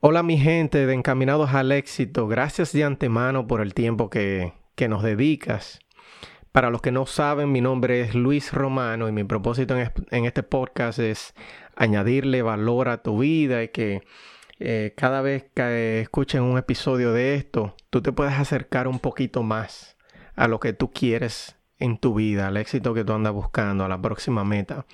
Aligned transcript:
Hola 0.00 0.22
mi 0.22 0.38
gente 0.38 0.86
de 0.86 0.94
Encaminados 0.94 1.54
al 1.54 1.72
Éxito, 1.72 2.28
gracias 2.28 2.72
de 2.72 2.84
antemano 2.84 3.48
por 3.48 3.60
el 3.60 3.74
tiempo 3.74 4.10
que, 4.10 4.52
que 4.76 4.86
nos 4.86 5.02
dedicas. 5.02 5.80
Para 6.52 6.70
los 6.70 6.82
que 6.82 6.92
no 6.92 7.04
saben, 7.04 7.50
mi 7.50 7.60
nombre 7.60 8.00
es 8.02 8.14
Luis 8.14 8.52
Romano 8.52 9.08
y 9.08 9.12
mi 9.12 9.24
propósito 9.24 9.76
en, 9.76 10.24
este 10.24 10.44
podcast 10.44 11.00
es 11.00 11.34
añadirle 11.74 12.42
valor 12.42 12.88
a 12.88 13.02
tu 13.02 13.18
vida 13.18 13.64
y 13.64 13.70
que 13.70 14.04
eh, 14.60 14.94
cada 14.96 15.20
vez 15.20 15.50
que 15.52 16.00
escuchen 16.00 16.44
un 16.44 16.58
episodio 16.58 17.12
de 17.12 17.34
esto, 17.34 17.74
tú 17.90 18.00
te 18.00 18.12
puedas 18.12 18.38
acercar 18.38 18.86
un 18.86 19.00
poquito 19.00 19.42
más 19.42 19.96
a 20.36 20.46
lo 20.46 20.60
que 20.60 20.72
tú 20.72 20.92
quieres 20.92 21.56
en 21.80 21.98
tu 21.98 22.14
vida, 22.14 22.46
al 22.46 22.56
éxito 22.56 22.94
que 22.94 23.02
tú 23.02 23.14
andas 23.14 23.32
buscando, 23.32 23.84
a 23.84 23.88
la 23.88 24.00
próxima 24.00 24.44
meta. 24.44 24.86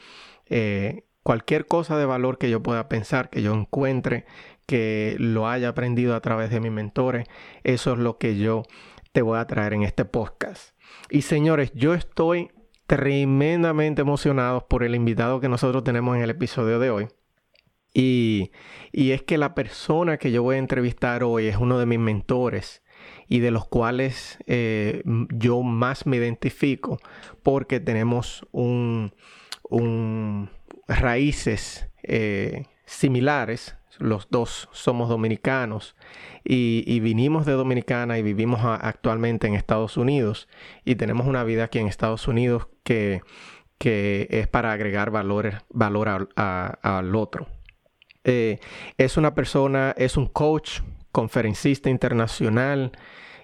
Eh, 0.46 1.04
cualquier 1.24 1.66
cosa 1.66 1.98
de 1.98 2.06
valor 2.06 2.38
que 2.38 2.50
yo 2.50 2.62
pueda 2.62 2.88
pensar, 2.88 3.30
que 3.30 3.42
yo 3.42 3.52
encuentre, 3.54 4.26
que 4.66 5.16
lo 5.18 5.48
haya 5.48 5.68
aprendido 5.68 6.14
a 6.14 6.20
través 6.20 6.50
de 6.50 6.60
mis 6.60 6.72
mentores, 6.72 7.26
eso 7.62 7.92
es 7.92 7.98
lo 7.98 8.18
que 8.18 8.36
yo 8.36 8.62
te 9.12 9.22
voy 9.22 9.38
a 9.38 9.46
traer 9.46 9.74
en 9.74 9.82
este 9.82 10.04
podcast. 10.04 10.74
Y 11.10 11.22
señores, 11.22 11.72
yo 11.74 11.94
estoy 11.94 12.50
tremendamente 12.86 14.02
emocionado 14.02 14.66
por 14.68 14.84
el 14.84 14.94
invitado 14.94 15.40
que 15.40 15.48
nosotros 15.48 15.84
tenemos 15.84 16.16
en 16.16 16.22
el 16.22 16.30
episodio 16.30 16.78
de 16.78 16.90
hoy. 16.90 17.08
Y, 17.94 18.50
es 18.92 19.22
que 19.22 19.38
la 19.38 19.54
persona 19.54 20.18
que 20.18 20.32
yo 20.32 20.42
voy 20.42 20.56
a 20.56 20.58
entrevistar 20.58 21.22
hoy 21.22 21.46
es 21.46 21.56
uno 21.56 21.78
de 21.78 21.86
mis 21.86 22.00
mentores 22.00 22.82
y 23.28 23.38
de 23.38 23.52
los 23.52 23.66
cuales 23.66 24.38
eh, 24.46 25.02
yo 25.04 25.62
más 25.62 26.06
me 26.06 26.16
identifico 26.16 26.98
porque 27.42 27.78
tenemos 27.78 28.44
un, 28.50 29.12
raíces 30.88 31.88
eh, 32.02 32.64
similares 32.84 33.76
los 33.98 34.28
dos 34.30 34.68
somos 34.72 35.08
dominicanos 35.08 35.96
y, 36.44 37.00
vinimos 37.00 37.46
de 37.46 37.52
Dominicana 37.52 38.18
y 38.18 38.22
vivimos 38.22 38.60
actualmente 38.62 39.46
en 39.46 39.54
Estados 39.54 39.96
Unidos 39.96 40.48
y 40.84 40.96
tenemos 40.96 41.26
una 41.26 41.44
vida 41.44 41.64
aquí 41.64 41.78
en 41.78 41.86
Estados 41.86 42.28
Unidos 42.28 42.68
que, 42.82 43.22
que 43.78 44.26
es 44.30 44.48
para 44.48 44.72
agregar 44.72 45.10
valor, 45.10 45.62
valor 45.70 46.28
al 46.36 47.14
otro. 47.14 47.46
Eh, 48.24 48.58
es 48.96 49.16
una 49.16 49.34
persona, 49.34 49.94
es 49.96 50.16
un 50.16 50.26
coach, 50.26 50.80
conferencista 51.12 51.90
internacional 51.90 52.92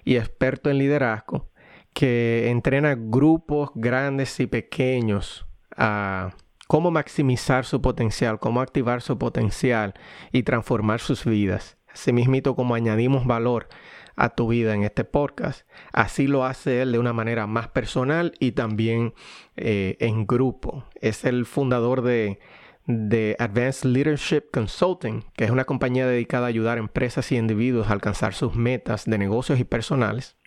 y 0.03 0.17
experto 0.17 0.69
en 0.69 0.77
liderazgo 0.77 1.51
que 1.93 2.49
entrena 2.49 2.95
grupos 2.97 3.71
grandes 3.75 4.39
y 4.39 4.47
pequeños 4.47 5.45
a 5.75 6.31
cómo 6.71 6.89
maximizar 6.89 7.65
su 7.65 7.81
potencial, 7.81 8.39
cómo 8.39 8.61
activar 8.61 9.01
su 9.01 9.17
potencial 9.17 9.93
y 10.31 10.43
transformar 10.43 11.01
sus 11.01 11.25
vidas. 11.25 11.77
Asimismo, 11.91 12.55
como 12.55 12.75
añadimos 12.75 13.25
valor 13.25 13.67
a 14.15 14.29
tu 14.29 14.47
vida 14.47 14.73
en 14.73 14.83
este 14.83 15.03
podcast, 15.03 15.67
así 15.91 16.27
lo 16.27 16.45
hace 16.45 16.81
él 16.81 16.93
de 16.93 16.99
una 16.99 17.11
manera 17.11 17.45
más 17.45 17.67
personal 17.67 18.31
y 18.39 18.53
también 18.53 19.13
eh, 19.57 19.97
en 19.99 20.25
grupo. 20.25 20.85
Es 21.01 21.25
el 21.25 21.45
fundador 21.45 22.03
de, 22.03 22.39
de 22.87 23.35
Advanced 23.37 23.89
Leadership 23.89 24.43
Consulting, 24.53 25.25
que 25.35 25.43
es 25.43 25.51
una 25.51 25.65
compañía 25.65 26.07
dedicada 26.07 26.45
a 26.45 26.49
ayudar 26.49 26.77
a 26.77 26.79
empresas 26.79 27.33
y 27.33 27.35
individuos 27.35 27.89
a 27.89 27.91
alcanzar 27.91 28.33
sus 28.33 28.55
metas 28.55 29.03
de 29.03 29.17
negocios 29.17 29.59
y 29.59 29.65
personales. 29.65 30.37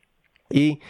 Y 0.49 0.81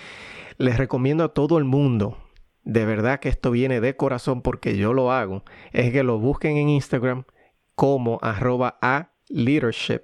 les 0.59 0.79
recomiendo 0.79 1.25
a 1.25 1.35
todo 1.35 1.59
el 1.59 1.65
mundo 1.65 2.24
de 2.65 2.85
verdad 2.85 3.21
que 3.21 3.29
esto 3.29 3.51
viene 3.51 3.81
de 3.81 3.97
corazón 3.97 4.43
porque 4.43 4.77
yo 4.77 4.93
lo 4.93 5.13
hago, 5.13 5.45
es 5.73 5.93
que 5.93 6.03
lo 6.03 6.19
busquen 6.19 6.57
en 6.57 6.69
Instagram 6.69 7.25
como 7.75 8.19
arroba 8.23 8.79
a 8.81 9.11
leadership 9.29 10.03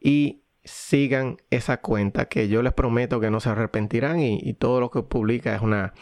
y 0.00 0.42
sigan 0.64 1.38
esa 1.50 1.80
cuenta 1.80 2.26
que 2.26 2.48
yo 2.48 2.62
les 2.62 2.72
prometo 2.72 3.20
que 3.20 3.30
no 3.30 3.40
se 3.40 3.48
arrepentirán 3.48 4.20
y, 4.20 4.52
todo 4.54 4.80
lo 4.80 4.90
que 4.90 5.02
publica 5.02 5.54
es 5.54 5.62
una 5.62 5.94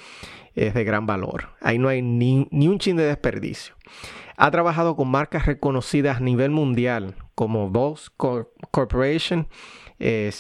es 0.55 0.73
de 0.73 0.85
gran 0.85 1.07
valor. 1.07 1.51
Ahí 1.61 1.79
no 1.79 1.89
hay 1.89 2.01
ni, 2.01 2.49
un 2.51 2.79
chin 2.79 2.97
de 2.97 3.05
desperdicio. 3.05 3.75
Ha 4.37 4.51
trabajado 4.51 4.97
con 4.97 5.09
marcas 5.09 5.47
reconocidas 5.47 6.19
a 6.19 6.21
nivel 6.21 6.51
mundial 6.51 7.17
como 7.35 7.71
Boss 7.71 8.11
Corporation, 8.11 9.49
eh, 9.99 10.31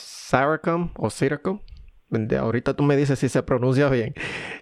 o 0.97 1.11
Ahorita 2.39 2.75
tú 2.75 2.83
me 2.83 2.97
dices 2.97 3.19
si 3.19 3.29
se 3.29 3.43
pronuncia 3.43 3.89
bien, 3.89 4.15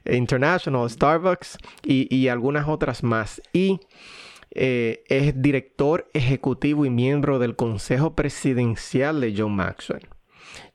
International, 0.05 0.89
Starbucks 0.89 1.59
y, 1.85 2.29
algunas 2.29 2.69
otras 2.69 3.03
más. 3.03 3.43
Y 3.53 3.81
eh, 4.51 5.05
es 5.09 5.41
director 5.41 6.09
ejecutivo 6.15 6.85
y 6.85 6.91
miembro 6.91 7.39
del 7.39 7.57
Consejo 7.57 8.15
Presidencial 8.15 9.21
de 9.21 9.35
John 9.37 9.55
Maxwell. 9.55 10.09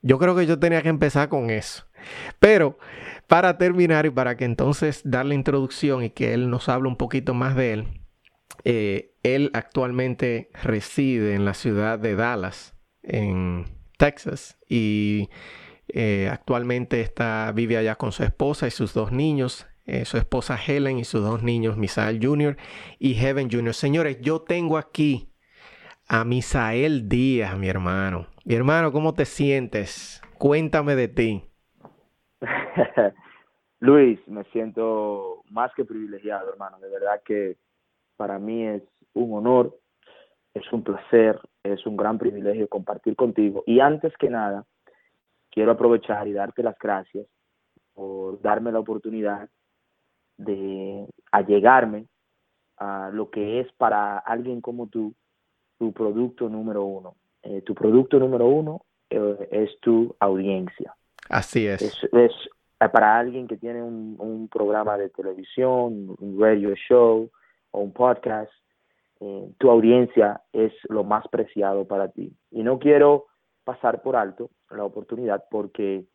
Yo 0.02 0.18
creo 0.18 0.36
que 0.36 0.46
yo 0.46 0.60
tenía 0.60 0.82
que 0.82 0.90
empezar 0.90 1.30
con 1.30 1.50
eso. 1.50 1.86
Pero 2.40 2.78
para 3.28 3.58
terminar 3.58 4.06
y 4.06 4.10
para 4.10 4.38
que 4.38 4.46
entonces 4.46 5.02
darle 5.04 5.36
introducción 5.36 6.04
y 6.04 6.10
que 6.10 6.34
él 6.34 6.50
nos 6.50 6.70
hable 6.70 6.88
un 6.88 6.96
poquito 6.96 7.34
más 7.34 7.56
de 7.56 7.74
él, 7.74 7.88
eh, 8.64 9.14
él 9.24 9.52
actualmente 9.54 10.50
reside 10.64 11.36
en 11.36 11.46
la 11.46 11.54
ciudad 11.54 12.00
de 12.00 12.16
Dallas, 12.16 12.74
en 13.04 13.66
Texas, 13.98 14.58
y 14.70 15.30
eh, 15.90 16.30
actualmente 16.31 17.02
está, 17.02 17.52
vive 17.53 17.78
allá 17.78 17.96
con 17.96 18.12
su 18.12 18.24
esposa 18.24 18.68
y 18.68 18.72
sus 18.72 18.94
dos 18.94 19.12
niños, 19.12 19.68
eh, 19.86 20.06
su 20.06 20.18
esposa 20.18 20.58
Helen 20.58 20.98
y 20.98 21.06
sus 21.06 21.22
dos 21.22 21.44
niños, 21.44 21.78
Misael 21.78 22.20
Jr. 22.22 22.58
y 23.00 23.14
Heaven 23.16 23.50
Jr. 23.50 23.74
Señores, 23.74 24.20
yo 24.22 24.42
tengo 24.42 24.78
aquí 24.78 25.30
a 26.08 26.24
Misael 26.25 27.08
Díaz, 27.08 27.58
mi 27.58 27.68
hermano. 27.68 28.28
Mi 28.46 28.56
hermano, 28.56 28.92
¿cómo 28.92 29.14
te 29.14 29.25
sientes? 29.25 30.22
Cuéntame 30.38 30.96
de 30.96 31.08
ti. 31.08 31.44
Luis, 33.80 34.19
me 34.28 34.44
siento 34.46 35.44
más 35.50 35.72
que 35.75 35.86
privilegiado, 35.86 36.52
hermano. 36.52 36.80
De 36.80 36.90
verdad 36.90 37.22
que 37.25 37.58
para 38.16 38.40
mí 38.40 38.66
es 38.66 38.84
un 39.14 39.38
honor, 39.38 39.78
es 40.54 40.72
un 40.74 40.84
placer, 40.84 41.40
es 41.64 41.86
un 41.86 41.96
gran 41.96 42.18
privilegio 42.18 42.68
compartir 42.68 43.16
contigo. 43.16 43.64
Y 43.66 43.80
antes 43.80 44.14
que 44.18 44.30
nada, 44.30 44.66
quiero 45.57 45.72
aprovechar 45.72 46.28
y 46.28 46.34
darte 46.34 46.62
las 46.62 46.78
gracias 46.78 47.25
por 47.95 48.40
darme 48.44 48.72
la 48.72 48.78
oportunidad 48.78 49.50
de 50.38 51.07
allegarme 51.31 52.06
a 52.78 53.09
lo 53.12 53.31
que 53.31 53.62
es 53.62 53.73
para 53.73 54.19
alguien 54.19 54.62
como 54.62 54.85
tú 54.85 55.16
tu 55.79 55.91
producto 55.94 56.47
número 56.47 56.85
uno. 56.85 57.16
Eh, 57.41 57.63
tu 57.63 57.73
producto 57.73 58.19
número 58.19 58.45
uno 58.45 58.81
eh, 59.09 59.47
es 59.50 59.79
tu 59.79 60.16
audiencia. 60.19 60.95
Así 61.28 61.66
es. 61.66 61.81
Es, 61.81 62.31
eh, 62.79 62.89
para 62.89 63.18
alguien 63.18 63.47
que 63.47 63.57
tiene 63.57 63.81
un, 63.81 64.16
un, 64.19 64.47
programa 64.50 64.95
de 64.95 65.09
televisión, 65.09 66.16
un 66.19 66.39
radio 66.39 66.75
show 66.75 67.31
o 67.72 67.79
un 67.79 67.94
podcast, 67.94 68.51
tu 69.57 69.72
audiencia 69.72 70.39
es 70.53 70.71
lo 70.88 71.03
más 71.03 71.27
preciado 71.30 71.88
para 71.88 72.10
ti. 72.10 72.31
Y 72.51 72.62
no 72.62 72.77
quiero 72.77 73.25
pasar 73.63 74.03
por 74.03 74.15
alto 74.15 74.51
la 74.72 74.84
oportunidad 74.84 75.46
porque 75.50 76.06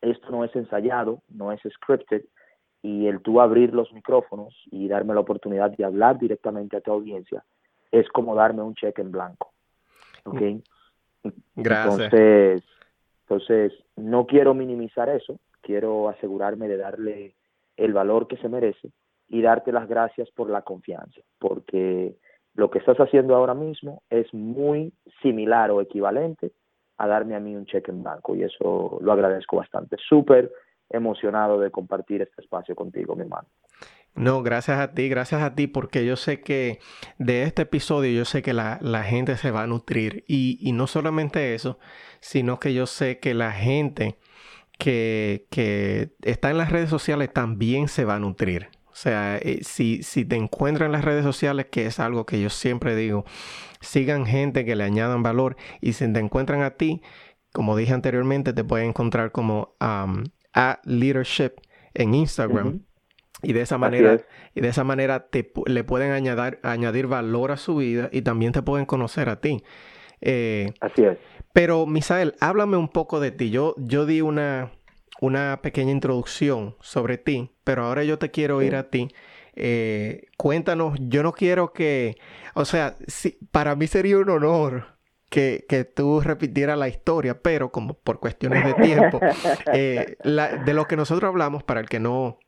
esto 0.00 0.30
no 0.30 0.44
es 0.44 0.54
ensayado, 0.56 1.22
no 1.28 1.52
es 1.52 1.60
scripted 1.74 2.24
y 2.82 3.06
el 3.06 3.20
tú 3.20 3.40
abrir 3.40 3.74
los 3.74 3.92
micrófonos 3.92 4.54
y 4.70 4.88
darme 4.88 5.14
la 5.14 5.20
oportunidad 5.20 5.70
de 5.70 5.84
hablar 5.84 6.18
directamente 6.18 6.76
a 6.76 6.80
tu 6.80 6.92
audiencia 6.92 7.44
es 7.90 8.08
como 8.08 8.34
darme 8.34 8.62
un 8.62 8.74
cheque 8.74 9.02
en 9.02 9.10
blanco. 9.10 9.52
¿Ok? 10.24 10.40
Gracias. 11.56 12.12
Entonces, 12.12 12.64
entonces, 13.22 13.72
no 13.96 14.26
quiero 14.26 14.54
minimizar 14.54 15.08
eso, 15.08 15.38
quiero 15.60 16.08
asegurarme 16.08 16.66
de 16.66 16.76
darle 16.76 17.34
el 17.76 17.92
valor 17.92 18.26
que 18.26 18.36
se 18.38 18.48
merece 18.48 18.90
y 19.28 19.42
darte 19.42 19.70
las 19.70 19.88
gracias 19.88 20.28
por 20.30 20.50
la 20.50 20.62
confianza, 20.62 21.20
porque 21.38 22.16
lo 22.54 22.70
que 22.70 22.78
estás 22.80 22.98
haciendo 22.98 23.36
ahora 23.36 23.54
mismo 23.54 24.02
es 24.10 24.32
muy 24.34 24.92
similar 25.22 25.70
o 25.70 25.80
equivalente 25.80 26.50
a 27.00 27.06
darme 27.06 27.34
a 27.34 27.40
mí 27.40 27.56
un 27.56 27.64
cheque 27.64 27.90
en 27.90 28.02
blanco 28.02 28.36
y 28.36 28.42
eso 28.42 28.98
lo 29.00 29.12
agradezco 29.12 29.56
bastante. 29.56 29.96
Súper 30.06 30.52
emocionado 30.90 31.58
de 31.58 31.70
compartir 31.70 32.20
este 32.20 32.42
espacio 32.42 32.74
contigo, 32.74 33.16
mi 33.16 33.22
hermano. 33.22 33.48
No, 34.14 34.42
gracias 34.42 34.78
a 34.78 34.92
ti, 34.92 35.08
gracias 35.08 35.40
a 35.40 35.54
ti, 35.54 35.66
porque 35.66 36.04
yo 36.04 36.16
sé 36.16 36.42
que 36.42 36.78
de 37.16 37.44
este 37.44 37.62
episodio 37.62 38.12
yo 38.12 38.26
sé 38.26 38.42
que 38.42 38.52
la, 38.52 38.78
gente 39.04 39.38
se 39.38 39.50
va 39.50 39.62
a 39.62 39.66
nutrir. 39.66 40.24
Y, 40.28 40.72
no 40.74 40.86
solamente 40.86 41.54
eso, 41.54 41.78
sino 42.20 42.58
que 42.58 42.74
yo 42.74 42.84
sé 42.84 43.18
que 43.18 43.32
la 43.32 43.52
gente 43.52 44.18
que, 44.78 45.46
que 45.50 46.10
está 46.20 46.50
en 46.50 46.58
las 46.58 46.70
redes 46.70 46.90
sociales 46.90 47.32
también 47.32 47.88
se 47.88 48.04
va 48.04 48.16
a 48.16 48.18
nutrir. 48.18 48.68
O 48.92 48.94
sea, 48.94 49.38
eh, 49.38 49.60
si, 49.62 50.02
si 50.02 50.24
te 50.24 50.36
encuentran 50.36 50.86
en 50.86 50.92
las 50.92 51.04
redes 51.04 51.24
sociales, 51.24 51.66
que 51.70 51.86
es 51.86 52.00
algo 52.00 52.26
que 52.26 52.40
yo 52.40 52.50
siempre 52.50 52.96
digo, 52.96 53.24
sigan 53.80 54.26
gente 54.26 54.64
que 54.64 54.76
le 54.76 54.84
añadan 54.84 55.22
valor 55.22 55.56
y 55.80 55.92
si 55.92 56.12
te 56.12 56.18
encuentran 56.18 56.62
a 56.62 56.70
ti, 56.70 57.02
como 57.52 57.76
dije 57.76 57.92
anteriormente, 57.92 58.52
te 58.52 58.64
pueden 58.64 58.88
encontrar 58.88 59.32
como 59.32 59.74
um, 59.80 60.24
a 60.54 60.80
leadership 60.84 61.52
en 61.94 62.14
Instagram. 62.14 62.82
Y 63.42 63.54
de 63.54 63.62
esa 63.62 63.78
manera, 63.78 64.20
y 64.54 64.60
de 64.60 64.68
esa 64.68 64.84
manera 64.84 65.28
te, 65.28 65.50
le 65.64 65.82
pueden 65.82 66.12
añadir, 66.12 66.58
añadir 66.62 67.06
valor 67.06 67.52
a 67.52 67.56
su 67.56 67.76
vida 67.76 68.10
y 68.12 68.20
también 68.20 68.52
te 68.52 68.60
pueden 68.60 68.84
conocer 68.84 69.30
a 69.30 69.40
ti. 69.40 69.64
Eh, 70.20 70.74
Así 70.80 71.04
es. 71.04 71.16
Pero, 71.54 71.86
Misael, 71.86 72.34
háblame 72.40 72.76
un 72.76 72.88
poco 72.88 73.18
de 73.18 73.30
ti. 73.30 73.50
Yo, 73.50 73.74
yo 73.78 74.04
di 74.04 74.20
una, 74.20 74.72
una 75.20 75.60
pequeña 75.62 75.92
introducción 75.92 76.76
sobre 76.80 77.18
ti, 77.18 77.52
pero 77.64 77.84
ahora 77.84 78.04
yo 78.04 78.18
te 78.18 78.30
quiero 78.30 78.62
ir 78.62 78.74
a 78.74 78.90
ti. 78.90 79.08
Eh, 79.54 80.28
cuéntanos, 80.36 80.98
yo 81.00 81.22
no 81.22 81.32
quiero 81.32 81.72
que, 81.72 82.16
o 82.54 82.64
sea, 82.64 82.96
si, 83.06 83.38
para 83.50 83.76
mí 83.76 83.86
sería 83.86 84.18
un 84.18 84.30
honor 84.30 84.98
que, 85.28 85.66
que, 85.68 85.84
tú 85.84 86.20
repitieras 86.20 86.78
la 86.78 86.88
historia, 86.88 87.40
pero 87.42 87.70
como 87.70 87.94
por 87.94 88.20
cuestiones 88.20 88.64
de 88.64 88.74
tiempo, 88.74 89.20
eh, 89.72 90.16
de 90.22 90.74
lo 90.74 90.86
que 90.86 90.96
nosotros 90.96 91.28
hablamos, 91.28 91.62
para 91.62 91.80
el 91.80 91.88
que 91.88 92.00
no 92.00 92.38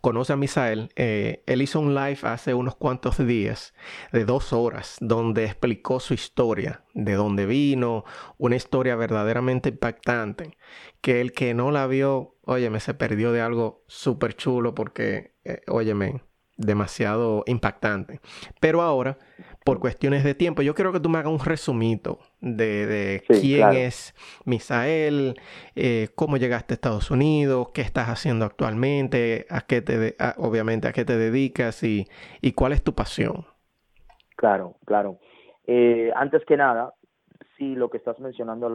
conoce 0.00 0.32
a 0.32 0.36
Misael, 0.36 0.90
eh, 0.96 1.42
él 1.46 1.62
hizo 1.62 1.80
un 1.80 1.94
live 1.94 2.20
hace 2.22 2.54
unos 2.54 2.76
cuantos 2.76 3.18
días 3.18 3.74
de 4.12 4.24
dos 4.24 4.52
horas 4.52 4.96
donde 5.00 5.44
explicó 5.44 6.00
su 6.00 6.14
historia, 6.14 6.84
de 6.94 7.14
dónde 7.14 7.46
vino, 7.46 8.04
una 8.36 8.56
historia 8.56 8.96
verdaderamente 8.96 9.70
impactante, 9.70 10.56
que 11.00 11.20
el 11.20 11.32
que 11.32 11.54
no 11.54 11.70
la 11.70 11.86
vio, 11.86 12.36
óyeme, 12.44 12.80
se 12.80 12.94
perdió 12.94 13.32
de 13.32 13.40
algo 13.40 13.84
súper 13.86 14.34
chulo 14.34 14.74
porque, 14.74 15.34
eh, 15.44 15.62
óyeme, 15.68 16.22
demasiado 16.56 17.44
impactante. 17.46 18.20
Pero 18.60 18.82
ahora, 18.82 19.18
por 19.68 19.80
cuestiones 19.80 20.24
de 20.24 20.34
tiempo, 20.34 20.62
yo 20.62 20.74
quiero 20.74 20.92
que 20.92 21.00
tú 21.00 21.10
me 21.10 21.18
hagas 21.18 21.30
un 21.30 21.44
resumito 21.44 22.20
de, 22.40 23.22
quién 23.28 23.72
es 23.72 24.14
Misael, 24.46 25.34
eh, 25.76 26.08
cómo 26.14 26.38
llegaste 26.38 26.72
a 26.72 26.76
Estados 26.76 27.10
Unidos, 27.10 27.68
qué 27.74 27.82
estás 27.82 28.08
haciendo 28.08 28.46
actualmente, 28.46 29.46
a 29.50 29.60
qué 29.60 29.82
te, 29.82 30.16
obviamente 30.38 30.88
a 30.88 30.92
qué 30.92 31.04
te 31.04 31.18
dedicas 31.18 31.82
y, 31.82 32.06
y, 32.40 32.52
cuál 32.52 32.72
es 32.72 32.82
tu 32.82 32.94
pasión. 32.94 33.44
Claro, 34.36 34.76
claro. 34.86 35.18
Eh, 35.66 36.10
antes 36.16 36.46
que 36.46 36.56
nada, 36.56 36.94
sí, 37.58 37.74
lo 37.74 37.90
que 37.90 37.98
estás 37.98 38.18
mencionando, 38.20 38.70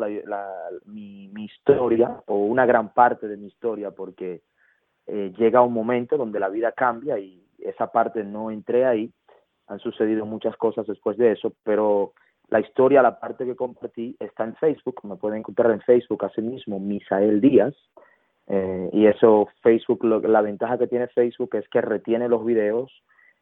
mi, 0.85 1.27
mi, 1.29 1.45
historia, 1.45 2.21
o 2.27 2.35
una 2.35 2.67
gran 2.67 2.93
parte 2.93 3.27
de 3.27 3.37
mi 3.37 3.47
historia, 3.47 3.89
porque 3.89 4.43
eh, 5.07 5.33
llega 5.37 5.63
un 5.63 5.73
momento 5.73 6.17
donde 6.17 6.39
la 6.39 6.49
vida 6.49 6.71
cambia 6.71 7.17
y 7.17 7.43
esa 7.57 7.87
parte 7.87 8.23
no 8.23 8.51
entré 8.51 8.85
ahí, 8.85 9.11
han 9.67 9.79
sucedido 9.79 10.25
muchas 10.25 10.55
cosas 10.57 10.87
después 10.87 11.17
de 11.17 11.31
eso, 11.31 11.53
pero 11.63 12.13
la 12.49 12.59
historia, 12.59 13.01
la 13.01 13.19
parte 13.19 13.45
que 13.45 13.55
compartí 13.55 14.15
está 14.19 14.43
en 14.43 14.55
Facebook, 14.55 15.01
me 15.03 15.15
pueden 15.15 15.39
encontrar 15.39 15.71
en 15.71 15.81
Facebook 15.81 16.25
así 16.25 16.41
mismo, 16.41 16.79
Misael 16.79 17.41
Díaz, 17.41 17.73
eh, 18.47 18.89
y 18.91 19.05
eso 19.07 19.47
Facebook, 19.61 20.03
la 20.03 20.41
ventaja 20.41 20.77
que 20.77 20.87
tiene 20.87 21.07
Facebook 21.07 21.55
es 21.55 21.67
que 21.69 21.81
retiene 21.81 22.27
los 22.27 22.45
videos 22.45 22.91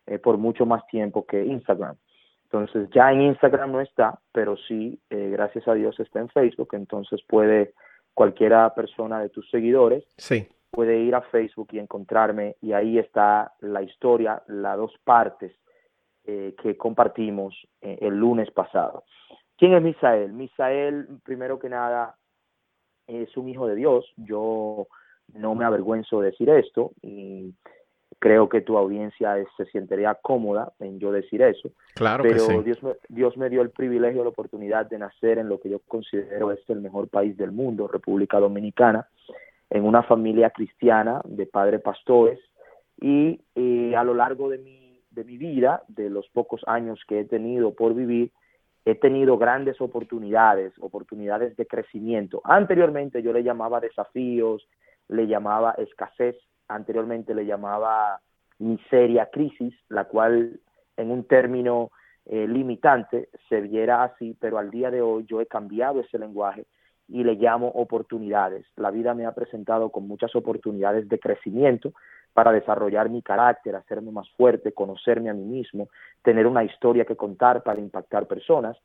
eh, 0.06 0.20
por 0.20 0.38
mucho 0.38 0.66
más 0.66 0.86
tiempo 0.88 1.26
que 1.26 1.44
Instagram. 1.44 1.96
Entonces 2.44 2.90
ya 2.94 3.12
en 3.12 3.22
Instagram 3.22 3.72
no 3.72 3.82
está, 3.82 4.20
pero 4.32 4.58
sí, 4.58 5.00
eh, 5.10 5.30
gracias 5.32 5.68
a 5.68 5.74
Dios 5.74 6.00
está 6.00 6.20
en 6.20 6.30
Facebook, 6.30 6.70
entonces 6.74 7.22
puede 7.28 7.74
cualquiera 8.14 8.74
persona 8.76 9.22
de 9.22 9.30
tus 9.30 9.50
seguidores 9.50 10.04
sí. 10.18 10.48
puede 10.70 11.00
ir 11.00 11.16
a 11.16 11.22
Facebook 11.22 11.70
y 11.72 11.80
encontrarme. 11.80 12.58
Y 12.62 12.74
ahí 12.74 13.00
está 13.00 13.54
la 13.62 13.82
historia, 13.82 14.44
las 14.48 14.78
dos 14.78 14.94
partes 15.04 15.54
eh, 16.26 16.56
que 16.62 16.78
compartimos 16.78 17.56
eh, 17.82 17.98
el 18.02 18.16
lunes 18.16 18.50
pasado. 18.52 19.04
¿Quién 19.58 19.74
es 19.74 19.82
Misael? 19.82 20.34
Misael, 20.34 21.08
primero 21.24 21.60
que 21.60 21.70
nada, 21.70 22.16
es 23.08 23.36
un 23.38 23.50
hijo 23.50 23.68
de 23.68 23.76
Dios. 23.76 24.06
Yo 24.18 24.88
no 25.34 25.56
me 25.56 25.66
avergüenzo 25.66 26.22
de 26.22 26.32
decir 26.32 26.50
esto 26.50 26.92
y 27.02 27.54
creo 28.20 28.50
que 28.50 28.62
tu 28.62 28.78
audiencia 28.78 29.36
se 29.58 29.66
sentiría 29.66 30.16
cómoda 30.16 30.74
en 30.80 31.00
yo 31.00 31.12
decir 31.12 31.42
eso. 31.42 31.70
Claro 31.96 32.24
pero 32.24 32.36
que 32.36 32.54
sí. 32.54 32.64
Dios, 32.64 32.84
me, 32.84 32.94
Dios 33.10 33.38
me 33.38 33.50
dio 33.50 33.62
el 33.62 33.72
privilegio, 33.72 34.24
la 34.24 34.30
oportunidad 34.30 34.88
de 34.88 35.00
nacer 35.00 35.38
en 35.38 35.50
lo 35.50 35.60
que 35.60 35.70
yo 35.70 35.80
considero 35.88 36.52
es 36.52 36.60
el 36.70 36.82
mejor 36.82 37.08
país 37.08 37.38
del 37.38 37.52
mundo, 37.52 37.88
República 37.88 38.40
Dominicana 38.40 39.08
en 39.72 39.86
una 39.86 40.04
familia 40.04 40.50
cristiana 40.52 41.22
de 41.24 41.46
padres 41.46 41.82
pastores 41.82 42.40
y 43.00 43.40
eh, 43.56 43.96
a 43.96 44.04
lo 44.04 44.14
largo 44.14 44.50
de 44.50 44.58
mi, 44.60 44.91
de 45.12 45.24
mi 45.24 45.38
vida, 45.38 45.84
de 45.88 46.10
los 46.10 46.28
pocos 46.30 46.62
años 46.68 47.00
que 47.08 47.19
he 47.19 47.25
tenido 47.25 47.74
por 47.74 47.94
vivir, 47.94 48.31
he 48.86 48.96
tenido 48.96 49.38
grandes 49.38 49.80
oportunidades, 49.80 50.74
oportunidades 50.80 51.56
de 51.56 51.68
crecimiento. 51.68 52.42
Anteriormente 52.44 53.22
yo 53.22 53.31
le 53.31 53.44
llamaba 53.44 53.80
desafíos, 53.80 54.68
le 55.08 55.28
llamaba 55.28 55.75
escasez, 55.78 56.36
anteriormente 56.68 57.36
le 57.36 57.46
llamaba 57.46 58.19
miseria, 58.58 59.30
crisis, 59.31 59.74
la 59.90 60.06
cual 60.06 60.60
en 60.98 61.12
un 61.12 61.25
término 61.25 61.92
eh, 62.25 62.48
limitante 62.48 63.30
se 63.50 63.62
viera 63.62 64.04
así, 64.04 64.36
pero 64.40 64.58
al 64.58 64.72
día 64.72 64.90
de 64.90 65.02
hoy 65.02 65.25
yo 65.28 65.42
he 65.42 65.48
cambiado 65.48 66.00
ese 66.00 66.18
lenguaje 66.18 66.66
y 67.08 67.24
le 67.24 67.36
llamo 67.36 67.68
oportunidades. 67.68 68.66
La 68.78 68.90
vida 68.90 69.13
me 69.13 69.25
ha 69.25 69.34
presentado 69.34 69.90
con 69.90 70.08
muchas 70.08 70.36
oportunidades 70.36 71.10
de 71.10 71.19
crecimiento 71.19 71.94
para 72.33 72.51
desarrollar 72.51 73.10
mi 73.10 73.22
carácter, 73.22 73.75
hacerme 73.75 74.12
más 74.12 74.30
fuerte, 74.31 74.74
conocerme 74.74 75.30
a 75.30 75.33
mí 75.33 75.44
mismo, 75.44 75.89
tener 76.24 76.48
una 76.48 76.63
historia 76.63 77.06
que 77.06 77.16
contar 77.16 77.63
para 77.63 77.80
impactar 77.80 78.28
personas 78.28 78.78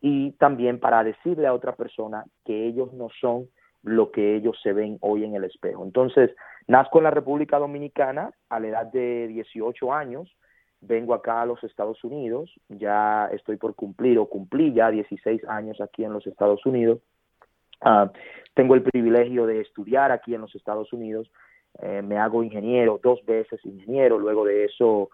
y 0.00 0.32
también 0.32 0.80
para 0.80 1.04
decirle 1.04 1.46
a 1.46 1.54
otra 1.54 1.74
persona 1.74 2.24
que 2.44 2.66
ellos 2.66 2.92
no 2.92 3.08
son 3.20 3.48
lo 3.82 4.10
que 4.10 4.36
ellos 4.36 4.58
se 4.62 4.72
ven 4.72 4.98
hoy 5.00 5.24
en 5.24 5.34
el 5.34 5.44
espejo. 5.44 5.84
Entonces, 5.84 6.30
nazco 6.66 6.98
en 6.98 7.04
la 7.04 7.10
República 7.10 7.58
Dominicana 7.58 8.30
a 8.48 8.60
la 8.60 8.68
edad 8.68 8.86
de 8.86 9.26
18 9.28 9.92
años, 9.92 10.30
vengo 10.82 11.14
acá 11.14 11.42
a 11.42 11.46
los 11.46 11.62
Estados 11.64 12.02
Unidos, 12.04 12.50
ya 12.68 13.28
estoy 13.32 13.56
por 13.56 13.74
cumplir 13.74 14.18
o 14.18 14.26
cumplí 14.26 14.72
ya 14.72 14.90
16 14.90 15.44
años 15.48 15.80
aquí 15.80 16.04
en 16.04 16.12
los 16.12 16.26
Estados 16.26 16.64
Unidos 16.66 17.00
Ah, 17.80 18.10
tengo 18.54 18.74
el 18.74 18.82
privilegio 18.82 19.46
de 19.46 19.60
estudiar 19.60 20.12
aquí 20.12 20.34
en 20.34 20.42
los 20.42 20.54
Estados 20.54 20.92
Unidos. 20.92 21.30
Eh, 21.78 22.02
me 22.02 22.18
hago 22.18 22.42
ingeniero, 22.42 23.00
dos 23.02 23.24
veces 23.24 23.64
ingeniero. 23.64 24.18
Luego 24.18 24.44
de 24.44 24.64
eso 24.64 25.10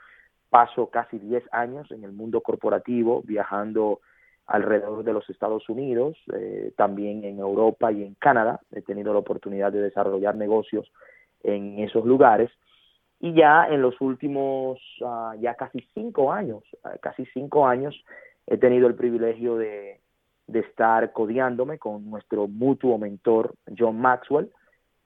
paso 0.49 0.87
casi 0.89 1.19
10 1.19 1.45
años 1.53 1.91
en 1.91 2.05
el 2.05 2.13
mundo 2.13 2.41
corporativo, 2.41 3.23
viajando 3.25 4.01
alrededor 4.47 5.03
de 5.03 5.13
los 5.13 5.29
Estados 5.29 5.69
Unidos, 5.69 6.17
eh, 6.33 6.73
también 6.77 7.25
en 7.25 7.39
Europa 7.41 7.91
y 7.93 8.05
en 8.05 8.15
Canadá. 8.15 8.61
He 8.73 8.83
tenido 8.83 9.13
la 9.13 9.19
oportunidad 9.19 9.73
de 9.73 9.83
desarrollar 9.83 10.37
negocios 10.37 10.91
en 11.43 11.81
esos 11.81 12.05
lugares. 12.05 12.51
Y 13.19 13.35
ya 13.35 13.67
en 13.69 13.83
los 13.83 14.01
últimos, 14.01 14.79
ah, 15.05 15.35
ya 15.41 15.55
casi 15.55 15.81
cinco 15.95 16.33
años, 16.33 16.63
ah, 16.85 16.97
casi 17.01 17.25
cinco 17.33 17.67
años, 17.67 17.95
he 18.47 18.57
tenido 18.57 18.87
el 18.87 18.95
privilegio 18.95 19.57
de, 19.57 20.01
de 20.47 20.61
estar 20.61 21.13
codiándome 21.13 21.79
con 21.79 22.09
nuestro 22.09 22.47
mutuo 22.47 22.99
mentor 22.99 23.55
John 23.77 24.01
Maxwell 24.01 24.51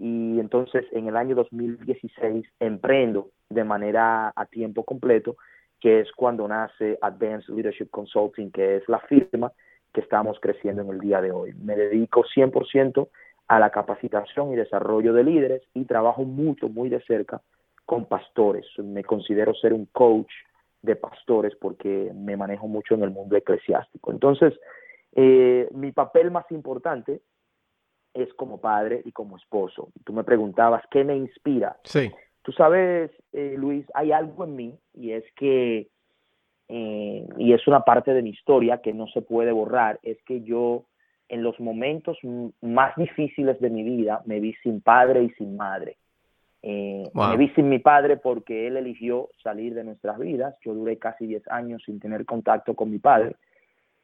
y 0.01 0.41
entonces 0.41 0.87
en 0.93 1.09
el 1.09 1.17
año 1.17 1.35
2016 1.35 2.47
emprendo 2.59 3.29
de 3.51 3.65
manera 3.65 4.33
a 4.35 4.47
tiempo 4.47 4.83
completo, 4.83 5.37
que 5.79 6.01
es 6.01 6.11
cuando 6.13 6.49
nace 6.49 6.99
Advanced 7.03 7.53
Leadership 7.55 7.91
Consulting, 7.91 8.51
que 8.51 8.77
es 8.77 8.89
la 8.89 9.01
firma 9.01 9.53
que 9.93 10.01
estamos 10.01 10.39
creciendo 10.41 10.81
en 10.83 10.89
el 10.89 11.01
día 11.01 11.21
de 11.21 11.33
hoy. 11.33 11.53
Me 11.55 11.77
dedico 11.77 12.25
100% 12.25 13.09
a 13.49 13.59
la 13.59 13.71
capacitación 13.71 14.53
y 14.53 14.57
desarrollo 14.57 15.13
de 15.13 15.25
líderes 15.25 15.63
y 15.75 15.85
trabajo 15.85 16.23
mucho, 16.23 16.71
muy 16.71 16.89
de 16.89 17.03
cerca 17.03 17.43
con 17.85 18.07
pastores. 18.07 18.67
Me 18.79 19.05
considero 19.05 19.53
ser 19.55 19.75
un 19.75 19.85
coach 19.87 20.33
de 20.81 20.97
pastores 20.97 21.55
porque 21.57 22.11
me 22.15 22.39
manejo 22.39 22.69
mucho 22.69 22.95
en 22.95 23.03
el 23.03 23.11
mundo 23.11 23.37
eclesiástico. 23.37 24.13
Entonces, 24.13 24.55
eh, 25.15 25.69
mi 25.73 25.93
papel 25.93 26.31
más 26.31 26.51
importante 26.53 27.21
es 28.15 28.33
como 28.35 28.61
padre 28.61 29.03
y 29.05 29.13
como 29.13 29.37
esposo. 29.37 29.89
Tú 30.05 30.13
me 30.13 30.25
preguntabas, 30.25 30.83
¿qué 30.91 31.05
me 31.05 31.17
inspira? 31.17 31.77
Sí. 31.85 32.11
Tú 32.43 32.53
sabes, 32.53 33.11
eh, 33.33 33.55
Luis, 33.57 33.87
hay 33.95 34.13
algo 34.13 34.45
en 34.45 34.57
mí 34.57 34.79
y 34.95 35.13
es 35.13 35.25
que, 35.37 35.89
eh, 36.69 37.29
y 37.37 37.53
es 37.53 37.67
una 37.67 37.81
parte 37.81 38.13
de 38.13 38.23
mi 38.23 38.31
historia 38.31 38.81
que 38.81 38.93
no 38.93 39.07
se 39.09 39.23
puede 39.23 39.53
borrar, 39.53 40.01
es 40.03 40.23
que 40.25 40.43
yo 40.43 40.85
en 41.29 41.43
los 41.43 41.61
momentos 41.61 42.19
más 42.61 42.95
difíciles 42.97 43.61
de 43.61 43.71
mi 43.71 43.83
vida 43.83 44.23
me 44.25 44.41
vi 44.41 44.55
sin 44.63 44.81
padre 44.81 45.23
y 45.23 45.31
sin 45.31 45.57
madre. 45.57 45.97
Eh, 46.63 47.09
me 47.15 47.37
vi 47.39 47.49
sin 47.51 47.69
mi 47.71 47.79
padre 47.79 48.19
porque 48.19 48.67
él 48.67 48.77
eligió 48.77 49.31
salir 49.43 49.75
de 49.75 49.85
nuestras 49.85 50.19
vidas. 50.19 50.55
Yo 50.63 50.75
duré 50.75 50.99
casi 50.99 51.27
10 51.27 51.49
años 51.49 51.83
sin 51.87 52.01
tener 52.01 52.27
contacto 52.27 52.75
con 52.75 52.91
mi 52.91 52.99
padre. 52.99 53.37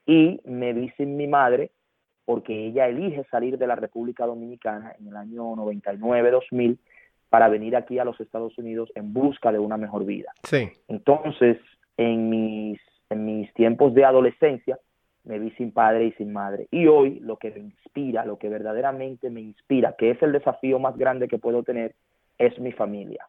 Y 0.07 0.41
me 0.45 0.73
vi 0.73 0.89
sin 0.97 1.17
mi 1.17 1.27
madre 1.27 1.73
porque 2.27 2.67
ella 2.67 2.89
elige 2.89 3.25
salir 3.31 3.57
de 3.57 3.69
la 3.69 3.77
República 3.77 4.27
Dominicana 4.27 4.95
en 4.99 5.07
el 5.07 5.17
año 5.17 5.55
99-2000 5.55 6.77
para 7.31 7.49
venir 7.49 7.77
aquí 7.77 7.99
a 7.99 8.05
los 8.05 8.21
Estados 8.21 8.59
Unidos 8.59 8.91
en 8.97 9.15
busca 9.15 9.53
de 9.53 9.61
una 9.61 9.77
mejor 9.77 10.05
vida. 10.05 10.33
Sí. 10.43 10.69
Entonces, 10.89 11.59
en 11.97 12.29
mis, 12.29 12.81
en 13.11 13.25
mis 13.25 13.53
tiempos 13.55 13.95
de 13.95 14.05
adolescencia, 14.05 14.79
me 15.23 15.39
vi 15.39 15.53
sin 15.53 15.71
padre 15.71 16.07
y 16.07 16.13
sin 16.13 16.33
madre. 16.33 16.67
Y 16.73 16.89
hoy 16.89 17.21
lo 17.21 17.37
que 17.37 17.53
me 17.53 17.61
inspira, 17.61 18.25
lo 18.25 18.39
que 18.39 18.49
verdaderamente 18.49 19.31
me 19.31 19.41
inspira, 19.41 19.95
que 19.97 20.11
es 20.11 20.21
el 20.21 20.33
desafío 20.33 20.81
más 20.81 20.97
grande 20.97 21.29
que 21.29 21.39
puedo 21.39 21.63
tener, 21.63 21.95
es 22.39 22.59
mi 22.59 22.73
familia. 22.73 23.29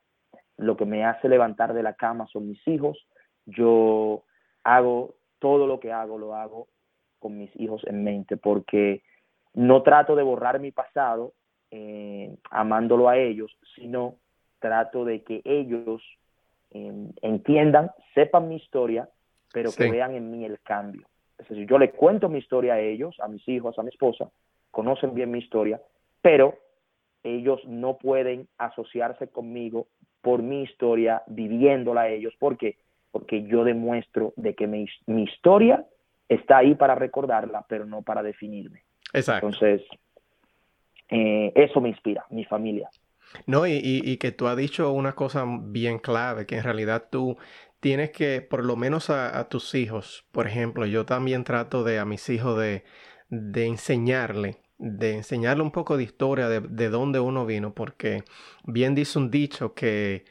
Lo 0.57 0.75
que 0.75 0.85
me 0.85 1.05
hace 1.05 1.29
levantar 1.29 1.75
de 1.75 1.83
la 1.83 1.93
cama 1.93 2.25
son 2.27 2.49
mis 2.49 2.67
hijos. 2.67 3.07
Yo 3.45 4.23
hago 4.63 5.15
todo 5.37 5.67
lo 5.67 5.79
que 5.79 5.91
hago, 5.91 6.17
lo 6.17 6.33
hago 6.33 6.67
con 7.19 7.37
mis 7.37 7.51
hijos 7.59 7.81
en 7.85 8.03
mente, 8.03 8.37
porque 8.37 9.03
no 9.53 9.83
trato 9.83 10.15
de 10.15 10.23
borrar 10.23 10.59
mi 10.59 10.71
pasado 10.71 11.33
eh, 11.71 12.35
amándolo 12.51 13.09
a 13.09 13.17
ellos, 13.17 13.57
sino 13.75 14.15
trato 14.59 15.05
de 15.05 15.23
que 15.23 15.41
ellos 15.43 16.01
em, 16.71 17.11
entiendan, 17.21 17.91
sepan 18.13 18.47
mi 18.47 18.55
historia, 18.55 19.09
pero 19.51 19.71
que 19.71 19.89
vean 19.89 20.15
en 20.15 20.31
mí 20.31 20.45
el 20.45 20.59
cambio. 20.61 21.07
Es 21.37 21.47
decir, 21.47 21.67
yo 21.67 21.77
le 21.77 21.91
cuento 21.91 22.29
mi 22.29 22.39
historia 22.39 22.75
a 22.75 22.79
ellos, 22.79 23.15
a 23.19 23.27
mis 23.27 23.47
hijos, 23.47 23.77
a 23.77 23.83
mi 23.83 23.89
esposa, 23.89 24.29
conocen 24.71 25.13
bien 25.13 25.31
mi 25.31 25.39
historia, 25.39 25.81
pero 26.21 26.55
ellos 27.23 27.59
no 27.65 27.97
pueden 27.97 28.47
asociarse 28.57 29.27
conmigo 29.27 29.87
por 30.21 30.41
mi 30.41 30.63
historia, 30.63 31.23
viviéndola 31.27 32.01
a 32.01 32.09
ellos. 32.09 32.33
¿Por 32.39 32.57
qué? 32.57 32.77
Porque 33.11 33.43
yo 33.43 33.63
demuestro 33.63 34.33
de 34.35 34.55
que 34.55 34.67
mi, 34.67 34.85
mi 35.05 35.23
historia 35.23 35.85
está 36.29 36.57
ahí 36.57 36.75
para 36.75 36.95
recordarla, 36.95 37.65
pero 37.67 37.85
no 37.85 38.01
para 38.01 38.23
definirme. 38.23 38.83
Exacto. 39.13 39.47
Entonces, 39.47 39.81
eh, 41.09 41.51
eso 41.55 41.81
me 41.81 41.89
inspira, 41.89 42.25
mi 42.29 42.45
familia. 42.45 42.89
No, 43.45 43.67
y, 43.67 43.79
y, 43.81 44.17
que 44.17 44.31
tú 44.31 44.47
has 44.47 44.55
dicho 44.55 44.91
una 44.91 45.13
cosa 45.13 45.45
bien 45.45 45.99
clave, 45.99 46.45
que 46.45 46.57
en 46.57 46.63
realidad 46.63 47.07
tú 47.11 47.37
tienes 47.79 48.11
que, 48.11 48.41
por 48.41 48.63
lo 48.63 48.75
menos 48.75 49.09
a, 49.09 49.47
tus 49.49 49.75
hijos, 49.75 50.25
por 50.31 50.47
ejemplo, 50.47 50.85
yo 50.85 51.05
también 51.05 51.43
trato 51.43 51.83
de 51.83 51.99
a 51.99 52.05
mis 52.05 52.29
hijos 52.29 52.57
de, 52.57 52.83
de 53.29 53.65
enseñarle, 53.65 54.57
de 54.77 55.15
enseñarle 55.15 55.63
un 55.63 55.71
poco 55.71 55.97
de 55.97 56.03
historia 56.03 56.47
de, 56.47 56.61
de 56.61 56.89
dónde 56.89 57.19
uno 57.19 57.45
vino, 57.45 57.73
porque 57.73 58.23
bien 58.63 58.95
dice 58.95 59.19
un 59.19 59.29
dicho 59.29 59.73
que, 59.73 60.23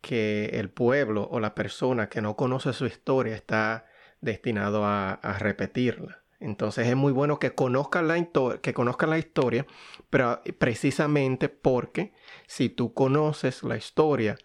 que 0.00 0.46
el 0.54 0.70
pueblo 0.70 1.28
o 1.30 1.40
la 1.40 1.54
persona 1.54 2.08
que 2.08 2.20
no 2.20 2.36
conoce 2.36 2.72
su 2.72 2.86
historia 2.86 3.34
está 3.34 3.86
destinado 4.24 4.84
a, 4.84 5.18
repetirla. 5.38 6.22
Entonces 6.40 6.88
es 6.88 6.96
muy 6.96 7.12
bueno 7.12 7.38
que 7.38 7.54
conozcan, 7.54 8.08
la 8.08 8.16
que 8.60 8.74
conozcan 8.74 9.10
la 9.10 9.18
historia, 9.18 9.66
pero 10.10 10.42
precisamente 10.58 11.48
porque 11.48 12.12
si 12.46 12.68
tú 12.68 12.92
conoces 12.92 13.62
la 13.62 13.76
historia, 13.76 14.36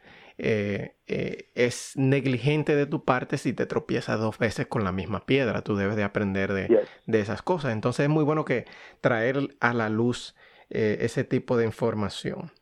eh, 0.42 0.96
eh, 1.08 1.50
es 1.54 1.98
negligente 1.98 2.74
de 2.74 2.86
tu 2.86 3.04
parte 3.04 3.38
si 3.38 3.52
te 3.52 3.66
tropiezas 3.66 4.18
dos 4.18 4.38
veces 4.38 4.68
con 4.68 4.86
la 4.86 4.94
misma 4.94 5.26
piedra. 5.26 5.64
Tú 5.64 5.76
debes 5.76 5.98
de 5.98 6.04
aprender 6.04 6.54
de, 6.54 7.20
esas 7.20 7.42
cosas. 7.42 7.74
Entonces 7.74 8.04
es 8.04 8.10
muy 8.10 8.24
bueno 8.24 8.46
que 8.46 8.66
traer 9.02 9.58
a 9.60 9.74
la 9.74 9.90
luz 9.90 10.36
eh, 10.70 11.00
ese 11.02 11.26
tipo 11.26 11.58
de 11.58 11.66
información. 11.66 12.54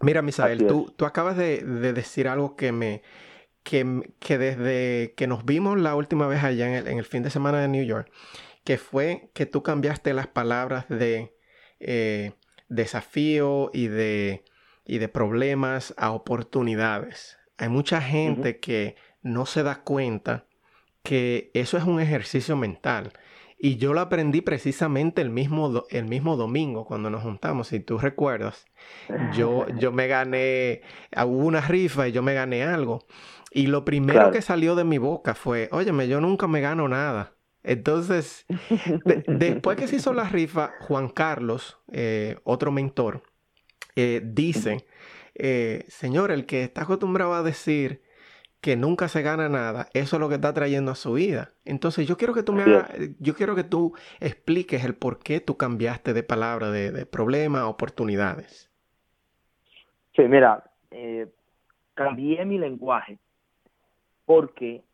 Mira, 0.00 0.22
Misael, 0.22 0.66
tú, 0.66 0.92
tú, 0.96 1.04
acabas 1.04 1.36
de, 1.36 1.62
decir 1.92 2.26
algo 2.26 2.56
que 2.56 2.72
me, 2.72 3.02
que, 3.62 3.84
desde 4.38 5.14
que 5.16 5.26
nos 5.26 5.44
vimos 5.44 5.78
la 5.78 5.94
última 5.94 6.26
vez 6.26 6.42
allá 6.42 6.78
en 6.78 6.98
el, 6.98 7.04
fin 7.04 7.22
de 7.22 7.30
semana 7.30 7.60
de 7.60 7.68
New 7.68 7.84
York, 7.84 8.10
que 8.64 8.78
fue 8.78 9.30
que 9.34 9.46
tú 9.46 9.62
cambiaste 9.62 10.14
las 10.14 10.26
palabras 10.26 10.88
de 10.88 11.34
eh, 11.78 12.32
desafío 12.68 13.70
y 13.72 13.88
de, 13.88 14.44
y 14.84 14.98
de 14.98 15.08
problemas 15.08 15.94
a 15.96 16.12
oportunidades. 16.12 17.38
Hay 17.58 17.68
mucha 17.68 18.00
gente 18.00 18.58
que 18.58 18.96
no 19.22 19.46
se 19.46 19.62
da 19.62 19.82
cuenta 19.82 20.46
que 21.02 21.50
eso 21.54 21.76
es 21.76 21.84
un 21.84 22.00
ejercicio 22.00 22.56
mental. 22.56 23.12
Y 23.62 23.76
yo 23.76 23.92
lo 23.92 24.00
aprendí 24.00 24.40
precisamente 24.40 25.20
el 25.20 25.28
mismo, 25.28 25.84
el 25.90 26.06
mismo 26.06 26.36
domingo 26.36 26.86
cuando 26.86 27.10
nos 27.10 27.22
juntamos. 27.22 27.68
Si 27.68 27.80
tú 27.80 27.98
recuerdas, 27.98 28.64
yo, 29.34 29.66
yo 29.78 29.92
me 29.92 30.08
gané, 30.08 30.80
hubo 31.14 31.44
una 31.44 31.60
rifa 31.60 32.08
y 32.08 32.12
yo 32.12 32.22
me 32.22 32.32
gané 32.32 32.64
algo. 32.64 33.04
Y 33.50 33.66
lo 33.66 33.84
primero 33.84 34.30
que 34.30 34.42
salió 34.42 34.76
de 34.76 34.84
mi 34.84 34.98
boca 34.98 35.34
fue, 35.34 35.68
óyeme, 35.72 36.06
yo 36.06 36.20
nunca 36.20 36.46
me 36.46 36.60
gano 36.60 36.88
nada. 36.88 37.34
Entonces, 37.62 38.46
después 39.26 39.76
que 39.76 39.88
se 39.88 39.96
hizo 39.96 40.12
la 40.12 40.24
rifa, 40.24 40.72
Juan 40.80 41.08
Carlos, 41.08 41.78
eh, 41.92 42.38
otro 42.44 42.70
mentor, 42.70 43.22
eh, 43.96 44.22
dice, 44.24 44.86
eh, 45.34 45.84
señor, 45.88 46.30
el 46.30 46.46
que 46.46 46.62
está 46.62 46.82
acostumbrado 46.82 47.34
a 47.34 47.42
decir 47.42 48.02
que 48.60 48.76
nunca 48.76 49.08
se 49.08 49.22
gana 49.22 49.48
nada, 49.48 49.88
eso 49.94 50.16
es 50.16 50.20
lo 50.20 50.28
que 50.28 50.36
está 50.36 50.54
trayendo 50.54 50.92
a 50.92 50.94
su 50.94 51.14
vida. 51.14 51.52
Entonces, 51.64 52.06
yo 52.06 52.16
quiero 52.16 52.34
que 52.34 52.42
tú 52.42 52.52
me 52.52 52.64
yo 53.18 53.34
quiero 53.34 53.56
que 53.56 53.64
tú 53.64 53.94
expliques 54.20 54.84
el 54.84 54.94
por 54.94 55.18
qué 55.18 55.40
tú 55.40 55.56
cambiaste 55.56 56.12
de 56.12 56.22
palabra 56.22 56.70
de, 56.70 56.92
de 56.92 57.04
problema 57.04 57.66
oportunidades. 57.66 58.70
Sí, 60.14 60.22
mira, 60.22 60.62
cambié 61.94 62.44
mi 62.44 62.58
lenguaje 62.58 63.18
porque 64.30 64.84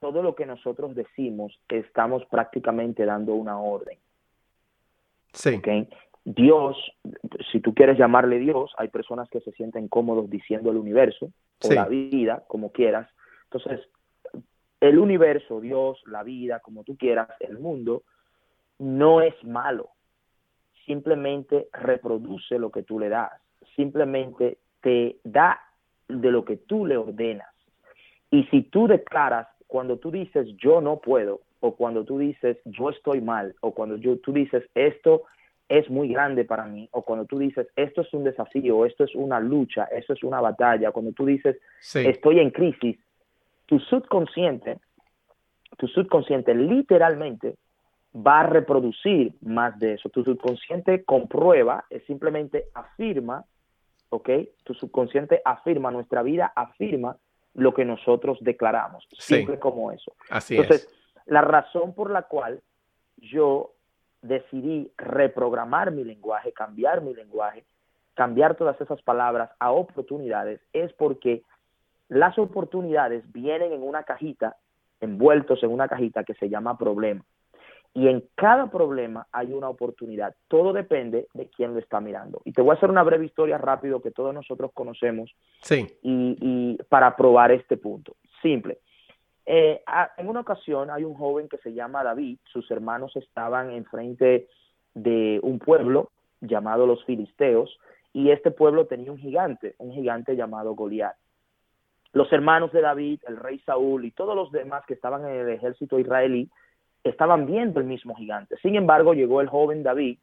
todo 0.00 0.24
lo 0.24 0.34
que 0.34 0.44
nosotros 0.44 0.96
decimos 0.96 1.56
estamos 1.68 2.24
prácticamente 2.26 3.04
dando 3.04 3.34
una 3.34 3.60
orden. 3.60 3.96
Sí. 5.32 5.60
Dios, 6.24 6.76
si 7.52 7.60
tú 7.60 7.74
quieres 7.74 7.96
llamarle 7.96 8.40
Dios, 8.40 8.72
hay 8.76 8.88
personas 8.88 9.30
que 9.30 9.40
se 9.42 9.52
sienten 9.52 9.86
cómodos 9.86 10.28
diciendo 10.28 10.72
el 10.72 10.78
universo 10.78 11.30
o 11.62 11.72
la 11.72 11.84
vida, 11.84 12.42
como 12.48 12.72
quieras. 12.72 13.08
Entonces, 13.44 13.88
el 14.80 14.98
universo, 14.98 15.60
Dios, 15.60 16.02
la 16.04 16.24
vida, 16.24 16.58
como 16.58 16.82
tú 16.82 16.96
quieras, 16.96 17.28
el 17.38 17.60
mundo, 17.60 18.02
no 18.80 19.20
es 19.20 19.44
malo. 19.44 19.90
Simplemente 20.86 21.68
reproduce 21.72 22.58
lo 22.58 22.72
que 22.72 22.82
tú 22.82 22.98
le 22.98 23.10
das. 23.10 23.30
Simplemente 23.76 24.58
te 24.80 25.18
da 25.22 25.60
de 26.08 26.32
lo 26.32 26.44
que 26.44 26.56
tú 26.56 26.84
le 26.84 26.96
ordenas. 26.96 27.57
Y 28.30 28.44
si 28.44 28.62
tú 28.62 28.86
declaras, 28.86 29.48
cuando 29.66 29.98
tú 29.98 30.10
dices 30.10 30.46
yo 30.56 30.80
no 30.80 30.98
puedo, 30.98 31.40
o 31.60 31.74
cuando 31.74 32.04
tú 32.04 32.18
dices 32.18 32.58
yo 32.64 32.90
estoy 32.90 33.20
mal, 33.20 33.54
o 33.60 33.72
cuando 33.72 33.96
yo, 33.96 34.18
tú 34.18 34.32
dices 34.32 34.64
esto 34.74 35.22
es 35.68 35.90
muy 35.90 36.08
grande 36.08 36.44
para 36.44 36.64
mí, 36.64 36.88
o 36.92 37.02
cuando 37.02 37.26
tú 37.26 37.38
dices 37.38 37.66
esto 37.76 38.00
es 38.00 38.12
un 38.14 38.24
desafío, 38.24 38.86
esto 38.86 39.04
es 39.04 39.14
una 39.14 39.38
lucha, 39.40 39.84
esto 39.84 40.14
es 40.14 40.22
una 40.22 40.40
batalla, 40.40 40.92
cuando 40.92 41.12
tú 41.12 41.26
dices 41.26 41.58
estoy 41.94 42.40
en 42.40 42.50
crisis, 42.50 42.98
tu 43.66 43.78
subconsciente, 43.80 44.78
tu 45.76 45.86
subconsciente 45.88 46.54
literalmente 46.54 47.56
va 48.14 48.40
a 48.40 48.46
reproducir 48.46 49.34
más 49.42 49.78
de 49.78 49.94
eso. 49.94 50.08
Tu 50.08 50.24
subconsciente 50.24 51.04
comprueba, 51.04 51.84
es 51.90 52.04
simplemente 52.04 52.64
afirma, 52.74 53.44
¿ok? 54.10 54.30
Tu 54.64 54.74
subconsciente 54.74 55.42
afirma, 55.44 55.90
nuestra 55.90 56.22
vida 56.22 56.52
afirma 56.54 57.16
lo 57.54 57.74
que 57.74 57.84
nosotros 57.84 58.38
declaramos, 58.40 59.06
siempre 59.18 59.58
como 59.58 59.90
eso. 59.92 60.12
Así 60.30 60.56
Entonces, 60.56 60.88
la 61.26 61.42
razón 61.42 61.94
por 61.94 62.10
la 62.10 62.22
cual 62.22 62.62
yo 63.16 63.72
decidí 64.22 64.92
reprogramar 64.96 65.90
mi 65.90 66.04
lenguaje, 66.04 66.52
cambiar 66.52 67.02
mi 67.02 67.14
lenguaje, 67.14 67.64
cambiar 68.14 68.56
todas 68.56 68.80
esas 68.80 69.00
palabras 69.02 69.50
a 69.58 69.70
oportunidades, 69.70 70.60
es 70.72 70.92
porque 70.94 71.42
las 72.08 72.38
oportunidades 72.38 73.30
vienen 73.32 73.72
en 73.72 73.82
una 73.82 74.02
cajita, 74.02 74.56
envueltos 75.00 75.62
en 75.62 75.70
una 75.70 75.88
cajita 75.88 76.24
que 76.24 76.34
se 76.34 76.48
llama 76.48 76.78
problema. 76.78 77.24
Y 77.98 78.06
en 78.06 78.22
cada 78.36 78.70
problema 78.70 79.26
hay 79.32 79.52
una 79.52 79.68
oportunidad. 79.68 80.32
Todo 80.46 80.72
depende 80.72 81.26
de 81.34 81.48
quién 81.48 81.72
lo 81.72 81.80
está 81.80 82.00
mirando. 82.00 82.40
Y 82.44 82.52
te 82.52 82.62
voy 82.62 82.70
a 82.70 82.74
hacer 82.74 82.90
una 82.90 83.02
breve 83.02 83.26
historia 83.26 83.58
rápido 83.58 84.00
que 84.00 84.12
todos 84.12 84.32
nosotros 84.32 84.70
conocemos. 84.72 85.34
Sí. 85.62 85.84
Y, 86.02 86.78
para 86.88 87.16
probar 87.16 87.50
este 87.50 87.76
punto. 87.76 88.14
Simple. 88.40 88.78
Eh, 89.44 89.82
en 90.16 90.28
una 90.28 90.42
ocasión 90.42 90.90
hay 90.90 91.02
un 91.02 91.14
joven 91.14 91.48
que 91.48 91.58
se 91.58 91.74
llama 91.74 92.04
David. 92.04 92.38
Sus 92.44 92.70
hermanos 92.70 93.16
estaban 93.16 93.72
enfrente 93.72 94.46
de 94.94 95.40
un 95.42 95.58
pueblo 95.58 96.12
llamado 96.40 96.86
los 96.86 97.04
Filisteos. 97.04 97.80
Y 98.12 98.30
este 98.30 98.52
pueblo 98.52 98.86
tenía 98.86 99.10
un 99.10 99.18
gigante, 99.18 99.74
un 99.78 99.92
gigante 99.92 100.36
llamado 100.36 100.76
Goliat. 100.76 101.16
Los 102.12 102.32
hermanos 102.32 102.70
de 102.70 102.80
David, 102.80 103.22
el 103.26 103.38
rey 103.38 103.58
Saúl 103.66 104.04
y 104.04 104.12
todos 104.12 104.36
los 104.36 104.52
demás 104.52 104.84
que 104.86 104.94
estaban 104.94 105.26
en 105.26 105.34
el 105.34 105.48
ejército 105.48 105.98
israelí 105.98 106.48
estaban 107.04 107.46
viendo 107.46 107.80
el 107.80 107.86
mismo 107.86 108.14
gigante. 108.14 108.56
Sin 108.62 108.76
embargo, 108.76 109.14
llegó 109.14 109.40
el 109.40 109.48
joven 109.48 109.82
David, 109.82 110.18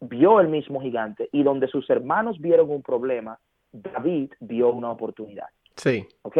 vio 0.00 0.40
el 0.40 0.48
mismo 0.48 0.80
gigante 0.80 1.28
y 1.32 1.42
donde 1.42 1.68
sus 1.68 1.88
hermanos 1.90 2.40
vieron 2.40 2.70
un 2.70 2.82
problema, 2.82 3.38
David 3.72 4.32
vio 4.40 4.70
una 4.70 4.90
oportunidad. 4.90 5.46
Sí. 5.76 6.06
¿Ok? 6.22 6.38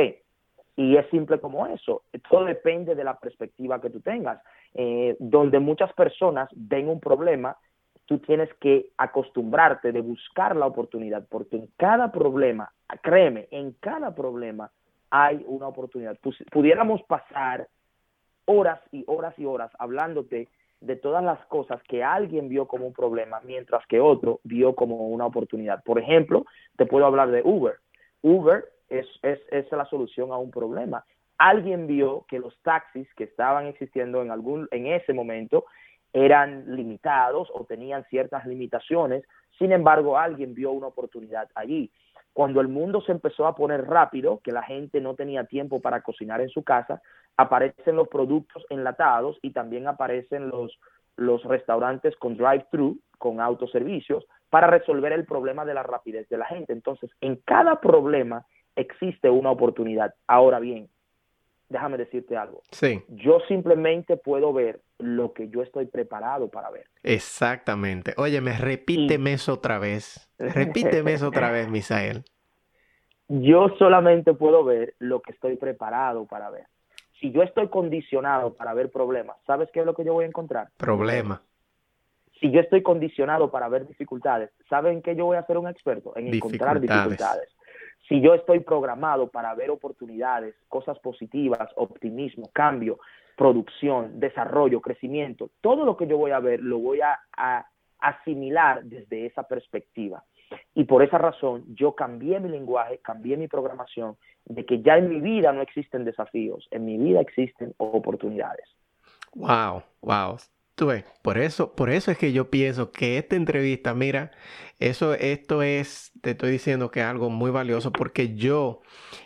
Y 0.76 0.96
es 0.96 1.08
simple 1.10 1.38
como 1.38 1.66
eso. 1.66 2.02
Todo 2.28 2.44
depende 2.44 2.94
de 2.94 3.04
la 3.04 3.18
perspectiva 3.18 3.80
que 3.80 3.90
tú 3.90 4.00
tengas. 4.00 4.40
Eh, 4.74 5.16
donde 5.20 5.60
muchas 5.60 5.92
personas 5.92 6.48
ven 6.52 6.88
un 6.88 6.98
problema, 6.98 7.56
tú 8.06 8.18
tienes 8.18 8.52
que 8.54 8.90
acostumbrarte 8.96 9.92
de 9.92 10.00
buscar 10.00 10.56
la 10.56 10.66
oportunidad, 10.66 11.26
porque 11.28 11.56
en 11.56 11.68
cada 11.76 12.10
problema, 12.10 12.72
créeme, 13.02 13.46
en 13.52 13.72
cada 13.80 14.14
problema 14.14 14.70
hay 15.10 15.44
una 15.46 15.68
oportunidad. 15.68 16.18
Pudiéramos 16.50 17.02
pasar 17.04 17.68
horas 18.46 18.80
y 18.92 19.04
horas 19.06 19.38
y 19.38 19.44
horas 19.44 19.70
hablándote 19.78 20.48
de 20.80 20.96
todas 20.96 21.24
las 21.24 21.44
cosas 21.46 21.82
que 21.84 22.04
alguien 22.04 22.48
vio 22.48 22.66
como 22.66 22.86
un 22.86 22.92
problema, 22.92 23.40
mientras 23.44 23.86
que 23.86 24.00
otro 24.00 24.40
vio 24.44 24.74
como 24.74 25.08
una 25.08 25.26
oportunidad. 25.26 25.82
Por 25.82 25.98
ejemplo, 25.98 26.44
te 26.76 26.84
puedo 26.84 27.06
hablar 27.06 27.30
de 27.30 27.42
Uber. 27.42 27.76
Uber 28.22 28.64
es, 28.88 29.06
es, 29.22 29.40
es 29.50 29.70
la 29.72 29.86
solución 29.86 30.30
a 30.32 30.36
un 30.36 30.50
problema. 30.50 31.04
Alguien 31.38 31.86
vio 31.86 32.26
que 32.28 32.38
los 32.38 32.56
taxis 32.62 33.08
que 33.14 33.24
estaban 33.24 33.66
existiendo 33.66 34.22
en, 34.22 34.30
algún, 34.30 34.68
en 34.70 34.86
ese 34.86 35.12
momento 35.14 35.64
eran 36.12 36.76
limitados 36.76 37.48
o 37.52 37.64
tenían 37.64 38.04
ciertas 38.04 38.46
limitaciones, 38.46 39.24
sin 39.58 39.72
embargo 39.72 40.16
alguien 40.16 40.54
vio 40.54 40.70
una 40.70 40.86
oportunidad 40.88 41.48
allí. 41.54 41.90
Cuando 42.32 42.60
el 42.60 42.68
mundo 42.68 43.00
se 43.00 43.12
empezó 43.12 43.46
a 43.46 43.54
poner 43.54 43.84
rápido, 43.86 44.40
que 44.42 44.52
la 44.52 44.62
gente 44.62 45.00
no 45.00 45.14
tenía 45.14 45.44
tiempo 45.44 45.80
para 45.80 46.02
cocinar 46.02 46.40
en 46.40 46.48
su 46.48 46.62
casa, 46.62 47.00
aparecen 47.36 47.96
los 47.96 48.08
productos 48.08 48.64
enlatados 48.70 49.38
y 49.42 49.50
también 49.50 49.88
aparecen 49.88 50.48
los, 50.48 50.78
los 51.16 51.42
restaurantes 51.44 52.16
con 52.16 52.36
drive-thru, 52.36 52.98
con 53.18 53.40
autoservicios, 53.40 54.24
para 54.50 54.68
resolver 54.68 55.12
el 55.12 55.24
problema 55.24 55.64
de 55.64 55.74
la 55.74 55.82
rapidez 55.82 56.28
de 56.28 56.38
la 56.38 56.46
gente. 56.46 56.72
Entonces, 56.72 57.10
en 57.20 57.36
cada 57.44 57.80
problema 57.80 58.46
existe 58.76 59.28
una 59.28 59.50
oportunidad. 59.50 60.14
Ahora 60.26 60.60
bien, 60.60 60.88
déjame 61.68 61.98
decirte 61.98 62.36
algo. 62.36 62.62
Sí. 62.70 63.02
Yo 63.08 63.40
simplemente 63.48 64.16
puedo 64.16 64.52
ver 64.52 64.80
lo 64.98 65.32
que 65.32 65.48
yo 65.48 65.62
estoy 65.62 65.86
preparado 65.86 66.48
para 66.48 66.70
ver. 66.70 66.86
Exactamente. 67.02 68.14
Óyeme, 68.16 68.56
repíteme 68.56 69.32
eso 69.32 69.54
otra 69.54 69.78
vez. 69.78 70.30
Repíteme 70.38 71.14
eso 71.14 71.28
otra 71.28 71.50
vez, 71.50 71.68
Misael. 71.70 72.24
Yo 73.28 73.70
solamente 73.78 74.34
puedo 74.34 74.64
ver 74.64 74.94
lo 74.98 75.20
que 75.20 75.32
estoy 75.32 75.56
preparado 75.56 76.26
para 76.26 76.50
ver. 76.50 76.66
Si 77.24 77.32
yo 77.32 77.42
estoy 77.42 77.68
condicionado 77.68 78.52
para 78.52 78.74
ver 78.74 78.90
problemas, 78.90 79.38
¿sabes 79.46 79.70
qué 79.72 79.80
es 79.80 79.86
lo 79.86 79.94
que 79.94 80.04
yo 80.04 80.12
voy 80.12 80.24
a 80.24 80.28
encontrar? 80.28 80.68
Problema. 80.76 81.40
Si 82.38 82.50
yo 82.50 82.60
estoy 82.60 82.82
condicionado 82.82 83.50
para 83.50 83.66
ver 83.70 83.86
dificultades, 83.86 84.50
¿saben 84.68 85.00
qué 85.00 85.16
yo 85.16 85.24
voy 85.24 85.38
a 85.38 85.46
ser 85.46 85.56
un 85.56 85.66
experto? 85.66 86.14
En 86.16 86.28
encontrar 86.28 86.78
dificultades 86.78 87.48
si 88.08 88.20
yo 88.20 88.34
estoy 88.34 88.60
programado 88.60 89.28
para 89.28 89.54
ver 89.54 89.70
oportunidades, 89.70 90.54
cosas 90.68 90.98
positivas, 90.98 91.70
optimismo, 91.76 92.50
cambio, 92.52 92.98
producción, 93.36 94.20
desarrollo, 94.20 94.80
crecimiento, 94.80 95.50
todo 95.60 95.84
lo 95.84 95.96
que 95.96 96.06
yo 96.06 96.18
voy 96.18 96.32
a 96.32 96.40
ver 96.40 96.60
lo 96.60 96.78
voy 96.78 97.00
a, 97.00 97.18
asimilar 97.98 98.84
desde 98.84 99.24
esa 99.24 99.44
perspectiva. 99.44 100.22
Y 100.74 100.84
por 100.84 101.02
esa 101.02 101.18
razón 101.18 101.64
yo 101.74 101.94
cambié 101.94 102.40
mi 102.40 102.48
lenguaje, 102.48 102.98
cambié 102.98 103.36
mi 103.36 103.48
programación 103.48 104.16
de 104.46 104.64
que 104.64 104.82
ya 104.82 104.98
en 104.98 105.08
mi 105.08 105.20
vida 105.20 105.52
no 105.52 105.62
existen 105.62 106.04
desafíos, 106.04 106.68
en 106.70 106.84
mi 106.84 106.98
vida 106.98 107.20
existen 107.20 107.74
oportunidades. 107.78 108.66
Wow, 109.34 109.82
wow. 110.02 110.36
Tú 110.74 110.86
ves, 110.86 111.04
por 111.22 111.38
eso, 111.38 111.72
por 111.76 111.88
eso 111.88 112.10
es 112.10 112.18
que 112.18 112.32
yo 112.32 112.50
pienso 112.50 112.90
que 112.90 113.16
esta 113.16 113.36
entrevista, 113.36 113.94
mira, 113.94 114.32
eso, 114.80 115.14
esto 115.14 115.62
es, 115.62 116.10
te 116.20 116.30
estoy 116.30 116.50
diciendo 116.50 116.90
que 116.90 116.98
es 116.98 117.06
algo 117.06 117.30
muy 117.30 117.52
valioso 117.52 117.92
porque 117.92 118.34
yo, 118.34 118.80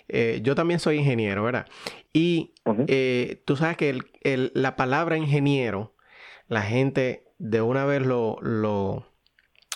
eh, 0.08 0.40
yo 0.42 0.54
también 0.54 0.78
soy 0.78 0.98
ingeniero, 0.98 1.42
¿verdad? 1.42 1.66
Y 2.12 2.52
eh, 2.86 3.42
tú 3.46 3.56
sabes 3.56 3.78
que 3.78 3.98
la 4.52 4.76
palabra 4.76 5.16
ingeniero, 5.16 5.94
la 6.48 6.60
gente 6.60 7.24
de 7.38 7.62
una 7.62 7.86
vez 7.86 8.04
lo, 8.04 8.36
lo, 8.42 9.06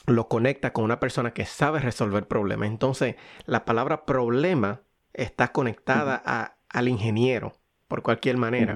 lo 0.07 0.29
conecta 0.29 0.73
con 0.73 0.85
una 0.85 1.01
persona 1.01 1.33
que 1.33 1.47
sabe 1.47 1.81
resolver 1.81 2.27
problemas. 2.27 2.69
Entonces, 2.69 3.17
la 3.47 3.65
palabra 3.65 4.05
problema 4.05 4.83
está 5.13 5.53
conectada 5.53 6.23
a, 6.25 6.57
al 6.69 6.89
ingeniero 6.89 7.53
por 7.89 8.03
cualquier 8.03 8.37
manera. 8.37 8.75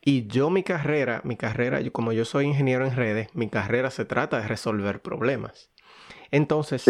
Y 0.00 0.26
yo 0.26 0.50
mi 0.50 0.62
carrera, 0.62 1.20
mi 1.24 1.36
carrera, 1.36 1.80
yo, 1.80 1.92
como 1.92 2.12
yo 2.12 2.24
soy 2.24 2.46
ingeniero 2.46 2.86
en 2.86 2.94
redes, 2.94 3.28
mi 3.34 3.48
carrera 3.48 3.90
se 3.90 4.04
trata 4.04 4.40
de 4.40 4.48
resolver 4.48 5.02
problemas. 5.02 5.70
Entonces, 6.30 6.84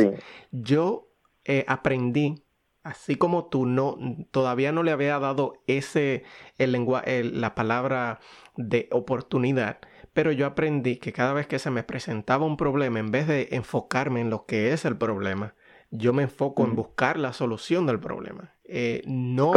yo 0.51 1.13
eh, 1.45 1.65
aprendí, 1.69 2.45
así 2.83 3.17
como 3.17 3.47
tú 3.47 3.67
no, 3.67 3.99
todavía 4.31 4.73
no 4.73 4.83
le 4.83 4.91
había 4.91 5.19
dado 5.19 5.63
ese, 5.67 6.25
el 6.59 6.73
lenguaje, 6.73 7.25
la 7.25 7.55
palabra 7.55 8.21
de 8.57 8.89
oportunidad, 8.91 9.79
pero 10.17 10.33
yo 10.33 10.47
aprendí 10.47 10.97
que 10.97 11.13
cada 11.13 11.35
vez 11.35 11.47
que 11.47 11.59
se 11.59 11.71
me 11.71 11.83
presentaba 11.83 12.47
un 12.47 12.57
problema, 12.57 12.99
en 13.01 13.11
vez 13.11 13.29
de 13.29 13.49
enfocarme 13.51 14.23
en 14.23 14.31
lo 14.31 14.47
que 14.47 14.73
es 14.73 14.87
el 14.87 14.97
problema, 14.97 15.53
yo 15.91 16.15
me 16.15 16.23
enfoco 16.23 16.65
en 16.65 16.75
buscar 16.75 17.19
la 17.19 17.35
solución 17.35 17.85
del 17.85 18.01
problema. 18.01 18.55
Eh, 18.65 19.03
no, 19.05 19.53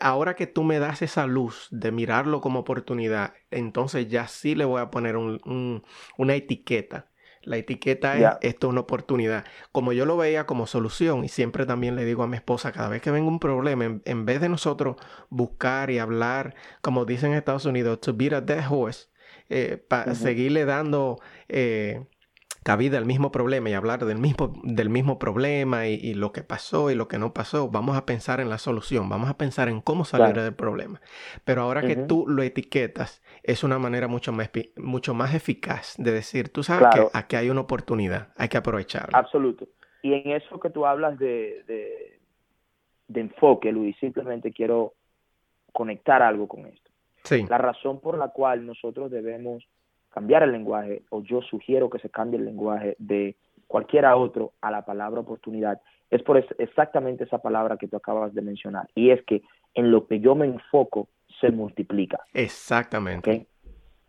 ahora 0.00 0.34
que 0.34 0.46
tú 0.46 0.64
me 0.64 0.78
das 0.78 1.02
esa 1.02 1.26
luz 1.26 1.68
de 1.70 1.92
mirarlo 1.92 2.40
como 2.40 2.60
oportunidad, 2.60 3.34
entonces 3.50 4.08
ya 4.08 4.28
sí 4.28 4.54
le 4.54 4.64
voy 4.64 4.80
a 4.80 4.90
poner 4.90 5.18
una 5.18 6.34
etiqueta. 6.34 7.10
La 7.42 7.58
etiqueta 7.58 8.16
es 8.16 8.38
esto 8.40 8.66
es 8.68 8.70
una 8.70 8.80
oportunidad. 8.80 9.44
Como 9.72 9.92
yo 9.92 10.06
lo 10.06 10.16
veía 10.16 10.46
como 10.46 10.66
solución, 10.66 11.22
y 11.22 11.28
siempre 11.28 11.66
también 11.66 11.96
le 11.96 12.06
digo 12.06 12.22
a 12.22 12.26
mi 12.26 12.36
esposa, 12.36 12.72
cada 12.72 12.88
vez 12.88 13.02
que 13.02 13.10
venga 13.10 13.28
un 13.28 13.40
problema, 13.40 13.84
en, 13.84 14.24
vez 14.24 14.40
de 14.40 14.48
nosotros 14.48 14.96
buscar 15.28 15.90
y 15.90 15.98
hablar, 15.98 16.54
como 16.80 17.04
dicen 17.04 17.32
en 17.32 17.36
Estados 17.36 17.66
Unidos, 17.66 18.00
to 18.00 18.14
beat 18.14 18.32
a 18.32 18.40
dead 18.40 18.64
horse, 18.66 19.09
eh, 19.50 19.76
para 19.76 20.14
seguirle 20.14 20.64
dando 20.64 21.18
eh, 21.48 22.04
cabida 22.62 22.98
al 22.98 23.04
mismo 23.04 23.32
problema 23.32 23.68
y 23.68 23.74
hablar 23.74 24.04
del 24.04 24.18
mismo, 24.18 24.52
del 24.62 24.90
mismo 24.90 25.18
problema 25.18 25.88
y, 25.88 26.14
lo 26.14 26.30
que 26.30 26.42
pasó 26.42 26.90
y 26.90 26.94
lo 26.94 27.08
que 27.08 27.18
no 27.18 27.34
pasó, 27.34 27.68
vamos 27.68 27.96
a 27.96 28.06
pensar 28.06 28.40
en 28.40 28.48
la 28.48 28.58
solución, 28.58 29.08
vamos 29.08 29.28
a 29.28 29.36
pensar 29.36 29.68
en 29.68 29.80
cómo 29.80 30.04
salir 30.04 30.40
del 30.40 30.54
problema. 30.54 31.00
Pero 31.44 31.62
ahora 31.62 31.82
que 31.82 31.96
tú 31.96 32.26
lo 32.28 32.44
etiquetas, 32.44 33.22
es 33.42 33.64
una 33.64 33.80
manera 33.80 34.06
mucho 34.06 34.32
más, 34.32 34.50
mucho 34.76 35.14
más 35.14 35.34
eficaz 35.34 35.96
de 35.98 36.12
decir, 36.12 36.50
tú 36.50 36.62
sabes 36.62 36.88
que 36.94 37.08
aquí 37.12 37.36
hay 37.36 37.50
una 37.50 37.62
oportunidad, 37.62 38.28
hay 38.36 38.48
que 38.48 38.58
aprovecharla. 38.58 39.18
Absoluto. 39.18 39.66
Y 40.02 40.14
en 40.14 40.30
eso 40.30 40.60
que 40.60 40.70
tú 40.70 40.86
hablas 40.86 41.18
de, 41.18 41.64
de, 41.66 42.20
de 43.08 43.20
enfoque, 43.20 43.72
Luis, 43.72 43.96
simplemente 43.98 44.52
quiero 44.52 44.94
conectar 45.72 46.22
algo 46.22 46.46
con 46.46 46.66
esto. 46.66 46.89
Sí. 47.24 47.46
La 47.48 47.58
razón 47.58 48.00
por 48.00 48.18
la 48.18 48.28
cual 48.28 48.66
nosotros 48.66 49.10
debemos 49.10 49.64
cambiar 50.10 50.42
el 50.42 50.52
lenguaje, 50.52 51.02
o 51.10 51.22
yo 51.22 51.40
sugiero 51.42 51.88
que 51.88 51.98
se 52.00 52.10
cambie 52.10 52.38
el 52.38 52.44
lenguaje 52.44 52.96
de 52.98 53.36
cualquiera 53.66 54.16
otro 54.16 54.52
a 54.60 54.70
la 54.70 54.84
palabra 54.84 55.20
oportunidad, 55.20 55.80
es 56.10 56.22
por 56.22 56.36
exactamente 56.58 57.24
esa 57.24 57.38
palabra 57.38 57.76
que 57.76 57.86
tú 57.86 57.96
acabas 57.96 58.34
de 58.34 58.42
mencionar. 58.42 58.88
Y 58.94 59.10
es 59.10 59.22
que 59.24 59.42
en 59.74 59.92
lo 59.92 60.06
que 60.08 60.18
yo 60.18 60.34
me 60.34 60.46
enfoco 60.46 61.08
se 61.40 61.50
multiplica. 61.50 62.18
Exactamente. 62.34 63.46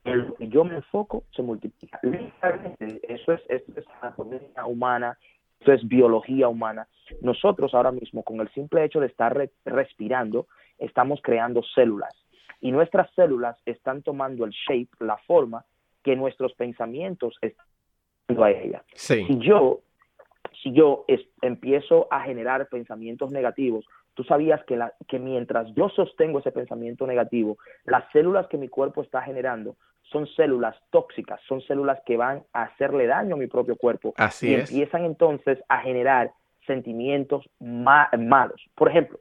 En 0.03 0.27
lo 0.27 0.35
que 0.35 0.47
yo 0.47 0.63
me 0.63 0.75
enfoco 0.75 1.25
se 1.35 1.43
multiplica. 1.43 1.99
Eso 2.01 3.33
es, 3.33 3.41
eso 3.47 3.71
es 3.75 3.85
anatomía 4.01 4.65
humana, 4.65 5.17
eso 5.59 5.73
es 5.73 5.87
biología 5.87 6.47
humana. 6.47 6.87
Nosotros 7.21 7.75
ahora 7.75 7.91
mismo, 7.91 8.23
con 8.23 8.39
el 8.41 8.49
simple 8.53 8.83
hecho 8.83 8.99
de 8.99 9.07
estar 9.07 9.37
respirando, 9.65 10.47
estamos 10.79 11.19
creando 11.21 11.61
células. 11.75 12.15
Y 12.59 12.71
nuestras 12.71 13.11
células 13.13 13.57
están 13.65 14.03
tomando 14.03 14.45
el 14.45 14.51
shape, 14.51 14.89
la 14.99 15.17
forma 15.17 15.65
que 16.03 16.15
nuestros 16.15 16.53
pensamientos 16.53 17.37
están 17.41 17.65
a 18.39 18.51
ella. 18.51 18.83
Si 18.93 19.37
yo, 19.39 19.81
si 20.63 20.71
yo 20.73 21.05
empiezo 21.41 22.07
a 22.11 22.21
generar 22.21 22.67
pensamientos 22.69 23.31
negativos, 23.31 23.85
tú 24.13 24.23
sabías 24.23 24.63
que, 24.65 24.77
la, 24.77 24.93
que 25.07 25.19
mientras 25.19 25.73
yo 25.75 25.89
sostengo 25.89 26.39
ese 26.39 26.51
pensamiento 26.51 27.07
negativo, 27.07 27.57
las 27.85 28.03
células 28.11 28.47
que 28.47 28.57
mi 28.57 28.69
cuerpo 28.69 29.01
está 29.01 29.21
generando 29.21 29.75
son 30.03 30.27
células 30.27 30.75
tóxicas, 30.89 31.39
son 31.47 31.61
células 31.61 31.99
que 32.05 32.17
van 32.17 32.43
a 32.53 32.63
hacerle 32.63 33.07
daño 33.07 33.35
a 33.35 33.37
mi 33.37 33.47
propio 33.47 33.75
cuerpo 33.75 34.13
Así 34.17 34.49
y 34.49 34.53
empiezan 34.55 35.05
entonces 35.05 35.59
a 35.69 35.79
generar 35.79 36.31
sentimientos 36.67 37.49
malos. 37.59 38.61
Por 38.75 38.89
ejemplo, 38.89 39.19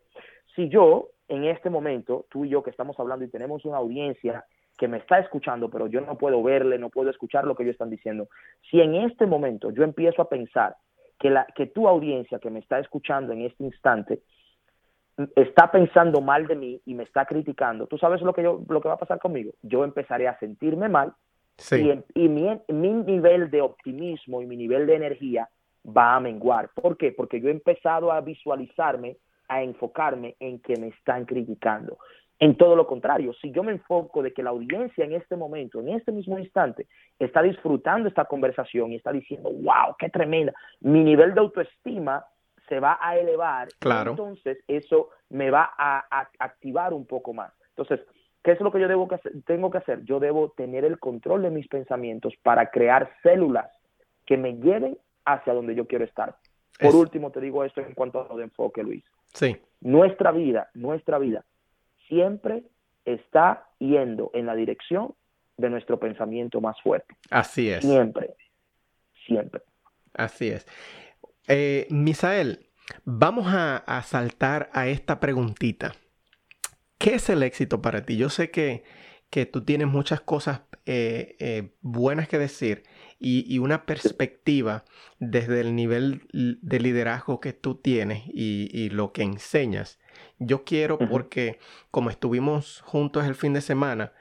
si 0.54 0.68
yo 0.68 1.08
en 1.30 1.44
este 1.44 1.70
momento, 1.70 2.26
tú 2.28 2.44
y 2.44 2.50
yo 2.50 2.62
que 2.62 2.70
estamos 2.70 2.98
hablando 2.98 3.24
y 3.24 3.28
tenemos 3.28 3.64
una 3.64 3.78
audiencia 3.78 4.44
que 4.76 4.88
me 4.88 4.98
está 4.98 5.18
escuchando, 5.18 5.70
pero 5.70 5.86
yo 5.86 6.00
no 6.00 6.18
puedo 6.18 6.42
verle, 6.42 6.78
no 6.78 6.90
puedo 6.90 7.08
escuchar 7.08 7.46
lo 7.46 7.54
que 7.54 7.62
ellos 7.62 7.74
están 7.74 7.90
diciendo. 7.90 8.28
Si 8.70 8.80
en 8.80 8.96
este 8.96 9.26
momento 9.26 9.70
yo 9.70 9.84
empiezo 9.84 10.22
a 10.22 10.28
pensar 10.28 10.76
que, 11.18 11.30
la, 11.30 11.46
que 11.54 11.66
tu 11.66 11.86
audiencia 11.86 12.38
que 12.40 12.50
me 12.50 12.58
está 12.58 12.80
escuchando 12.80 13.32
en 13.32 13.42
este 13.42 13.62
instante 13.62 14.22
está 15.36 15.70
pensando 15.70 16.20
mal 16.20 16.46
de 16.46 16.56
mí 16.56 16.80
y 16.84 16.94
me 16.94 17.04
está 17.04 17.26
criticando, 17.26 17.86
¿tú 17.86 17.96
sabes 17.96 18.22
lo 18.22 18.32
que, 18.32 18.42
yo, 18.42 18.62
lo 18.68 18.80
que 18.80 18.88
va 18.88 18.94
a 18.94 18.98
pasar 18.98 19.20
conmigo? 19.20 19.52
Yo 19.62 19.84
empezaré 19.84 20.26
a 20.26 20.38
sentirme 20.38 20.88
mal 20.88 21.12
y, 21.70 21.92
y 22.14 22.28
mi, 22.28 22.60
mi 22.68 22.92
nivel 22.92 23.50
de 23.50 23.60
optimismo 23.60 24.42
y 24.42 24.46
mi 24.46 24.56
nivel 24.56 24.86
de 24.86 24.96
energía 24.96 25.48
va 25.86 26.16
a 26.16 26.20
menguar. 26.20 26.70
¿Por 26.74 26.96
qué? 26.96 27.12
Porque 27.12 27.40
yo 27.40 27.48
he 27.48 27.52
empezado 27.52 28.12
a 28.12 28.20
visualizarme, 28.20 29.16
a 29.50 29.62
enfocarme 29.62 30.36
en 30.38 30.60
que 30.60 30.76
me 30.76 30.88
están 30.88 31.26
criticando. 31.26 31.98
En 32.38 32.56
todo 32.56 32.76
lo 32.76 32.86
contrario, 32.86 33.34
si 33.34 33.50
yo 33.50 33.62
me 33.64 33.72
enfoco 33.72 34.22
de 34.22 34.32
que 34.32 34.44
la 34.44 34.50
audiencia 34.50 35.04
en 35.04 35.12
este 35.12 35.36
momento, 35.36 35.80
en 35.80 35.90
este 35.90 36.12
mismo 36.12 36.38
instante, 36.38 36.86
está 37.18 37.42
disfrutando 37.42 38.08
esta 38.08 38.24
conversación 38.24 38.92
y 38.92 38.96
está 38.96 39.12
diciendo, 39.12 39.50
wow, 39.50 39.96
qué 39.98 40.08
tremenda, 40.08 40.54
mi 40.80 41.02
nivel 41.02 41.34
de 41.34 41.40
autoestima 41.40 42.24
se 42.68 42.78
va 42.78 42.96
a 43.02 43.18
elevar, 43.18 43.68
claro. 43.80 44.12
entonces 44.12 44.58
eso 44.68 45.10
me 45.28 45.50
va 45.50 45.68
a, 45.76 46.28
activar 46.38 46.94
un 46.94 47.04
poco 47.04 47.34
más. 47.34 47.52
Entonces, 47.70 48.06
¿qué 48.44 48.52
es 48.52 48.60
lo 48.60 48.70
que 48.70 48.80
yo 48.80 48.86
debo 48.86 49.08
que 49.08 49.18
tengo 49.44 49.70
que 49.72 49.78
hacer? 49.78 50.04
Yo 50.04 50.20
debo 50.20 50.50
tener 50.52 50.84
el 50.84 51.00
control 51.00 51.42
de 51.42 51.50
mis 51.50 51.66
pensamientos 51.66 52.32
para 52.44 52.70
crear 52.70 53.10
células 53.24 53.68
que 54.24 54.36
me 54.36 54.54
lleven 54.54 54.96
hacia 55.24 55.52
donde 55.52 55.74
yo 55.74 55.88
quiero 55.88 56.04
estar. 56.04 56.36
Por 56.78 56.94
último, 56.94 57.30
te 57.30 57.40
digo 57.40 57.64
esto 57.64 57.80
en 57.80 57.92
cuanto 57.92 58.20
a 58.20 58.28
lo 58.28 58.36
de 58.36 58.44
enfoque, 58.44 58.82
Luis. 58.82 59.04
Sí. 59.32 59.56
Nuestra 59.80 60.32
vida, 60.32 60.70
nuestra 60.74 61.18
vida 61.18 61.44
siempre 62.08 62.64
está 63.04 63.68
yendo 63.78 64.30
en 64.34 64.46
la 64.46 64.54
dirección 64.54 65.14
de 65.56 65.70
nuestro 65.70 65.98
pensamiento 65.98 66.60
más 66.60 66.80
fuerte. 66.82 67.14
Así 67.30 67.70
es. 67.70 67.84
Siempre, 67.84 68.34
siempre. 69.26 69.62
Así 70.14 70.48
es. 70.48 70.66
Eh, 71.48 71.86
Misael, 71.90 72.66
vamos 73.04 73.46
a, 73.48 74.02
saltar 74.02 74.70
a 74.72 74.88
esta 74.88 75.20
preguntita. 75.20 75.92
¿Qué 76.98 77.14
es 77.14 77.30
el 77.30 77.42
éxito 77.42 77.80
para 77.80 78.04
ti? 78.04 78.16
Yo 78.16 78.28
sé 78.28 78.50
que, 78.50 78.84
tú 79.46 79.64
tienes 79.64 79.86
muchas 79.86 80.20
cosas 80.20 80.62
eh, 80.86 81.36
eh, 81.38 81.74
buenas 81.80 82.28
que 82.28 82.38
decir 82.38 82.82
y, 83.20 83.58
una 83.58 83.84
perspectiva 83.84 84.84
desde 85.18 85.60
el 85.60 85.76
nivel 85.76 86.26
de 86.32 86.80
liderazgo 86.80 87.38
que 87.38 87.52
tú 87.52 87.74
tienes 87.74 88.22
y, 88.26 88.88
lo 88.90 89.12
que 89.12 89.22
enseñas. 89.22 89.98
Yo 90.38 90.64
quiero, 90.64 90.98
porque 90.98 91.58
como 91.90 92.10
estuvimos 92.10 92.80
juntos 92.80 93.26
el 93.26 93.34
fin 93.34 93.52
de 93.52 93.60
semana, 93.60 94.12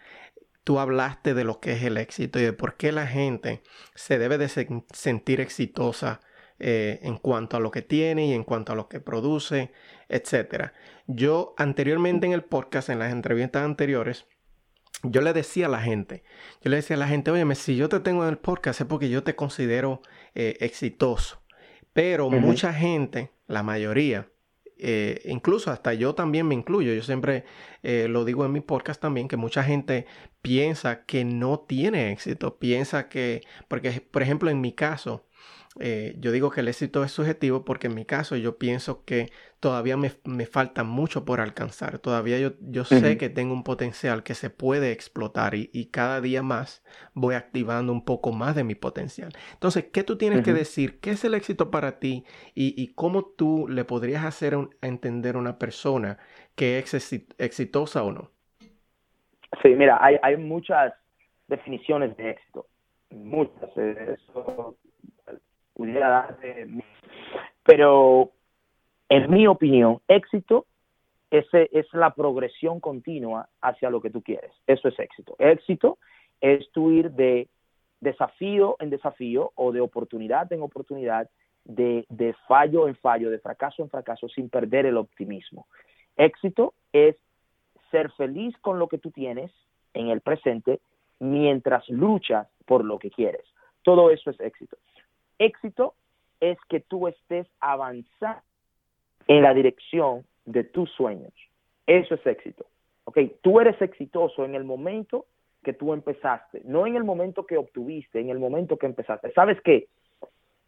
tú 0.65 0.79
hablaste 0.79 1.33
de 1.33 1.45
lo 1.45 1.62
que 1.62 1.71
es 1.71 1.83
el 1.83 1.97
éxito 1.97 2.39
y 2.39 2.43
de 2.43 2.53
por 2.53 2.75
qué 2.75 2.91
la 2.91 3.07
gente 3.07 3.63
se 3.95 4.19
debe 4.19 4.38
de 4.38 4.49
sentir 4.93 5.39
exitosa 5.39 6.19
eh, 6.59 6.99
en 7.03 7.15
cuanto 7.17 7.55
a 7.55 7.62
lo 7.62 7.71
que 7.71 7.81
tiene 7.81 8.27
y 8.27 8.33
en 8.33 8.43
cuanto 8.43 8.73
a 8.73 8.75
lo 8.75 8.89
que 8.89 8.99
produce, 8.99 9.71
etc. 10.09 10.71
Yo 11.07 11.53
anteriormente 11.57 12.27
en 12.27 12.33
el 12.33 12.43
podcast, 12.43 12.89
en 12.89 12.99
las 12.99 13.13
entrevistas 13.13 13.63
anteriores, 13.63 14.27
yo 15.03 15.21
le 15.21 15.33
decía 15.33 15.67
a 15.67 15.69
la 15.69 15.81
gente, 15.81 16.23
yo 16.62 16.69
le 16.69 16.77
decía 16.77 16.95
a 16.95 16.99
la 16.99 17.07
gente, 17.07 17.31
oye, 17.31 17.55
si 17.55 17.75
yo 17.75 17.89
te 17.89 17.99
tengo 17.99 18.23
en 18.23 18.29
el 18.29 18.38
podcast 18.38 18.81
es 18.81 18.88
porque 18.88 19.09
yo 19.09 19.23
te 19.23 19.35
considero 19.35 20.01
eh, 20.35 20.57
exitoso. 20.59 21.41
Pero 21.93 22.29
mucha 22.29 22.73
gente, 22.73 23.31
la 23.47 23.63
mayoría, 23.63 24.29
eh, 24.77 25.21
incluso 25.25 25.71
hasta 25.71 25.93
yo 25.93 26.15
también 26.15 26.47
me 26.47 26.55
incluyo, 26.55 26.93
yo 26.93 27.03
siempre 27.03 27.43
eh, 27.83 28.07
lo 28.09 28.23
digo 28.23 28.45
en 28.45 28.53
mi 28.53 28.62
podcast 28.62 29.01
también, 29.01 29.27
que 29.27 29.35
mucha 29.35 29.63
gente 29.63 30.05
piensa 30.41 31.03
que 31.05 31.25
no 31.25 31.59
tiene 31.59 32.12
éxito, 32.12 32.57
piensa 32.57 33.09
que, 33.09 33.41
porque 33.67 34.01
por 34.01 34.21
ejemplo 34.21 34.49
en 34.49 34.62
mi 34.62 34.71
caso, 34.71 35.25
eh, 35.81 36.15
yo 36.19 36.33
digo 36.33 36.51
que 36.51 36.59
el 36.59 36.67
éxito 36.67 37.05
es 37.05 37.11
subjetivo 37.11 37.63
porque 37.63 37.87
en 37.87 37.95
mi 37.95 38.03
caso 38.03 38.35
yo 38.35 38.57
pienso 38.57 39.05
que 39.05 39.27
todavía 39.61 39.95
me, 39.95 40.09
falta 40.45 40.83
mucho 40.83 41.23
por 41.23 41.39
alcanzar. 41.39 41.99
Todavía 41.99 42.37
yo, 42.37 42.51
yo 42.59 42.83
sé 42.83 43.17
que 43.17 43.29
tengo 43.29 43.53
un 43.53 43.63
potencial 43.63 44.23
que 44.23 44.33
se 44.33 44.49
puede 44.49 44.91
explotar 44.91 45.55
y, 45.55 45.89
cada 45.91 46.21
día 46.21 46.43
más 46.43 46.83
voy 47.13 47.35
activando 47.35 47.93
un 47.93 48.03
poco 48.03 48.31
más 48.33 48.55
de 48.55 48.63
mi 48.63 48.75
potencial. 48.75 49.31
Entonces, 49.53 49.85
¿qué 49.85 50.03
tú 50.03 50.17
tienes 50.17 50.43
que 50.43 50.53
decir? 50.53 50.99
¿Qué 50.99 51.11
es 51.11 51.23
el 51.23 51.33
éxito 51.33 51.71
para 51.71 51.99
ti? 51.99 52.25
Y, 52.53 52.93
cómo 52.93 53.23
tú 53.23 53.67
le 53.69 53.85
podrías 53.85 54.25
hacer 54.25 54.55
a 54.55 54.87
entender 54.87 55.35
a 55.35 55.39
una 55.39 55.57
persona 55.57 56.17
que 56.55 56.77
es 56.77 57.13
exitosa 57.37 58.03
o 58.03 58.11
no? 58.11 58.31
Sí, 59.61 59.69
mira, 59.69 59.97
hay, 60.01 60.17
hay 60.21 60.37
muchas 60.37 60.93
definiciones 61.47 62.15
de 62.17 62.31
éxito. 62.31 62.67
Muchas. 63.11 63.69
Eh, 63.77 64.15
eso 64.15 64.77
pudiera 65.79 66.09
darte. 66.09 66.67
Pero, 67.63 68.31
en 69.07 69.31
mi 69.31 69.47
opinión, 69.47 70.01
éxito 70.09 70.65
ese 71.31 71.69
es 71.71 71.85
la 71.93 72.13
progresión 72.13 72.79
continua 72.79 73.47
hacia 73.61 73.89
lo 73.89 74.01
que 74.01 74.09
tú 74.09 74.21
quieres. 74.21 74.51
Eso 74.65 74.87
es 74.87 74.99
éxito. 74.99 75.35
Éxito 75.37 75.97
es 76.41 76.69
tu 76.71 76.91
ir 76.91 77.11
de 77.11 77.47
desafío 78.01 78.75
en 78.79 78.89
desafío 78.89 79.51
o 79.55 79.71
de 79.71 79.79
oportunidad 79.79 80.51
en 80.51 80.63
oportunidad, 80.63 81.29
de 81.65 82.35
fallo 82.47 82.87
en 82.87 82.95
fallo, 82.95 83.29
de 83.29 83.39
fracaso 83.39 83.83
en 83.83 83.89
fracaso, 83.89 84.27
sin 84.27 84.49
perder 84.49 84.87
el 84.87 84.97
optimismo. 84.97 85.67
Éxito 86.17 86.73
es 86.91 87.15
ser 87.91 88.11
feliz 88.13 88.57
con 88.61 88.79
lo 88.79 88.87
que 88.87 88.97
tú 88.97 89.11
tienes 89.11 89.51
en 89.93 90.09
el 90.09 90.21
presente 90.21 90.79
mientras 91.19 91.87
luchas 91.89 92.47
por 92.65 92.83
lo 92.83 92.97
que 92.97 93.11
quieres. 93.11 93.45
Todo 93.83 94.09
eso 94.09 94.31
es 94.31 94.39
éxito. 94.39 94.77
Éxito 95.39 95.95
es 96.39 96.58
que 96.69 96.80
tú 96.80 97.08
estés 97.08 97.47
avanzando 97.60 98.41
en 99.28 99.43
la 99.43 99.54
dirección 99.54 100.25
de 100.45 100.63
tus 100.63 100.91
sueños. 100.91 101.34
Eso 101.88 102.15
es 102.15 102.25
éxito. 102.25 102.65
¿Ok? 103.06 103.19
Tú 103.41 103.60
eres 103.60 103.82
exitoso 103.82 104.45
en 104.45 104.56
el 104.56 104.63
momento 104.63 105.25
que 105.63 105.73
tú 105.73 105.93
empezaste, 105.93 106.62
no 106.63 106.88
en 106.88 106.95
el 106.95 107.04
momento 107.04 107.45
que 107.45 107.58
obtuviste, 107.58 108.19
en 108.19 108.30
el 108.30 108.39
momento 108.39 108.78
que 108.78 108.86
empezaste. 108.86 109.32
¿Sabes 109.34 109.60
qué? 109.62 109.88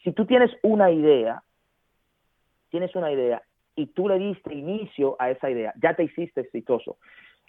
Si 0.03 0.11
tú 0.11 0.25
tienes 0.25 0.51
una 0.63 0.91
idea, 0.91 1.43
tienes 2.69 2.95
una 2.95 3.11
idea 3.11 3.41
y 3.75 3.87
tú 3.87 4.09
le 4.09 4.19
diste 4.19 4.53
inicio 4.53 5.15
a 5.19 5.31
esa 5.31 5.49
idea, 5.49 5.73
ya 5.81 5.95
te 5.95 6.03
hiciste 6.03 6.41
exitoso. 6.41 6.97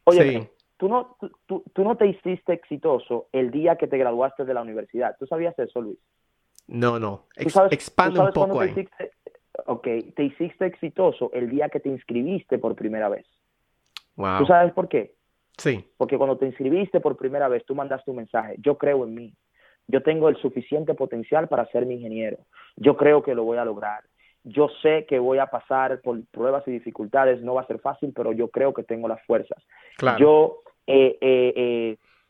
Oye, 0.05 0.51
tú, 0.77 0.89
no, 0.89 1.17
tú, 1.47 1.65
tú 1.73 1.85
no 1.85 1.97
te 1.97 2.07
hiciste 2.07 2.53
exitoso 2.53 3.29
el 3.33 3.51
día 3.51 3.77
que 3.77 3.89
te 3.89 3.99
graduaste 3.99 4.45
de 4.45 4.55
la 4.55 4.63
universidad. 4.63 5.17
¿Tú 5.19 5.27
sabías 5.27 5.59
eso, 5.59 5.81
Luis? 5.81 5.99
No, 6.67 6.99
no. 6.99 7.27
expande 7.37 8.21
un 8.21 8.33
poco 8.33 8.61
ahí. 8.61 8.73
Te 8.73 8.89
ok, 9.67 9.87
te 10.15 10.25
hiciste 10.25 10.67
exitoso 10.67 11.31
el 11.33 11.51
día 11.51 11.69
que 11.69 11.81
te 11.81 11.89
inscribiste 11.89 12.59
por 12.59 12.75
primera 12.75 13.09
vez. 13.09 13.27
Wow. 14.17 14.39
¿Tú 14.39 14.47
sabes 14.47 14.73
por 14.73 14.89
qué? 14.89 15.15
Sí. 15.59 15.85
Porque 15.97 16.17
cuando 16.19 16.39
te 16.39 16.47
inscribiste 16.47 17.01
por 17.01 17.17
primera 17.17 17.49
vez, 17.49 17.65
tú 17.65 17.75
mandaste 17.75 18.11
un 18.11 18.19
mensaje. 18.19 18.57
Yo 18.59 18.79
creo 18.79 19.05
en 19.05 19.15
mí. 19.15 19.35
Yo 19.89 20.03
tengo 20.03 20.29
el 20.29 20.37
suficiente 20.37 20.95
potencial 20.95 21.49
para 21.49 21.67
ser 21.67 21.87
mi 21.87 21.95
ingeniero. 21.95 22.39
Yo 22.77 22.97
creo 22.97 23.23
que 23.23 23.35
lo 23.35 23.45
voy 23.45 23.59
a 23.59 23.65
lograr. 23.65 24.03
Yo 24.45 24.69
sé 24.83 25.07
que 25.07 25.19
voy 25.19 25.39
a 25.39 25.47
pasar 25.47 26.01
por 26.01 26.25
pruebas 26.27 26.67
y 26.67 26.73
dificultades. 26.73 27.43
No 27.43 27.55
va 27.55 27.63
a 27.63 27.67
ser 27.67 27.79
fácil, 27.79 28.13
pero 28.15 28.33
yo 28.33 28.49
creo 28.49 28.73
que 28.73 28.83
tengo 28.83 29.09
las 29.09 29.23
fuerzas. 29.27 29.63
Claro. 29.99 30.19
Yo 30.19 30.63
eh, 30.87 31.19
eh, 31.21 31.53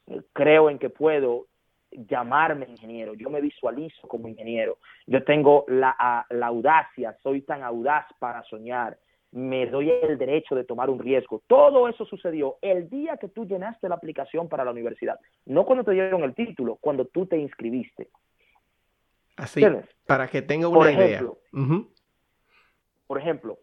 eh, 0.07 0.23
creo 0.33 0.69
en 0.69 0.79
que 0.79 0.91
puedo 0.91 1.47
llamarme 1.93 2.67
ingeniero, 2.69 3.15
yo 3.15 3.31
me 3.31 3.41
visualizo 3.41 4.09
como 4.09 4.29
ingeniero, 4.29 4.79
yo 5.07 5.23
tengo 5.25 5.65
la, 5.69 6.27
la 6.31 6.47
audacia, 6.47 7.17
soy 7.23 7.43
tan 7.43 7.63
audaz 7.63 8.07
para 8.19 8.43
soñar, 8.45 8.99
me 9.33 9.67
doy 9.67 9.91
el 9.91 10.19
derecho 10.19 10.55
de 10.55 10.65
tomar 10.65 10.91
un 10.91 10.99
riesgo. 10.99 11.43
Todo 11.47 11.89
eso 11.89 12.05
sucedió 12.05 12.59
el 12.61 12.89
día 12.91 13.17
que 13.17 13.29
tú 13.29 13.47
llenaste 13.47 13.89
la 13.89 13.95
aplicación 13.95 14.49
para 14.49 14.65
la 14.65 14.71
universidad, 14.71 15.19
no 15.47 15.65
cuando 15.65 15.85
te 15.85 15.93
dieron 15.93 16.23
el 16.23 16.35
título, 16.35 16.77
cuando 16.81 17.07
tú 17.07 17.27
te 17.27 17.39
inscribiste. 17.39 18.11
Así, 19.37 19.65
para 20.07 20.29
que 20.29 20.43
tenga 20.43 20.69
una 20.69 20.93
idea. 20.93 21.25
Por 23.07 23.19
ejemplo, 23.19 23.59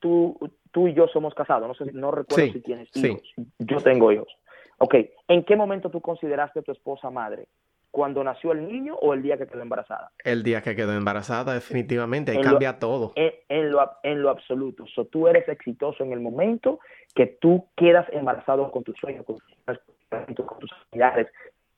tú, 0.00 0.38
tú 0.70 0.88
y 0.88 0.94
yo 0.94 1.08
somos 1.08 1.34
casados, 1.34 1.66
no, 1.66 1.74
sé, 1.74 1.92
no 1.92 2.10
recuerdo 2.10 2.52
si 2.52 2.60
tienes 2.60 2.88
hijos. 2.96 3.22
Yo 3.58 3.80
tengo 3.80 4.12
hijos. 4.12 4.28
Ok, 4.84 4.96
¿en 5.28 5.44
qué 5.44 5.54
momento 5.54 5.90
tú 5.90 6.00
consideraste 6.00 6.58
a 6.58 6.62
tu 6.62 6.72
esposa 6.72 7.08
madre? 7.08 7.46
¿Cuando 7.92 8.24
nació 8.24 8.50
el 8.50 8.66
niño 8.66 8.96
o 8.96 9.14
el 9.14 9.22
día 9.22 9.38
que 9.38 9.46
quedó 9.46 9.62
embarazada? 9.62 10.10
El 10.24 10.42
día 10.42 10.60
que 10.60 10.74
quedó 10.74 10.92
embarazada, 10.92 11.54
definitivamente, 11.54 12.32
ahí 12.32 12.40
cambia 12.40 12.80
todo. 12.80 13.12
En, 13.14 13.70
lo, 13.70 13.88
en 14.02 14.22
lo 14.22 14.30
absoluto. 14.30 14.84
So, 14.92 15.04
tú 15.04 15.28
eres 15.28 15.48
exitoso 15.48 16.02
en 16.02 16.12
el 16.12 16.18
momento 16.18 16.80
que 17.14 17.26
tú 17.26 17.68
quedas 17.76 18.08
embarazado 18.10 18.72
con 18.72 18.82
tus 18.82 18.96
sueños, 18.96 19.24
con, 19.24 19.38
con 20.34 20.34
tus 20.58 20.70
familiares, 20.90 21.28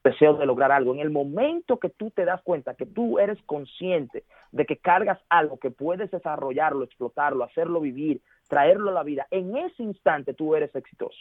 deseo 0.02 0.38
de 0.38 0.46
lograr 0.46 0.72
algo. 0.72 0.94
En 0.94 1.00
el 1.00 1.10
momento 1.10 1.78
que 1.78 1.90
tú 1.90 2.10
te 2.10 2.24
das 2.24 2.40
cuenta 2.40 2.72
que 2.72 2.86
tú 2.86 3.18
eres 3.18 3.36
consciente 3.42 4.24
de 4.50 4.64
que 4.64 4.78
cargas 4.78 5.18
algo, 5.28 5.58
que 5.58 5.70
puedes 5.70 6.10
desarrollarlo, 6.10 6.84
explotarlo, 6.84 7.44
hacerlo 7.44 7.80
vivir, 7.80 8.22
traerlo 8.48 8.92
a 8.92 8.94
la 8.94 9.02
vida, 9.02 9.26
en 9.30 9.58
ese 9.58 9.82
instante 9.82 10.32
tú 10.32 10.54
eres 10.54 10.74
exitoso. 10.74 11.18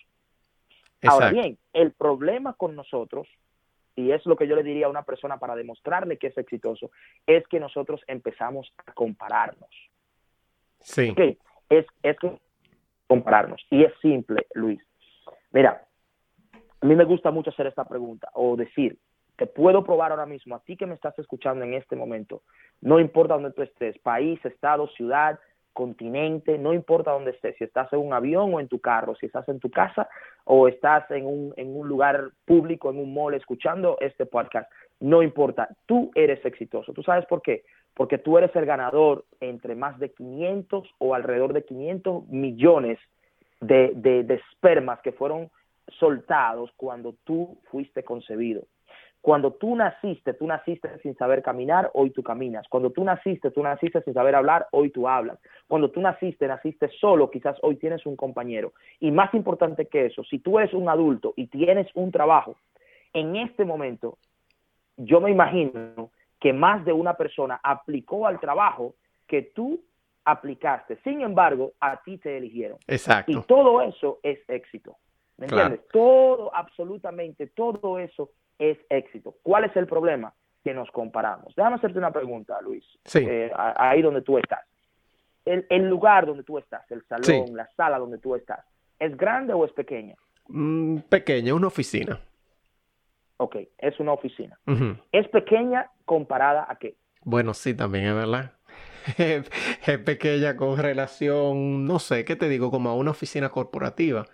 Ahora 1.07 1.31
bien, 1.31 1.57
el 1.73 1.91
problema 1.91 2.53
con 2.53 2.75
nosotros, 2.75 3.27
y 3.95 4.11
es 4.11 4.25
lo 4.25 4.35
que 4.35 4.47
yo 4.47 4.55
le 4.55 4.63
diría 4.63 4.87
a 4.87 4.89
una 4.89 5.03
persona 5.03 5.37
para 5.37 5.55
demostrarle 5.55 6.17
que 6.17 6.27
es 6.27 6.37
exitoso, 6.37 6.91
es 7.27 7.47
que 7.47 7.59
nosotros 7.59 8.01
empezamos 8.07 8.73
a 8.85 8.93
compararnos. 8.93 9.69
Sí. 10.79 11.13
Es, 11.69 11.85
es 12.01 12.17
que 12.19 12.37
compararnos. 13.07 13.65
Y 13.69 13.83
es 13.83 13.93
simple, 14.01 14.47
Luis. 14.53 14.81
Mira, 15.51 15.85
a 16.81 16.85
mí 16.85 16.95
me 16.95 17.05
gusta 17.05 17.31
mucho 17.31 17.51
hacer 17.51 17.67
esta 17.67 17.85
pregunta 17.85 18.29
o 18.33 18.55
decir, 18.55 18.97
te 19.35 19.47
puedo 19.47 19.83
probar 19.83 20.11
ahora 20.11 20.25
mismo, 20.25 20.55
a 20.55 20.59
ti 20.59 20.75
que 20.77 20.85
me 20.85 20.95
estás 20.95 21.17
escuchando 21.17 21.63
en 21.63 21.73
este 21.73 21.95
momento, 21.95 22.43
no 22.81 22.99
importa 22.99 23.35
dónde 23.35 23.51
tú 23.51 23.61
estés, 23.61 23.97
país, 23.99 24.43
estado, 24.45 24.87
ciudad, 24.89 25.39
continente, 25.73 26.57
no 26.57 26.73
importa 26.73 27.11
dónde 27.11 27.31
estés, 27.31 27.55
si 27.57 27.63
estás 27.63 27.91
en 27.93 27.99
un 27.99 28.13
avión 28.13 28.53
o 28.53 28.59
en 28.59 28.67
tu 28.67 28.79
carro, 28.79 29.15
si 29.15 29.25
estás 29.25 29.47
en 29.49 29.59
tu 29.59 29.69
casa 29.69 30.07
o 30.45 30.67
estás 30.67 31.09
en 31.11 31.25
un, 31.25 31.53
en 31.57 31.75
un 31.75 31.87
lugar 31.87 32.29
público, 32.45 32.89
en 32.89 32.99
un 32.99 33.13
mall 33.13 33.33
escuchando 33.33 33.97
este 33.99 34.25
podcast, 34.25 34.71
no 34.99 35.21
importa, 35.21 35.69
tú 35.85 36.11
eres 36.15 36.43
exitoso. 36.45 36.93
¿Tú 36.93 37.03
sabes 37.03 37.25
por 37.25 37.41
qué? 37.41 37.63
Porque 37.93 38.17
tú 38.17 38.37
eres 38.37 38.55
el 38.55 38.65
ganador 38.65 39.25
entre 39.39 39.75
más 39.75 39.99
de 39.99 40.11
500 40.13 40.95
o 40.99 41.13
alrededor 41.13 41.53
de 41.53 41.65
500 41.65 42.27
millones 42.29 42.99
de, 43.59 43.91
de, 43.95 44.23
de 44.23 44.35
espermas 44.35 45.01
que 45.01 45.11
fueron 45.11 45.49
soltados 45.99 46.71
cuando 46.77 47.15
tú 47.23 47.57
fuiste 47.69 48.03
concebido. 48.03 48.63
Cuando 49.23 49.53
tú 49.53 49.73
naciste, 49.73 50.33
tú 50.33 50.45
naciste 50.45 50.99
sin 50.99 51.15
saber 51.15 51.41
caminar, 51.41 51.89
hoy 51.93 52.09
tú 52.09 52.21
caminas. 52.21 52.67
Cuando 52.67 52.89
tú 52.89 53.05
naciste, 53.05 53.51
tú 53.51 53.63
naciste 53.63 54.01
sin 54.01 54.13
saber 54.13 54.35
hablar, 54.35 54.67
hoy 54.71 54.89
tú 54.89 55.07
hablas. 55.07 55.39
Cuando 55.65 55.89
tú 55.91 56.01
naciste, 56.01 56.45
naciste 56.45 56.89
solo, 56.99 57.31
quizás 57.31 57.55
hoy 57.61 57.77
tienes 57.77 58.05
un 58.05 58.17
compañero. 58.17 58.73
Y 58.99 59.11
más 59.11 59.33
importante 59.33 59.85
que 59.87 60.07
eso, 60.07 60.25
si 60.25 60.39
tú 60.39 60.59
eres 60.59 60.73
un 60.73 60.89
adulto 60.89 61.33
y 61.37 61.47
tienes 61.47 61.87
un 61.93 62.11
trabajo, 62.11 62.57
en 63.13 63.37
este 63.37 63.63
momento, 63.63 64.17
yo 64.97 65.21
me 65.21 65.31
imagino 65.31 66.11
que 66.37 66.51
más 66.51 66.83
de 66.83 66.91
una 66.91 67.13
persona 67.13 67.61
aplicó 67.63 68.27
al 68.27 68.41
trabajo 68.41 68.95
que 69.25 69.41
tú 69.41 69.85
aplicaste. 70.25 70.97
Sin 71.05 71.21
embargo, 71.21 71.71
a 71.79 72.03
ti 72.03 72.17
te 72.17 72.35
eligieron. 72.35 72.77
Exacto. 72.87 73.31
Y 73.31 73.41
todo 73.43 73.81
eso 73.83 74.19
es 74.21 74.39
éxito. 74.49 74.97
¿Me 75.37 75.45
entiendes? 75.45 75.87
Todo, 75.93 76.53
absolutamente 76.53 77.47
todo 77.47 77.97
eso 77.97 78.31
es 78.59 78.77
éxito. 78.89 79.35
¿Cuál 79.43 79.65
es 79.65 79.75
el 79.75 79.87
problema? 79.87 80.33
Que 80.63 80.73
nos 80.73 80.89
comparamos. 80.91 81.53
Déjame 81.55 81.75
hacerte 81.75 81.97
una 81.97 82.11
pregunta, 82.11 82.59
Luis. 82.61 82.85
Sí. 83.05 83.19
Eh, 83.19 83.51
ahí 83.55 84.01
donde 84.01 84.21
tú 84.21 84.37
estás. 84.37 84.61
El, 85.45 85.65
el, 85.69 85.89
lugar 85.89 86.25
donde 86.25 86.43
tú 86.43 86.57
estás, 86.57 86.89
el 86.89 87.03
salón, 87.03 87.47
sí. 87.47 87.53
la 87.53 87.67
sala 87.75 87.99
donde 87.99 88.17
tú 88.17 88.33
estás, 88.33 88.65
¿es 88.97 89.17
grande 89.17 89.51
o 89.51 89.65
es 89.65 89.73
pequeña? 89.73 90.15
Mm, 90.47 90.99
pequeña, 91.09 91.53
una 91.53 91.67
oficina. 91.67 92.19
Ok, 93.37 93.57
es 93.77 93.99
una 93.99 94.13
oficina. 94.13 94.57
Uh 94.67 94.71
-huh. 94.71 94.97
¿Es 95.11 95.27
pequeña 95.27 95.89
comparada 96.05 96.65
a 96.69 96.77
qué? 96.77 96.95
Bueno, 97.23 97.53
sí, 97.53 97.73
también 97.73 98.05
es 98.05 98.15
verdad. 98.15 98.51
es 99.17 99.99
pequeña 99.99 100.55
con 100.55 100.77
relación, 100.77 101.85
no 101.85 101.99
sé, 101.99 102.23
¿qué 102.23 102.35
te 102.35 102.47
digo? 102.47 102.71
Como 102.71 102.89
a 102.89 102.95
una 102.95 103.11
oficina 103.11 103.49
corporativa. 103.49 104.25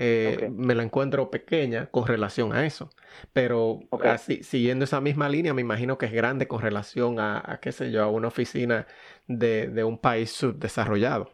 Eh, 0.00 0.34
okay. 0.36 0.50
me 0.50 0.76
la 0.76 0.84
encuentro 0.84 1.28
pequeña 1.28 1.86
con 1.86 2.06
relación 2.06 2.52
a 2.52 2.64
eso. 2.64 2.88
Pero 3.32 3.80
okay. 3.90 4.10
así, 4.12 4.42
siguiendo 4.44 4.84
esa 4.84 5.00
misma 5.00 5.28
línea, 5.28 5.52
me 5.52 5.60
imagino 5.60 5.98
que 5.98 6.06
es 6.06 6.12
grande 6.12 6.46
con 6.46 6.60
relación 6.62 7.18
a, 7.18 7.42
a 7.44 7.58
qué 7.58 7.72
sé 7.72 7.90
yo, 7.90 8.04
a 8.04 8.08
una 8.08 8.28
oficina 8.28 8.86
de, 9.26 9.66
de, 9.66 9.82
un 9.82 9.98
país 9.98 10.30
subdesarrollado. 10.30 11.30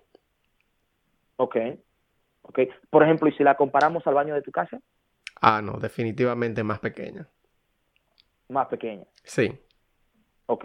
Ok. 1.37 1.57
Ok. 2.40 2.61
Por 2.88 3.03
ejemplo, 3.03 3.29
¿y 3.29 3.33
si 3.33 3.44
la 3.44 3.55
comparamos 3.55 4.07
al 4.07 4.14
baño 4.14 4.35
de 4.35 4.40
tu 4.40 4.50
casa? 4.50 4.81
Ah, 5.42 5.61
no, 5.61 5.74
definitivamente 5.74 6.62
más 6.62 6.79
pequeña. 6.79 7.29
Más 8.48 8.68
pequeña. 8.68 9.05
Sí. 9.24 9.53
Ok. 10.46 10.64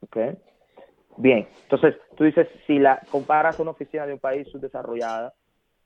Ok. 0.00 0.16
Bien. 1.18 1.46
Entonces, 1.64 1.96
tú 2.16 2.24
dices, 2.24 2.48
si 2.66 2.78
la 2.78 3.02
comparas 3.10 3.58
a 3.58 3.62
una 3.62 3.72
oficina 3.72 4.06
de 4.06 4.14
un 4.14 4.20
país 4.20 4.48
subdesarrollado, 4.50 5.34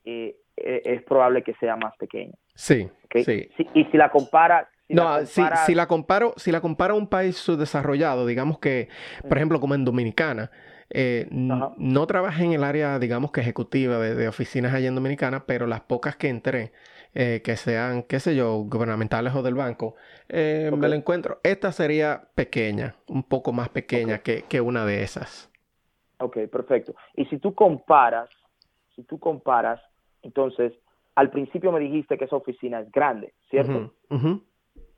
eh, 0.09 0.35
es 0.55 1.03
probable 1.03 1.43
que 1.43 1.53
sea 1.55 1.75
más 1.75 1.95
pequeña. 1.97 2.33
Sí, 2.55 2.89
¿okay? 3.05 3.23
sí. 3.23 3.49
Si, 3.57 3.67
y 3.73 3.85
si 3.85 3.97
la 3.97 4.09
compara... 4.09 4.69
Si 4.87 4.93
no, 4.93 5.03
la 5.03 5.09
compara... 5.25 5.55
si, 5.57 5.65
si, 5.65 5.75
la 5.75 5.87
comparo, 5.87 6.33
si 6.37 6.51
la 6.51 6.61
comparo 6.61 6.93
a 6.95 6.97
un 6.97 7.07
país 7.07 7.37
subdesarrollado, 7.37 8.25
digamos 8.25 8.59
que, 8.59 8.89
por 9.27 9.37
ejemplo, 9.37 9.59
como 9.59 9.75
en 9.75 9.85
Dominicana, 9.85 10.51
eh, 10.89 11.27
no 11.29 12.07
trabajé 12.07 12.45
en 12.45 12.53
el 12.53 12.63
área, 12.63 12.97
digamos 12.97 13.31
que 13.31 13.41
ejecutiva 13.41 13.99
de, 13.99 14.15
de, 14.15 14.27
oficinas 14.27 14.73
allá 14.73 14.87
en 14.87 14.95
Dominicana, 14.95 15.45
pero 15.45 15.67
las 15.67 15.81
pocas 15.81 16.15
que 16.15 16.29
entré, 16.29 16.71
eh, 17.13 17.41
que 17.43 17.57
sean, 17.57 18.03
qué 18.03 18.19
sé 18.19 18.35
yo, 18.35 18.63
gubernamentales 18.63 19.35
o 19.35 19.43
del 19.43 19.55
banco, 19.55 19.95
eh, 20.29 20.67
okay. 20.67 20.79
me 20.79 20.87
la 20.87 20.95
encuentro. 20.95 21.39
Esta 21.43 21.71
sería 21.71 22.29
pequeña, 22.35 22.95
un 23.07 23.23
poco 23.23 23.51
más 23.51 23.69
pequeña 23.69 24.17
okay. 24.17 24.41
que, 24.41 24.47
que 24.47 24.61
una 24.61 24.85
de 24.85 25.03
esas. 25.03 25.51
Ok, 26.19 26.37
perfecto. 26.51 26.95
Y 27.15 27.25
si 27.25 27.37
tú 27.37 27.53
comparas, 27.53 28.29
si 28.95 29.03
tú 29.03 29.19
comparas, 29.19 29.81
entonces, 30.27 30.73
al 31.15 31.31
principio 31.31 31.71
me 31.71 31.79
dijiste 31.79 32.17
que 32.17 32.25
esa 32.25 32.35
oficina 32.35 32.81
es 32.81 32.91
grande, 32.91 33.33
¿cierto? 33.49 33.93
Uh 34.09 34.15
-huh. 34.15 34.21
-huh. 34.21 34.43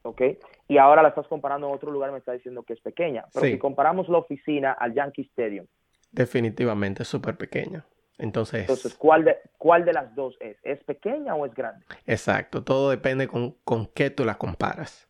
¿Ok? 0.01 0.21
Y 0.67 0.77
ahora 0.77 1.03
la 1.03 1.09
estás 1.09 1.27
comparando 1.27 1.67
en 1.67 1.75
otro 1.75 1.91
lugar, 1.91 2.11
me 2.11 2.17
está 2.17 2.33
diciendo 2.33 2.63
que 2.63 2.73
es 2.73 2.81
pequeña. 2.81 3.25
Pero 3.33 3.45
sí. 3.45 3.51
si 3.53 3.59
comparamos 3.59 4.09
la 4.09 4.17
oficina 4.17 4.71
al 4.71 4.93
Yankee 4.93 5.21
Stadium. 5.21 5.67
Definitivamente 6.11 7.03
es 7.03 7.09
súper 7.09 7.37
pequeña. 7.37 7.85
Entonces, 8.17 8.61
Entonces 8.61 8.95
¿cuál, 8.95 9.23
de, 9.23 9.37
¿cuál 9.57 9.85
de 9.85 9.93
las 9.93 10.13
dos 10.15 10.35
es? 10.39 10.57
¿Es 10.63 10.83
pequeña 10.83 11.35
o 11.35 11.45
es 11.45 11.53
grande? 11.53 11.85
Exacto, 12.05 12.63
todo 12.63 12.89
depende 12.89 13.27
con, 13.27 13.55
con 13.63 13.85
qué 13.85 14.09
tú 14.09 14.25
la 14.25 14.35
comparas. 14.35 15.07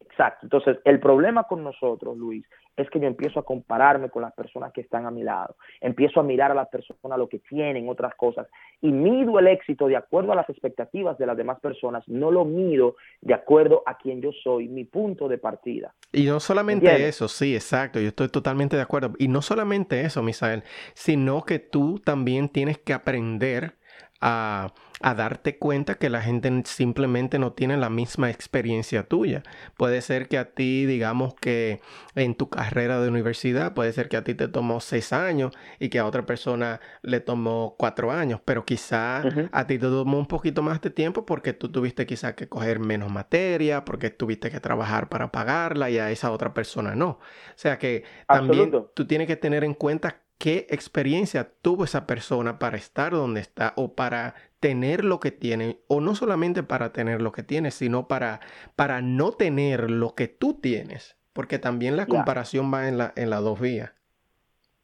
Exacto. 0.00 0.46
Entonces, 0.46 0.78
el 0.84 1.00
problema 1.00 1.44
con 1.44 1.64
nosotros, 1.64 2.16
Luis, 2.16 2.46
es 2.76 2.90
que 2.90 3.00
yo 3.00 3.06
empiezo 3.06 3.40
a 3.40 3.44
compararme 3.44 4.10
con 4.10 4.22
las 4.22 4.32
personas 4.34 4.72
que 4.72 4.80
están 4.80 5.06
a 5.06 5.10
mi 5.10 5.22
lado. 5.22 5.56
Empiezo 5.80 6.20
a 6.20 6.22
mirar 6.22 6.50
a 6.50 6.54
las 6.54 6.68
personas 6.68 7.18
lo 7.18 7.28
que 7.28 7.38
tienen, 7.38 7.88
otras 7.88 8.14
cosas, 8.16 8.48
y 8.80 8.90
mido 8.90 9.38
el 9.38 9.46
éxito 9.46 9.86
de 9.86 9.96
acuerdo 9.96 10.32
a 10.32 10.36
las 10.36 10.48
expectativas 10.48 11.16
de 11.18 11.26
las 11.26 11.36
demás 11.36 11.60
personas. 11.60 12.06
No 12.08 12.30
lo 12.30 12.44
mido 12.44 12.96
de 13.20 13.34
acuerdo 13.34 13.82
a 13.86 13.96
quien 13.96 14.20
yo 14.20 14.30
soy, 14.42 14.68
mi 14.68 14.84
punto 14.84 15.28
de 15.28 15.38
partida. 15.38 15.94
Y 16.12 16.24
no 16.26 16.40
solamente 16.40 16.86
¿Entiendes? 16.86 17.16
eso, 17.16 17.28
sí, 17.28 17.54
exacto, 17.54 18.00
yo 18.00 18.08
estoy 18.08 18.28
totalmente 18.28 18.76
de 18.76 18.82
acuerdo. 18.82 19.12
Y 19.18 19.28
no 19.28 19.42
solamente 19.42 20.00
eso, 20.02 20.22
Misael, 20.22 20.64
sino 20.94 21.42
que 21.44 21.58
tú 21.58 22.00
también 22.00 22.48
tienes 22.48 22.78
que 22.78 22.92
aprender 22.92 23.74
a, 24.20 24.72
a, 25.00 25.14
darte 25.14 25.58
cuenta 25.58 25.96
que 25.96 26.08
la 26.08 26.22
gente 26.22 26.50
simplemente 26.64 27.38
no 27.38 27.52
tiene 27.52 27.76
la 27.76 27.90
misma 27.90 28.30
experiencia 28.30 29.02
tuya. 29.02 29.42
Puede 29.76 30.00
ser 30.00 30.28
que 30.28 30.38
a 30.38 30.52
ti, 30.54 30.86
digamos 30.86 31.34
que 31.34 31.80
en 32.14 32.34
tu 32.34 32.48
carrera 32.48 33.00
de 33.00 33.08
universidad, 33.08 33.74
puede 33.74 33.92
ser 33.92 34.08
que 34.08 34.16
a 34.16 34.24
ti 34.24 34.34
te 34.34 34.48
tomó 34.48 34.80
seis 34.80 35.12
años 35.12 35.52
y 35.78 35.88
que 35.88 35.98
a 35.98 36.06
otra 36.06 36.24
persona 36.26 36.80
le 37.02 37.20
tomó 37.20 37.74
cuatro 37.78 38.10
años, 38.12 38.40
pero 38.44 38.64
quizá 38.64 39.22
uh 39.24 39.28
-huh. 39.28 39.48
a 39.52 39.66
ti 39.66 39.78
te 39.78 39.86
tomó 39.86 40.18
un 40.18 40.26
poquito 40.26 40.62
más 40.62 40.80
de 40.80 40.90
tiempo 40.90 41.26
porque 41.26 41.52
tú 41.52 41.70
tuviste 41.70 42.06
quizá 42.06 42.34
que 42.34 42.48
coger 42.48 42.78
menos 42.78 43.10
materia, 43.10 43.84
porque 43.84 44.10
tuviste 44.10 44.50
que 44.50 44.60
trabajar 44.60 45.08
para 45.08 45.30
pagarla 45.30 45.90
y 45.90 45.98
a 45.98 46.10
esa 46.10 46.30
otra 46.30 46.54
persona 46.54 46.94
no. 46.94 47.08
O 47.08 47.20
sea 47.56 47.78
que 47.78 48.04
también 48.26 48.64
Absoluto. 48.64 48.92
tú 48.94 49.06
tienes 49.06 49.26
que 49.26 49.36
tener 49.36 49.64
en 49.64 49.74
cuenta 49.74 50.23
qué 50.44 50.66
experiencia 50.68 51.50
tuvo 51.62 51.84
esa 51.84 52.06
persona 52.06 52.58
para 52.58 52.76
estar 52.76 53.12
donde 53.12 53.40
está 53.40 53.72
o 53.76 53.94
para 53.94 54.34
tener 54.60 55.02
lo 55.02 55.18
que 55.18 55.30
tiene, 55.30 55.78
o 55.88 56.02
no 56.02 56.14
solamente 56.14 56.62
para 56.62 56.92
tener 56.92 57.22
lo 57.22 57.32
que 57.32 57.42
tiene, 57.42 57.70
sino 57.70 58.08
para, 58.08 58.40
para 58.76 59.00
no 59.00 59.32
tener 59.32 59.90
lo 59.90 60.14
que 60.14 60.28
tú 60.28 60.52
tienes, 60.60 61.16
porque 61.32 61.58
también 61.58 61.96
la 61.96 62.04
comparación 62.04 62.66
yeah. 62.66 62.72
va 62.72 62.88
en, 62.88 62.98
la, 62.98 63.12
en 63.16 63.30
las 63.30 63.42
dos 63.42 63.58
vías. 63.58 63.92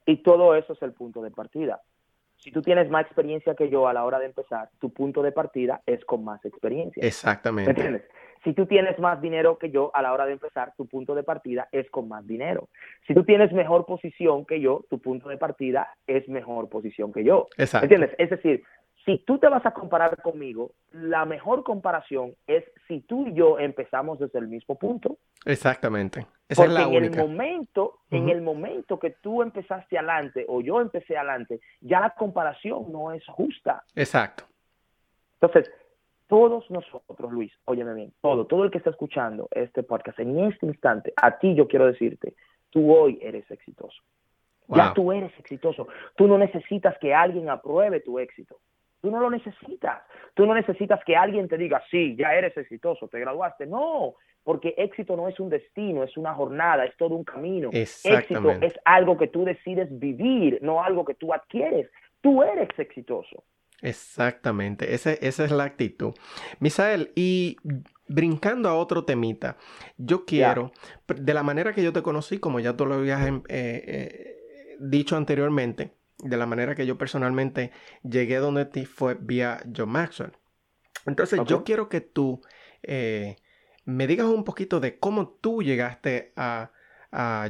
Y 0.07 0.23
todo 0.23 0.55
eso 0.55 0.73
es 0.73 0.81
el 0.81 0.95
punto 0.95 1.21
de 1.21 1.31
partida. 1.31 1.83
Si 2.39 2.51
tú 2.51 2.63
tienes 2.63 2.89
más 2.89 3.05
experiencia 3.05 3.55
que 3.55 3.69
yo 3.69 3.87
a 3.87 3.93
la 3.93 4.07
hora 4.07 4.19
de 4.19 4.25
empezar, 4.25 4.71
tu 4.79 4.91
punto 4.95 5.21
de 5.21 5.33
partida 5.33 5.83
es 5.85 6.03
con 6.07 6.25
más 6.25 6.43
experiencia. 6.47 7.07
Exactamente. 7.07 7.71
¿Me 7.71 7.79
entiendes? 7.79 8.11
Si 8.45 8.55
tú 8.55 8.67
tienes 8.67 8.99
más 8.99 9.21
dinero 9.21 9.59
que 9.59 9.71
yo 9.71 9.91
a 9.95 10.01
la 10.03 10.13
hora 10.13 10.25
de 10.27 10.33
empezar, 10.33 10.73
tu 10.77 10.87
punto 10.87 11.15
de 11.15 11.23
partida 11.23 11.69
es 11.73 11.91
con 11.91 12.09
más 12.09 12.27
dinero. 12.27 12.69
Si 13.07 13.15
tú 13.15 13.25
tienes 13.25 13.53
mejor 13.53 13.85
posición 13.85 14.47
que 14.47 14.61
yo, 14.61 14.85
tu 14.89 14.99
punto 14.99 15.29
de 15.29 15.37
partida 15.37 15.95
es 16.07 16.27
mejor 16.29 16.69
posición 16.69 17.13
que 17.13 17.23
yo. 17.23 17.49
Exacto. 17.59 17.87
¿Me 17.87 17.95
entiendes? 17.95 18.19
Es 18.19 18.31
decir, 18.31 18.63
si 19.05 19.19
tú 19.27 19.39
te 19.39 19.49
vas 19.49 19.65
a 19.65 19.73
comparar 19.73 20.21
conmigo, 20.23 20.73
la 20.93 21.25
mejor 21.25 21.65
comparación 21.65 22.35
es 22.47 22.65
si 22.87 23.01
tú 23.01 23.27
y 23.29 23.35
yo 23.35 23.59
empezamos 23.59 24.19
desde 24.19 24.39
el 24.39 24.49
mismo 24.49 24.79
punto. 24.79 25.19
Exactamente. 25.45 26.27
Esa 26.49 26.63
Porque 26.63 26.69
es 26.69 26.81
la 26.81 26.83
en 26.83 26.97
única. 27.05 27.23
el 27.23 27.29
momento, 27.29 27.85
uh 27.85 28.15
-huh. 28.15 28.19
en 28.19 28.29
el 28.29 28.43
momento 28.43 28.99
que 28.99 29.11
tú 29.23 29.43
empezaste 29.43 29.97
adelante 29.99 30.45
o 30.49 30.61
yo 30.61 30.81
empecé 30.81 31.17
adelante, 31.17 31.61
ya 31.81 32.01
la 32.01 32.11
comparación 32.11 32.91
no 32.93 33.13
es 33.13 33.25
justa. 33.27 33.83
Exacto. 33.95 34.45
Entonces, 35.41 35.73
todos 36.31 36.71
nosotros, 36.71 37.33
Luis, 37.33 37.53
óyeme 37.65 37.93
bien, 37.93 38.13
todo, 38.21 38.47
todo 38.47 38.63
el 38.63 38.71
que 38.71 38.79
está 38.79 38.91
escuchando 38.91 39.49
este 39.51 39.83
podcast 39.83 40.21
en 40.21 40.39
este 40.45 40.65
instante, 40.65 41.13
a 41.17 41.37
ti 41.39 41.57
yo 41.57 41.67
quiero 41.67 41.87
decirte, 41.87 42.35
tú 42.71 42.95
hoy 42.95 43.19
eres 43.21 43.51
exitoso. 43.51 44.01
Wow. 44.69 44.79
Ya 44.79 44.95
tú 44.95 45.11
eres 45.11 45.33
exitoso. 45.41 45.89
Tú 46.15 46.29
no 46.29 46.39
necesitas 46.39 46.97
que 46.99 47.13
alguien 47.13 47.51
apruebe 47.51 47.99
tu 47.99 48.21
éxito. 48.21 48.61
Tú 49.01 49.11
no 49.11 49.19
lo 49.19 49.29
necesitas. 49.29 50.03
Tú 50.35 50.47
no 50.47 50.55
necesitas 50.55 51.03
que 51.05 51.17
alguien 51.17 51.49
te 51.49 51.59
diga, 51.59 51.83
sí, 51.91 52.15
ya 52.17 52.33
eres 52.33 52.57
exitoso, 52.57 53.09
te 53.09 53.19
graduaste. 53.19 53.67
No, 53.67 54.15
porque 54.45 54.75
éxito 54.79 55.17
no 55.17 55.27
es 55.27 55.41
un 55.41 55.51
destino, 55.51 56.05
es 56.05 56.17
una 56.17 56.33
jornada, 56.35 56.85
es 56.85 56.97
todo 56.97 57.17
un 57.17 57.25
camino. 57.25 57.71
Éxito 57.73 58.53
es 58.53 58.79
algo 58.85 59.19
que 59.19 59.27
tú 59.27 59.45
decides 59.45 59.89
vivir, 59.99 60.61
no 60.63 60.85
algo 60.85 61.05
que 61.05 61.15
tú 61.15 61.35
adquieres. 61.35 61.91
Tú 62.21 62.45
eres 62.45 62.69
exitoso. 62.79 63.43
Exactamente, 63.83 64.95
esa, 64.95 65.13
esa 65.13 65.45
es 65.45 65.51
la 65.51 65.65
actitud. 65.65 66.13
Misael, 66.59 67.13
y 67.15 67.57
brincando 68.09 68.69
a 68.69 68.75
otro 68.75 69.05
temita, 69.05 69.57
yo 69.97 70.25
quiero, 70.25 70.73
de 71.07 71.35
la 71.35 71.43
manera 71.43 71.73
que 71.73 71.83
yo 71.83 71.93
te 71.93 72.03
conocí, 72.03 72.39
como 72.39 72.61
ya 72.61 72.77
tú 72.77 72.87
lo 72.87 72.97
habías 72.97 73.27
em, 73.27 73.43
eh, 73.49 73.85
eh, 73.87 74.77
dicho 74.81 75.17
anteriormente, 75.17 75.95
de 76.19 76.37
la 76.37 76.47
manera 76.47 76.75
que 76.75 76.87
yo 76.87 76.99
personalmente 76.99 77.71
llegué 78.03 78.37
donde 78.37 78.67
ti 78.67 78.85
fue 78.85 79.15
vía 79.15 79.63
John 79.75 79.91
Maxwell. 79.91 80.33
Entonces 81.07 81.41
yo 81.47 81.65
quiero 81.65 81.89
que 81.89 82.01
tú 82.01 82.43
eh, 82.83 83.37
me 83.85 84.07
digas 84.07 84.27
un 84.27 84.45
poquito 84.45 84.81
de 84.81 84.99
cómo 84.99 85.29
tú 85.29 85.63
llegaste 85.63 86.33
a, 86.37 86.73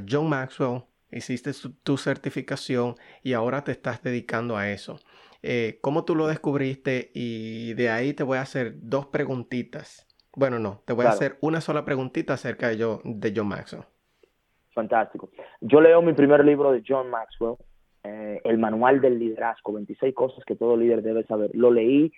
John 0.09 0.31
Maxwell, 0.31 0.85
hiciste 1.13 1.53
tu 1.83 1.99
certificación 1.99 2.97
y 3.23 3.35
ahora 3.35 3.63
te 3.63 3.73
estás 3.73 4.03
dedicando 4.03 4.57
a 4.57 4.71
eso. 4.71 4.99
Eh, 5.43 5.79
¿Cómo 5.81 6.05
tú 6.05 6.15
lo 6.15 6.27
descubriste? 6.27 7.11
Y 7.15 7.75
de 7.75 7.91
ahí 7.91 8.13
te 8.13 8.23
voy 8.23 8.39
a 8.39 8.43
hacer 8.43 8.75
dos 8.77 9.07
preguntitas. 9.07 10.07
Bueno, 10.37 10.59
no, 10.59 10.83
te 10.85 10.93
voy 10.93 11.07
a 11.07 11.11
hacer 11.11 11.37
una 11.41 11.61
sola 11.61 11.85
preguntita 11.85 12.35
acerca 12.35 12.69
de, 12.69 12.77
yo, 12.77 13.01
de 13.05 13.33
John 13.35 13.49
Maxwell. 13.49 13.85
Fantástico. 14.73 15.31
Yo 15.61 15.81
leo 15.81 16.01
mi 16.03 16.13
primer 16.13 16.45
libro 16.45 16.73
de 16.73 16.83
John 16.87 17.11
Maxwell, 17.11 17.57
eh, 18.05 18.41
El 18.45 18.59
Manual 18.59 19.01
del 19.01 19.19
Liderazgo, 19.19 19.73
26 19.73 20.15
cosas 20.15 20.45
que 20.45 20.57
todo 20.57 20.77
líder 20.77 21.03
debe 21.03 21.25
saber. 21.25 21.51
Lo 21.55 21.71
leí 21.71 22.13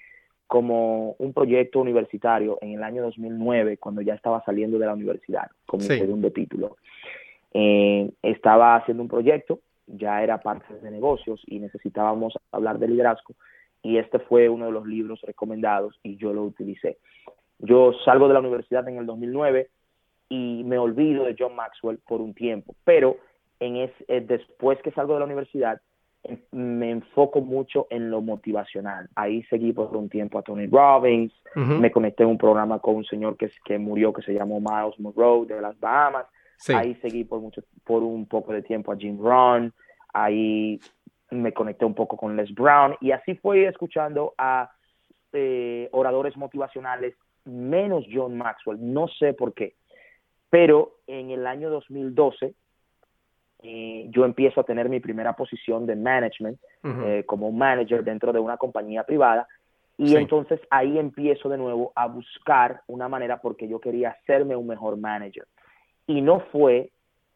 como 0.47 1.13
un 1.13 1.33
proyecto 1.33 1.81
universitario 1.81 2.59
en 2.61 2.75
el 2.75 2.83
año 2.83 3.03
2009, 3.03 3.79
cuando 3.79 4.03
ya 4.03 4.13
estaba 4.13 4.45
saliendo 4.45 4.79
de 4.79 4.85
la 4.85 4.93
universidad, 4.93 5.51
con 5.65 5.81
mi 5.81 5.87
segundo 5.87 6.31
título. 6.31 6.77
Eh, 7.55 8.11
estaba 8.23 8.77
haciendo 8.77 9.03
un 9.03 9.09
proyecto, 9.09 9.61
ya 9.87 10.23
era 10.23 10.39
parte 10.39 10.75
de 10.75 10.91
negocios 10.91 11.43
y 11.47 11.59
necesitábamos 11.59 12.35
hablar 12.51 12.79
de 12.79 12.89
liderazgo 12.89 13.35
y 13.83 13.99
este 13.99 14.19
fue 14.21 14.49
uno 14.49 14.67
de 14.67 14.73
los 14.73 14.87
libros 14.87 15.21
recomendados 15.23 15.99
y 16.03 16.17
yo 16.17 16.33
lo 16.33 16.45
utilicé. 16.45 16.99
Yo 17.59 17.93
salgo 18.05 18.29
de 18.29 18.35
la 18.35 18.41
universidad 18.41 18.89
en 18.89 18.99
el 18.99 19.07
2009 19.07 19.69
y 20.29 20.63
me 20.65 20.79
olvido 20.79 21.25
de 21.25 21.37
John 21.39 21.55
Maxwell 21.57 21.99
por 22.07 22.21
un 22.21 22.33
tiempo, 22.33 22.75
pero 22.85 23.17
en 23.61 23.77
es, 23.77 23.91
eh, 24.09 24.21
después 24.21 24.81
que 24.83 24.93
salgo 24.93 25.15
de 25.15 25.21
la 25.21 25.27
universidad 25.27 25.81
me 26.53 26.91
enfoco 26.91 27.41
mucho 27.41 27.89
en 27.91 28.09
lo 28.09 28.21
motivacional. 28.21 29.09
Ahí 29.17 29.43
seguí 29.45 29.73
por 29.73 29.97
un 29.97 30.09
tiempo 30.09 30.39
a 30.39 30.43
Tony 30.43 30.69
Robbins, 30.69 31.33
me 31.57 31.91
conecté 31.91 32.23
en 32.23 32.29
un 32.31 32.39
programa 32.39 32.79
con 32.79 32.95
un 32.95 33.05
señor 33.05 33.37
que, 33.37 33.51
que 33.65 33.77
murió 33.77 34.13
que 34.13 34.23
se 34.23 34.33
llamó 34.33 34.61
Miles 34.61 34.99
Monroe 35.01 35.47
de 35.47 35.61
las 35.61 35.79
Bahamas. 35.81 36.27
Ahí 36.69 36.95
seguí 36.97 37.25
por 37.25 37.41
mucho, 37.41 37.63
por 37.85 38.03
un 38.03 38.27
poco 38.27 38.53
de 38.53 38.63
tiempo 38.63 38.93
a 38.93 38.97
Jim 38.97 39.19
Rohn. 39.21 39.73
Ahí 40.13 40.81
me 41.31 41.53
conecté 41.53 41.85
un 41.85 41.95
poco 41.95 42.17
con 42.17 42.37
Les 42.37 42.55
Brown 42.55 42.97
y 43.01 43.11
así 43.11 43.35
fui 43.37 43.65
escuchando 43.65 44.35
a 44.39 44.71
eh, 45.33 45.89
oradores 45.93 46.37
motivacionales 46.37 47.15
menos 47.45 48.05
John 48.13 48.37
Maxwell. 48.37 48.79
No 48.81 49.09
sé 49.09 49.33
por 49.33 49.55
qué, 49.55 49.75
pero 50.51 50.99
en 51.07 51.31
el 51.31 51.47
año 51.47 51.71
2012 51.71 52.55
eh, 53.65 54.07
yo 54.11 54.25
empiezo 54.25 54.61
a 54.61 54.65
tener 54.65 54.89
mi 54.89 55.01
primera 55.01 55.35
posición 55.35 55.87
de 55.87 55.97
management 55.97 56.59
eh, 56.85 57.25
como 57.27 57.51
manager 57.51 58.05
dentro 58.05 58.33
de 58.33 58.39
una 58.39 58.57
compañía 58.57 59.05
privada. 59.05 59.49
Y 59.99 60.17
entonces 60.17 60.61
ahí 60.71 60.99
empiezo 60.99 61.49
de 61.49 61.59
nuevo 61.59 61.93
a 61.95 62.07
buscar 62.07 62.83
una 62.89 63.09
manera 63.09 63.41
porque 63.41 63.69
yo 63.69 63.79
quería 63.81 64.11
hacerme 64.11 64.57
un 64.57 64.67
mejor 64.67 64.97
manager 64.97 65.47
y 66.07 66.21
no 66.21 66.41
fue 66.53 66.91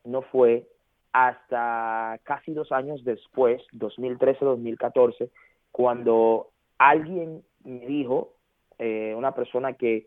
no 0.04 0.22
fue 0.22 0.66
hasta 1.12 2.20
casi 2.22 2.52
dos 2.52 2.72
años 2.72 3.04
después 3.04 3.62
2013-2014 3.72 5.30
cuando 5.72 6.48
alguien 6.78 7.42
me 7.64 7.86
dijo 7.86 8.32
eh, 8.78 9.14
una 9.16 9.32
persona 9.32 9.72
que 9.72 10.06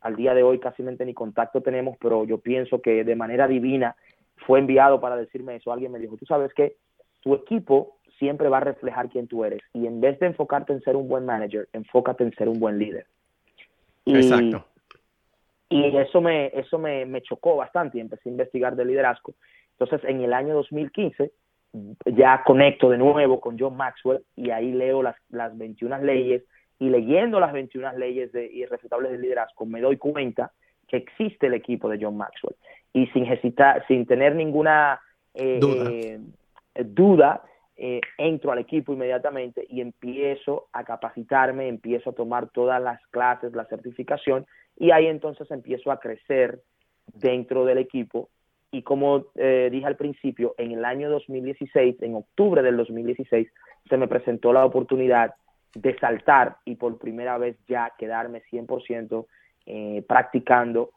al 0.00 0.16
día 0.16 0.34
de 0.34 0.42
hoy 0.42 0.58
casi 0.58 0.82
ni 0.82 1.14
contacto 1.14 1.60
tenemos 1.60 1.96
pero 2.00 2.24
yo 2.24 2.38
pienso 2.38 2.80
que 2.80 3.04
de 3.04 3.16
manera 3.16 3.46
divina 3.46 3.96
fue 4.46 4.58
enviado 4.58 5.00
para 5.00 5.16
decirme 5.16 5.56
eso. 5.56 5.72
Alguien 5.72 5.92
me 5.92 5.98
dijo, 5.98 6.16
tú 6.16 6.26
sabes 6.26 6.52
que 6.54 6.76
tu 7.20 7.34
equipo 7.34 7.98
siempre 8.18 8.48
va 8.48 8.58
a 8.58 8.60
reflejar 8.60 9.08
quién 9.08 9.28
tú 9.28 9.44
eres 9.44 9.62
y 9.72 9.86
en 9.86 10.00
vez 10.00 10.18
de 10.18 10.26
enfocarte 10.26 10.72
en 10.72 10.82
ser 10.82 10.96
un 10.96 11.08
buen 11.08 11.24
manager, 11.24 11.68
enfócate 11.72 12.24
en 12.24 12.32
ser 12.34 12.48
un 12.48 12.58
buen 12.58 12.78
líder. 12.78 13.06
Exacto. 14.06 14.64
Y 15.70 15.96
eso 15.96 16.20
me, 16.20 16.46
eso 16.46 16.78
me, 16.78 17.04
me 17.04 17.20
chocó 17.22 17.56
bastante 17.56 17.98
y 17.98 18.00
empecé 18.00 18.28
a 18.28 18.32
investigar 18.32 18.74
de 18.74 18.84
liderazgo. 18.84 19.34
Entonces, 19.78 20.08
en 20.08 20.22
el 20.22 20.32
año 20.32 20.54
2015, 20.54 21.30
ya 22.06 22.42
conecto 22.44 22.88
de 22.90 22.98
nuevo 22.98 23.40
con 23.40 23.58
John 23.58 23.76
Maxwell 23.76 24.24
y 24.36 24.50
ahí 24.50 24.72
leo 24.72 25.02
las, 25.02 25.16
las 25.28 25.56
21 25.56 25.98
leyes 25.98 26.42
y 26.78 26.88
leyendo 26.88 27.40
las 27.40 27.52
21 27.52 27.98
leyes 27.98 28.32
de 28.32 28.46
irrefutables 28.46 29.12
de 29.12 29.18
liderazgo 29.18 29.66
me 29.66 29.80
doy 29.80 29.96
cuenta 29.96 30.52
que 30.86 30.96
existe 30.96 31.48
el 31.48 31.54
equipo 31.54 31.88
de 31.88 31.98
John 32.00 32.16
Maxwell. 32.16 32.56
Y 32.92 33.06
sin, 33.08 33.26
hesitar, 33.26 33.86
sin 33.86 34.06
tener 34.06 34.34
ninguna 34.34 35.00
eh, 35.34 36.18
duda, 36.84 37.42
eh, 37.44 37.50
eh, 37.78 38.00
entro 38.18 38.52
al 38.52 38.58
equipo 38.58 38.92
inmediatamente 38.92 39.66
y 39.70 39.80
empiezo 39.80 40.68
a 40.72 40.84
capacitarme, 40.84 41.68
empiezo 41.68 42.10
a 42.10 42.14
tomar 42.14 42.50
todas 42.50 42.82
las 42.82 43.00
clases, 43.08 43.54
la 43.54 43.64
certificación, 43.64 44.46
y 44.76 44.90
ahí 44.90 45.06
entonces 45.06 45.50
empiezo 45.50 45.90
a 45.90 46.00
crecer 46.00 46.60
dentro 47.14 47.64
del 47.64 47.78
equipo. 47.78 48.28
Y 48.70 48.82
como 48.82 49.28
dije 49.34 49.86
al 49.86 49.96
principio, 49.96 50.54
en 50.58 50.72
el 50.72 50.84
año 50.84 51.08
2016, 51.08 52.02
en 52.02 52.16
octubre 52.16 52.60
del 52.62 52.76
2016, 52.76 53.48
se 53.88 53.96
me 53.96 54.08
presentó 54.08 54.52
la 54.52 54.66
oportunidad 54.66 55.34
de 55.74 55.98
saltar 55.98 56.56
y 56.64 56.76
por 56.76 56.98
primera 56.98 57.38
vez 57.38 57.56
ya 57.68 57.92
quedarme 57.98 58.42
100% 58.50 59.26
eh, 59.66 60.02
practicando, 60.08 60.90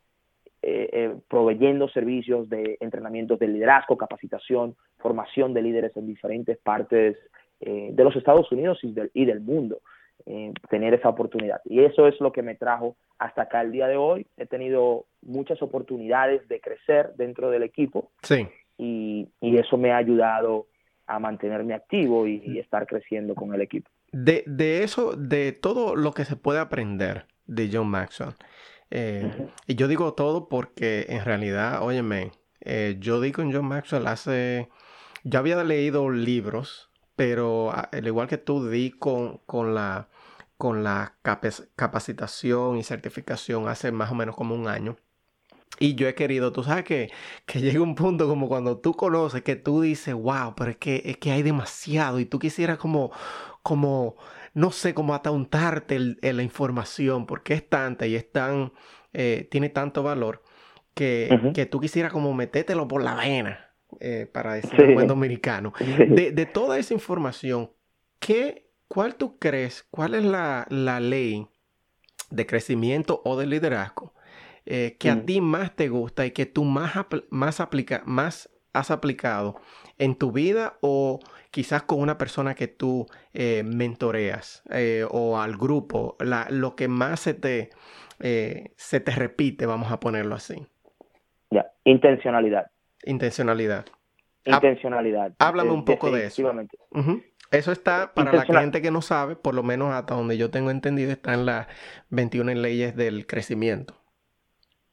eh, 0.62 0.90
eh, 0.92 1.16
proveyendo 1.28 1.90
servicios 1.90 2.50
de 2.50 2.78
entrenamiento 2.80 3.38
de 3.38 3.48
liderazgo, 3.48 3.98
capacitación, 3.98 4.76
formación 5.00 5.54
de 5.54 5.62
líderes 5.62 5.96
en 5.98 6.08
diferentes 6.08 6.58
partes 6.58 7.18
de 7.64 8.04
los 8.04 8.16
Estados 8.16 8.52
Unidos 8.52 8.80
y 8.82 8.92
del, 8.92 9.12
y 9.14 9.26
del 9.26 9.40
mundo, 9.40 9.82
tener 10.68 10.96
esa 10.96 11.10
oportunidad. 11.10 11.62
Y 11.66 11.84
eso 11.84 12.08
es 12.08 12.20
lo 12.20 12.32
que 12.32 12.42
me 12.42 12.56
trajo 12.56 12.96
hasta 13.20 13.44
acá 13.44 13.62
el 13.62 13.72
día 13.72 13.88
de 13.88 13.98
hoy. 13.98 14.26
He 14.36 14.48
tenido 14.48 15.06
muchas 15.22 15.62
oportunidades 15.62 16.48
de 16.48 16.60
crecer 16.60 17.14
dentro 17.18 17.52
del 17.52 17.62
equipo 17.62 18.10
sí. 18.24 18.48
y, 18.80 19.30
y 19.40 19.58
eso 19.60 19.78
me 19.78 19.92
ha 19.92 19.98
ayudado 19.98 20.66
a 21.06 21.20
mantenerme 21.20 21.76
activo 21.76 22.26
y, 22.26 22.42
y 22.44 22.58
estar 22.58 22.88
creciendo 22.88 23.36
con 23.36 23.54
el 23.54 23.62
equipo. 23.62 23.90
De, 24.12 24.44
de, 24.48 24.84
eso, 24.84 25.16
de 25.16 25.52
todo 25.52 25.96
lo 25.96 26.14
que 26.14 26.26
se 26.26 26.36
puede 26.36 26.60
aprender 26.60 27.26
de 27.46 27.70
John 27.72 27.88
Maxwell. 27.88 28.34
Eh, 28.92 29.48
y 29.68 29.76
yo 29.76 29.88
digo 29.88 30.14
todo 30.14 30.50
porque 30.50 31.08
en 31.10 31.26
realidad, 31.26 31.82
óyeme, 31.82 32.32
eh, 32.60 32.98
yo 33.00 33.22
digo 33.22 33.42
en 33.42 33.54
John 33.54 33.66
Maxwell 33.66 34.08
hace... 34.08 34.70
Yo 35.24 35.40
había 35.40 35.64
leído 35.64 36.10
libros, 36.10 36.90
pero 37.16 37.72
al 37.74 38.06
igual 38.06 38.28
que 38.28 38.38
tú 38.38 38.68
di 38.68 38.92
con, 38.92 39.38
con 39.46 39.76
la, 39.76 40.10
con 40.58 40.84
la 40.84 41.16
capacitación 41.76 42.78
y 42.78 42.84
certificación 42.84 43.68
hace 43.68 43.92
más 43.92 44.12
o 44.12 44.16
menos 44.16 44.36
como 44.36 44.56
un 44.56 44.68
año. 44.68 44.98
Y 45.80 45.96
yo 45.96 46.08
he 46.08 46.16
querido, 46.16 46.52
tú 46.52 46.64
sabes 46.64 46.84
que, 46.84 47.12
que 47.46 47.62
llega 47.62 47.82
un 47.82 47.96
punto 47.96 48.28
como 48.28 48.48
cuando 48.48 48.78
tú 48.78 48.94
conoces 48.94 49.42
que 49.42 49.56
tú 49.56 49.82
dices, 49.82 50.14
wow, 50.14 50.54
pero 50.56 50.72
es 50.72 50.78
que, 50.78 51.02
es 51.06 51.18
que 51.18 51.32
hay 51.32 51.44
demasiado 51.44 52.20
y 52.20 52.26
tú 52.26 52.40
quisieras 52.40 52.78
como, 52.78 53.12
como 53.64 54.16
no 54.54 54.72
sé 54.72 54.94
cómo 54.94 55.14
atauntarte 55.14 56.00
la 56.00 56.44
información 56.44 57.26
porque 57.26 57.54
es 57.54 57.68
tanta 57.70 58.08
y 58.08 58.16
es 58.16 58.32
tan, 58.32 58.74
eh, 59.14 59.48
tiene 59.50 59.70
tanto 59.70 60.04
valor 60.04 60.44
que, 60.94 61.52
que, 61.54 61.66
tú 61.66 61.80
quisieras 61.80 62.12
como 62.12 62.34
metértelo 62.34 62.88
por 62.88 63.02
la 63.02 63.16
vena, 63.16 63.72
eh, 64.00 64.30
para 64.32 64.54
decir 64.54 64.94
buen 64.94 65.08
dominicano. 65.08 65.74
De, 66.10 66.46
toda 66.46 66.78
esa 66.78 66.94
información, 66.94 67.72
¿qué, 68.20 68.70
¿cuál 68.88 69.16
tú 69.16 69.38
crees, 69.38 69.88
cuál 69.90 70.16
es 70.16 70.24
la, 70.24 70.68
ley 71.00 71.48
de 72.30 72.46
crecimiento 72.46 73.22
o 73.26 73.38
de 73.38 73.46
liderazgo 73.46 74.14
eh, 74.66 74.96
que 75.00 75.10
a 75.10 75.16
mm. 75.16 75.26
ti 75.26 75.42
más 75.42 75.76
te 75.76 75.90
gusta 75.90 76.26
y 76.26 76.32
que 76.32 76.46
tú 76.46 76.64
más, 76.64 76.94
más, 77.30 77.60
aplica, 77.60 78.04
más 78.06 78.50
has 78.74 78.92
aplicado 78.92 79.60
en 79.98 80.16
tu 80.16 80.32
vida 80.32 80.78
o 80.82 81.20
quizás 81.52 81.84
con 81.84 82.00
una 82.00 82.18
persona 82.18 82.56
que 82.56 82.68
tú 82.68 83.06
eh, 83.34 83.62
mentoreas 83.64 84.64
eh, 84.72 85.06
o 85.10 85.38
al 85.38 85.58
grupo, 85.58 86.16
lo 86.50 86.76
que 86.76 86.88
más 86.88 87.20
se 87.20 87.34
te, 87.34 87.70
eh, 88.20 88.72
se 88.78 89.02
te 89.02 89.12
repite, 89.12 89.66
vamos 89.66 89.92
a 89.92 90.00
ponerlo 90.00 90.34
así. 90.34 90.66
Ya, 91.52 91.70
intencionalidad. 91.84 92.72
Intencionalidad. 93.04 93.86
Intencionalidad. 94.46 95.34
Háblame 95.38 95.72
un 95.72 95.86
poco 95.86 96.10
de 96.10 96.26
eso. 96.28 96.52
Eso 97.52 97.74
está, 97.74 98.14
para 98.14 98.32
la 98.32 98.62
gente 98.62 98.82
que 98.82 98.92
no 98.92 99.02
sabe, 99.02 99.36
por 99.36 99.54
lo 99.54 99.62
menos 99.62 99.94
hasta 99.94 100.16
donde 100.16 100.38
yo 100.38 100.50
tengo 100.50 100.72
entendido, 100.72 101.12
está 101.12 101.34
en 101.34 101.46
las 101.46 101.68
21 102.10 102.54
leyes 102.54 102.96
del 102.96 103.28
crecimiento. 103.28 103.94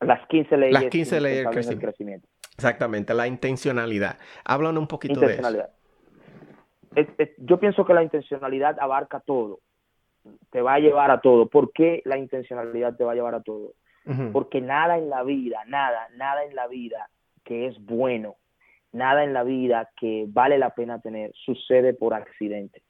Las 0.01 0.27
15 0.27 0.57
leyes, 0.57 0.73
las 0.73 0.85
15 0.87 1.21
leyes 1.21 1.69
del 1.69 1.79
crecimiento. 1.79 2.29
Exactamente, 2.57 3.15
la 3.15 3.29
intencionalidad. 3.29 4.19
Háblanos 4.45 4.81
un 4.81 4.89
poquito 4.89 5.21
de 5.21 5.35
eso 5.35 5.78
yo 7.39 7.59
pienso 7.59 7.85
que 7.85 7.95
la 7.95 8.03
intencionalidad 8.03 8.79
abarca 8.81 9.21
todo, 9.21 9.61
te 10.51 10.63
va 10.63 10.75
a 10.75 10.79
llevar 10.79 11.11
a 11.11 11.21
todo. 11.21 11.49
¿Por 11.49 11.73
qué 11.73 12.03
la 12.05 12.19
intencionalidad 12.19 12.97
te 12.97 13.05
va 13.05 13.13
a 13.13 13.15
llevar 13.15 13.35
a 13.35 13.43
todo? 13.43 13.73
porque 14.33 14.63
nada 14.63 14.97
en 14.97 15.11
la 15.11 15.23
vida, 15.23 15.63
nada, 15.67 16.09
nada 16.17 16.43
en 16.45 16.55
la 16.55 16.67
vida 16.67 17.11
que 17.45 17.67
es 17.67 17.79
bueno, 17.85 18.37
nada 18.91 19.23
en 19.23 19.35
la 19.35 19.45
vida 19.45 19.91
que 20.01 20.25
vale 20.29 20.57
la 20.57 20.71
pena 20.71 20.99
tener 20.99 21.31
sucede 21.35 21.93
por 21.93 22.15
accidente 22.15 22.83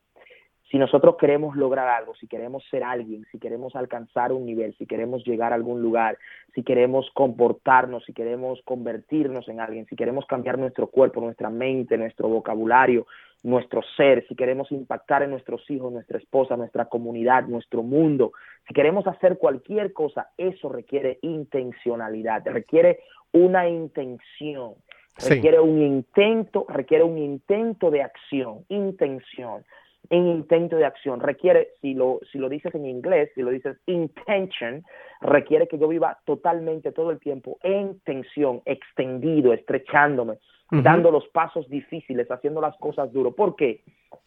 si 0.71 0.77
nosotros 0.77 1.17
queremos 1.19 1.57
lograr 1.57 1.89
algo, 1.89 2.15
si 2.17 2.27
queremos 2.27 2.63
ser 2.71 2.85
alguien, 2.85 3.25
si 3.33 3.39
queremos 3.39 3.75
alcanzar 3.75 4.33
un 4.33 4.45
nivel, 4.45 4.75
si 4.77 4.87
queremos 4.87 5.25
llegar 5.25 5.53
a 5.53 5.55
algún 5.55 5.81
lugar, 5.81 6.19
si 6.55 6.63
queremos 6.63 7.11
comportarnos, 7.15 8.05
si 8.05 8.13
queremos 8.13 8.61
convertirnos 8.65 9.49
en 9.49 9.61
alguien, 9.61 9.87
si 9.87 9.97
queremos 9.97 10.27
cambiar 10.27 10.59
nuestro 10.59 10.89
cuerpo, 10.89 11.23
nuestra 11.23 11.49
mente, 11.49 11.97
nuestro 11.97 12.29
vocabulario, 12.29 13.07
nuestro 13.43 13.81
ser, 13.97 14.27
si 14.29 14.35
queremos 14.35 14.71
impactar 14.71 15.23
en 15.23 15.31
nuestros 15.31 15.69
hijos, 15.71 15.91
nuestra 15.91 16.19
esposa, 16.19 16.57
nuestra 16.57 16.85
comunidad, 16.87 17.45
nuestro 17.45 17.83
mundo, 17.83 18.33
si 18.67 18.75
queremos 18.75 19.07
hacer 19.07 19.39
cualquier 19.39 19.95
cosa, 19.95 20.29
eso 20.37 20.69
requiere 20.69 21.19
intencionalidad, 21.23 22.43
requiere 22.45 23.01
una 23.33 23.69
intención, 23.69 24.75
requiere 25.17 25.61
un 25.61 25.81
intento, 25.81 26.67
requiere 26.69 27.05
un 27.05 27.17
intento 27.17 27.91
de 27.91 28.03
acción, 28.03 28.65
intención 28.69 29.65
en 30.11 30.27
intento 30.27 30.77
de 30.77 30.85
acción. 30.85 31.21
Requiere, 31.21 31.71
si 31.81 31.95
lo, 31.95 32.21
si 32.33 32.39
lo 32.39 32.49
dices 32.49 32.75
en 32.75 32.87
inglés, 32.87 33.31
si 33.35 33.43
lo 33.43 33.51
dices 33.51 33.77
intention, 33.87 34.83
requiere 35.21 35.69
que 35.69 35.79
yo 35.79 35.89
viva 35.89 36.19
totalmente 36.25 36.93
todo 36.93 37.11
el 37.11 37.19
tiempo 37.19 37.59
en 37.63 38.01
tensión, 38.01 38.63
extendido, 38.65 39.53
estrechándome, 39.53 40.39
dando 40.71 41.11
los 41.11 41.27
pasos 41.29 41.69
difíciles, 41.69 42.31
haciendo 42.31 42.61
las 42.61 42.77
cosas 42.79 43.13
duro. 43.13 43.33
¿Por 43.33 43.57
qué? 43.57 43.83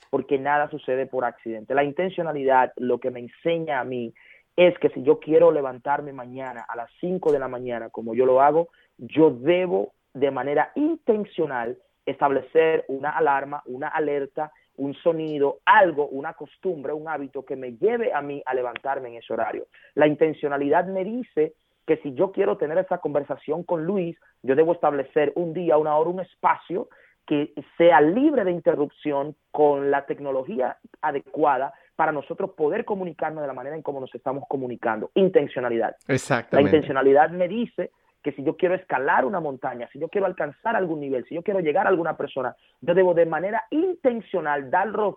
Porque 0.10 0.38
nada 0.38 0.70
sucede 0.70 1.06
por 1.06 1.26
accidente. 1.26 1.76
La 1.76 1.84
intencionalidad 1.84 2.74
lo 2.78 3.00
que 3.00 3.12
me 3.12 3.20
enseña 3.20 3.80
a 3.80 3.84
mí 3.84 4.14
es 4.56 4.78
que 4.80 4.90
si 4.90 5.02
yo 5.04 5.20
quiero 5.20 5.52
levantarme 5.52 6.14
mañana 6.14 6.66
a 6.68 6.76
las 6.76 6.90
5 7.00 7.32
de 7.32 7.40
la 7.40 7.48
mañana, 7.48 7.90
como 7.90 8.14
yo 8.14 8.26
lo 8.26 8.42
hago, 8.42 8.70
yo 8.98 9.32
debo 9.32 9.94
de 10.14 10.30
manera 10.30 10.72
intencional 10.76 11.78
establecer 12.06 12.86
una 12.88 13.12
alarma, 13.12 13.64
una 13.66 13.88
alerta 13.88 14.52
un 14.82 14.96
sonido, 14.96 15.60
algo, 15.64 16.08
una 16.08 16.34
costumbre, 16.34 16.92
un 16.92 17.08
hábito 17.08 17.46
que 17.46 17.56
me 17.56 17.74
lleve 17.74 18.12
a 18.14 18.22
mí 18.24 18.42
a 18.44 18.56
levantarme 18.56 19.10
en 19.10 19.16
ese 19.18 19.32
horario. 19.32 19.68
La 19.94 20.08
intencionalidad 20.08 20.88
me 20.88 21.04
dice 21.04 21.54
que 21.86 21.98
si 21.98 22.16
yo 22.16 22.32
quiero 22.32 22.58
tener 22.58 22.80
esa 22.80 22.98
conversación 22.98 23.62
con 23.64 23.86
Luis, 23.86 24.18
yo 24.42 24.56
debo 24.56 24.74
establecer 24.74 25.34
un 25.36 25.54
día, 25.54 25.78
una 25.78 25.96
hora, 25.96 26.10
un 26.10 26.22
espacio 26.22 26.90
que 27.28 27.54
sea 27.78 28.02
libre 28.02 28.44
de 28.44 28.52
interrupción 28.52 29.36
con 29.52 29.92
la 29.92 30.08
tecnología 30.08 30.78
adecuada 31.00 31.74
para 31.96 32.12
nosotros 32.12 32.50
poder 32.58 32.84
comunicarnos 32.84 33.42
de 33.42 33.48
la 33.48 33.54
manera 33.54 33.76
en 33.76 33.84
cómo 33.84 34.00
nos 34.00 34.14
estamos 34.16 34.46
comunicando. 34.50 35.12
Intencionalidad. 35.14 35.96
Exactamente. 36.08 36.56
La 36.56 36.62
intencionalidad 36.62 37.30
me 37.30 37.48
dice 37.48 37.92
que 38.22 38.32
si 38.34 38.44
yo 38.44 38.56
quiero 38.56 38.76
escalar 38.76 39.26
una 39.26 39.40
montaña, 39.40 39.90
si 39.92 40.00
yo 40.00 40.08
quiero 40.08 40.28
alcanzar 40.28 40.76
algún 40.76 41.00
nivel, 41.00 41.26
si 41.26 41.36
yo 41.36 41.42
quiero 41.42 41.60
llegar 41.60 41.88
a 41.88 41.90
alguna 41.90 42.18
persona, 42.18 42.56
yo 42.82 42.94
debo 42.94 43.14
de 43.14 43.26
manera 43.26 43.66
intencional 43.72 44.70
dar 44.70 44.88
los, 44.88 45.16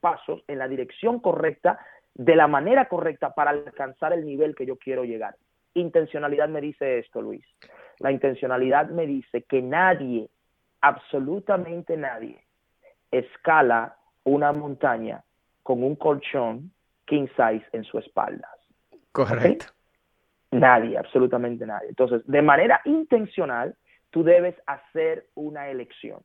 pasos 0.00 0.42
en 0.48 0.58
la 0.58 0.68
dirección 0.68 1.20
correcta, 1.20 1.78
de 2.14 2.36
la 2.36 2.48
manera 2.48 2.88
correcta 2.88 3.34
para 3.34 3.50
alcanzar 3.50 4.12
el 4.12 4.24
nivel 4.24 4.54
que 4.54 4.66
yo 4.66 4.76
quiero 4.76 5.04
llegar. 5.04 5.36
Intencionalidad 5.74 6.48
me 6.48 6.60
dice 6.60 6.98
esto, 6.98 7.20
Luis. 7.20 7.44
La 7.98 8.10
intencionalidad 8.10 8.88
me 8.88 9.06
dice 9.06 9.42
que 9.42 9.60
nadie, 9.60 10.28
absolutamente 10.80 11.96
nadie, 11.96 12.42
escala 13.10 13.96
una 14.24 14.52
montaña 14.52 15.22
con 15.62 15.82
un 15.82 15.96
colchón 15.96 16.72
king 17.04 17.26
size 17.36 17.66
en 17.72 17.84
su 17.84 17.98
espalda. 17.98 18.48
Correcto. 19.12 19.66
Nadie, 20.50 20.96
absolutamente 20.96 21.66
nadie. 21.66 21.88
Entonces, 21.88 22.22
de 22.26 22.42
manera 22.42 22.80
intencional, 22.84 23.76
tú 24.10 24.22
debes 24.24 24.54
hacer 24.66 25.26
una 25.34 25.68
elección. 25.68 26.20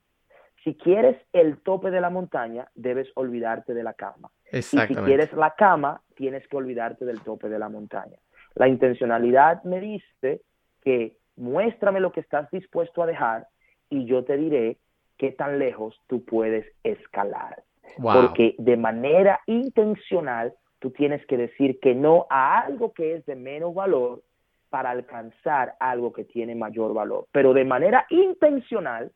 Si 0.64 0.76
quieres 0.76 1.18
el 1.34 1.58
tope 1.62 1.92
de 1.92 2.00
la 2.00 2.10
montaña, 2.10 2.70
debes 2.74 3.10
olvidarte 3.16 3.74
de 3.74 3.84
la 3.84 3.94
cama. 3.94 4.32
Y 4.52 4.62
si 4.62 4.78
quieres 4.78 5.34
la 5.34 5.52
cama, 5.52 6.02
tienes 6.16 6.48
que 6.48 6.56
olvidarte 6.56 7.04
del 7.04 7.22
tope 7.22 7.50
de 7.50 7.60
la 7.60 7.68
montaña. 7.68 8.18
La 8.56 8.70
intencionalidad 8.70 9.64
me 9.64 9.82
dice 9.82 10.42
que 10.82 11.18
muéstrame 11.36 12.00
lo 12.00 12.12
que 12.14 12.22
estás 12.22 12.50
dispuesto 12.52 13.04
a 13.04 13.08
dejar 13.08 13.48
y 13.90 14.06
yo 14.06 14.24
te 14.24 14.38
diré 14.38 14.78
qué 15.18 15.32
tan 15.32 15.60
lejos 15.60 16.00
tú 16.08 16.24
puedes 16.24 16.66
escalar. 16.84 17.64
Porque 18.02 18.56
de 18.58 18.78
manera 18.78 19.42
intencional 19.46 20.54
tú 20.84 20.92
tienes 20.92 21.26
que 21.28 21.38
decir 21.38 21.80
que 21.80 21.96
no 21.96 22.28
a 22.30 22.60
algo 22.60 22.92
que 22.92 23.16
es 23.16 23.26
de 23.26 23.38
menos 23.38 23.74
valor 23.74 24.22
para 24.70 24.92
alcanzar 24.92 25.78
algo 25.80 26.12
que 26.12 26.26
tiene 26.26 26.56
mayor 26.56 26.94
valor. 26.94 27.28
Pero 27.32 27.54
de 27.54 27.64
manera 27.64 28.06
intencional, 28.10 29.10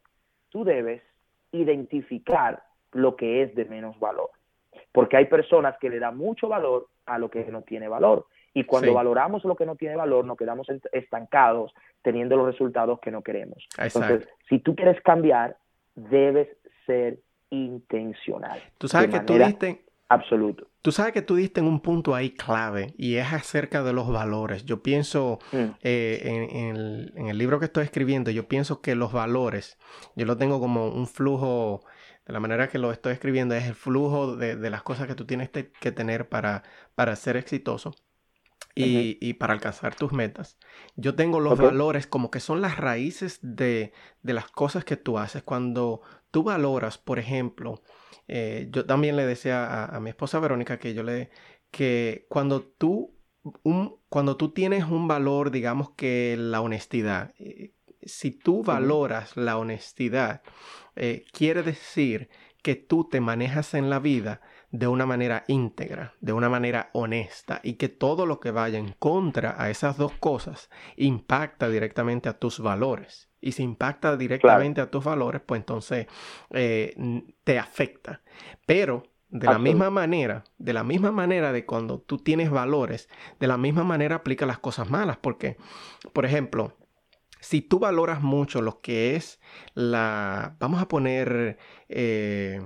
tú 0.47 0.63
debes 0.63 1.01
identificar 1.51 2.63
lo 2.93 3.17
que 3.17 3.43
es 3.43 3.53
de 3.53 3.65
menos 3.65 3.99
valor. 3.99 4.29
Porque 4.93 5.17
hay 5.17 5.25
personas 5.25 5.75
que 5.77 5.89
le 5.89 5.99
dan 5.99 6.15
mucho 6.15 6.47
valor 6.47 6.87
a 7.05 7.19
lo 7.19 7.29
que 7.29 7.43
no 7.51 7.63
tiene 7.63 7.89
valor. 7.89 8.27
Y 8.53 8.63
cuando 8.63 8.93
valoramos 8.93 9.43
lo 9.43 9.57
que 9.57 9.65
no 9.65 9.75
tiene 9.75 9.97
valor, 9.97 10.23
nos 10.23 10.37
quedamos 10.37 10.67
estancados 10.93 11.73
teniendo 12.01 12.37
los 12.37 12.45
resultados 12.45 13.01
que 13.01 13.11
no 13.11 13.23
queremos. 13.23 13.67
Entonces, 13.77 14.25
si 14.47 14.59
tú 14.59 14.73
quieres 14.73 15.01
cambiar, 15.01 15.57
debes 15.95 16.47
ser 16.85 17.19
intencional. 17.49 18.57
Tú 18.77 18.87
sabes 18.87 19.09
que 19.09 19.19
tú 19.19 19.33
diste, 19.33 19.81
absoluto. 20.09 20.67
Tú 20.81 20.91
sabes 20.91 21.13
que 21.13 21.21
tú 21.21 21.35
diste 21.35 21.59
en 21.59 21.67
un 21.67 21.81
punto 21.81 22.15
ahí 22.15 22.31
clave 22.31 22.93
y 22.97 23.15
es 23.15 23.33
acerca 23.33 23.83
de 23.83 23.93
los 23.93 24.07
valores. 24.09 24.65
Yo 24.65 24.81
pienso, 24.81 25.39
mm. 25.51 25.65
eh, 25.81 27.11
en, 27.15 27.27
el, 27.27 27.37
libro 27.37 27.59
que 27.59 27.65
estoy 27.65 27.83
escribiendo, 27.83 28.31
yo 28.31 28.47
pienso 28.47 28.81
que 28.81 28.95
los 28.95 29.11
valores, 29.11 29.77
yo 30.15 30.25
lo 30.25 30.37
tengo 30.37 30.59
como 30.59 30.87
un 30.87 31.07
flujo, 31.07 31.81
de 32.25 32.33
la 32.33 32.39
manera 32.39 32.69
que 32.69 32.77
lo 32.77 32.91
estoy 32.91 33.13
escribiendo, 33.13 33.55
es 33.55 33.65
el 33.65 33.75
flujo 33.75 34.35
de, 34.35 34.69
las 34.69 34.83
cosas 34.83 35.07
que 35.07 35.15
tú 35.15 35.25
tienes 35.25 35.49
que 35.49 35.91
tener 35.91 36.29
para, 36.29 36.63
para 36.95 37.15
ser 37.15 37.37
exitoso. 37.37 37.93
Y, 38.79 39.33
para 39.33 39.53
alcanzar 39.53 39.95
tus 39.95 40.13
metas. 40.13 40.57
Yo 40.95 41.15
tengo 41.15 41.39
los 41.39 41.57
valores 41.57 42.05
como 42.07 42.29
que 42.29 42.39
son 42.39 42.61
las 42.61 42.77
raíces 42.77 43.39
de, 43.41 43.91
de 44.21 44.33
las 44.33 44.49
cosas 44.49 44.85
que 44.85 44.97
tú 44.97 45.17
haces. 45.17 45.43
Cuando 45.43 46.01
tú 46.31 46.43
valoras, 46.43 46.97
por 46.97 47.19
ejemplo, 47.19 47.81
eh, 48.27 48.67
yo 48.71 48.85
también 48.85 49.15
le 49.15 49.25
decía 49.25 49.85
a, 49.85 49.99
mi 49.99 50.09
esposa 50.09 50.39
Verónica 50.39 50.79
que 50.79 50.93
yo 50.93 51.03
le 51.03 51.29
que 51.71 52.25
cuando 52.29 52.61
tú 52.61 53.15
un, 53.63 53.97
cuando 54.09 54.35
tú 54.35 54.51
tienes 54.51 54.83
un 54.85 55.07
valor, 55.07 55.51
digamos 55.51 55.91
que 55.91 56.35
la 56.37 56.61
honestidad, 56.61 57.33
eh, 57.39 57.73
si 58.01 58.31
tú 58.31 58.63
valoras 58.63 59.37
la 59.37 59.57
honestidad, 59.57 60.41
eh, 60.95 61.25
quiere 61.31 61.63
decir 61.63 62.29
que 62.61 62.75
tú 62.75 63.07
te 63.09 63.21
manejas 63.21 63.73
en 63.73 63.89
la 63.89 63.99
vida 63.99 64.41
de 64.71 64.87
una 64.87 65.05
manera 65.05 65.43
íntegra, 65.47 66.13
de 66.19 66.33
una 66.33 66.49
manera 66.49 66.89
honesta 66.93 67.61
y 67.63 67.73
que 67.73 67.89
todo 67.89 68.25
lo 68.25 68.39
que 68.39 68.51
vaya 68.51 68.77
en 68.77 68.93
contra 68.99 69.55
a 69.61 69.69
esas 69.69 69.97
dos 69.97 70.11
cosas 70.13 70.69
impacta 70.95 71.69
directamente 71.69 72.27
a 72.29 72.37
tus 72.37 72.59
valores 72.59 73.29
y 73.39 73.53
si 73.53 73.63
impacta 73.63 74.17
directamente 74.17 74.81
a 74.81 74.89
tus 74.89 75.03
valores, 75.03 75.41
pues 75.45 75.59
entonces 75.59 76.07
eh, 76.49 76.95
te 77.43 77.59
afecta. 77.59 78.21
Pero 78.65 79.03
de 79.29 79.47
la 79.47 79.59
misma 79.59 79.89
manera, 79.89 80.43
de 80.57 80.73
la 80.73 80.83
misma 80.83 81.11
manera 81.11 81.51
de 81.51 81.65
cuando 81.65 81.99
tú 81.99 82.17
tienes 82.17 82.49
valores, 82.49 83.09
de 83.39 83.47
la 83.47 83.57
misma 83.57 83.83
manera 83.83 84.15
aplica 84.15 84.45
las 84.45 84.59
cosas 84.59 84.89
malas. 84.89 85.17
Porque, 85.17 85.57
por 86.13 86.25
ejemplo, 86.25 86.75
si 87.39 87.61
tú 87.61 87.79
valoras 87.79 88.21
mucho 88.21 88.61
lo 88.61 88.81
que 88.81 89.15
es 89.15 89.39
la, 89.73 90.55
vamos 90.59 90.81
a 90.81 90.87
poner, 90.87 91.57
eh, 91.89 92.65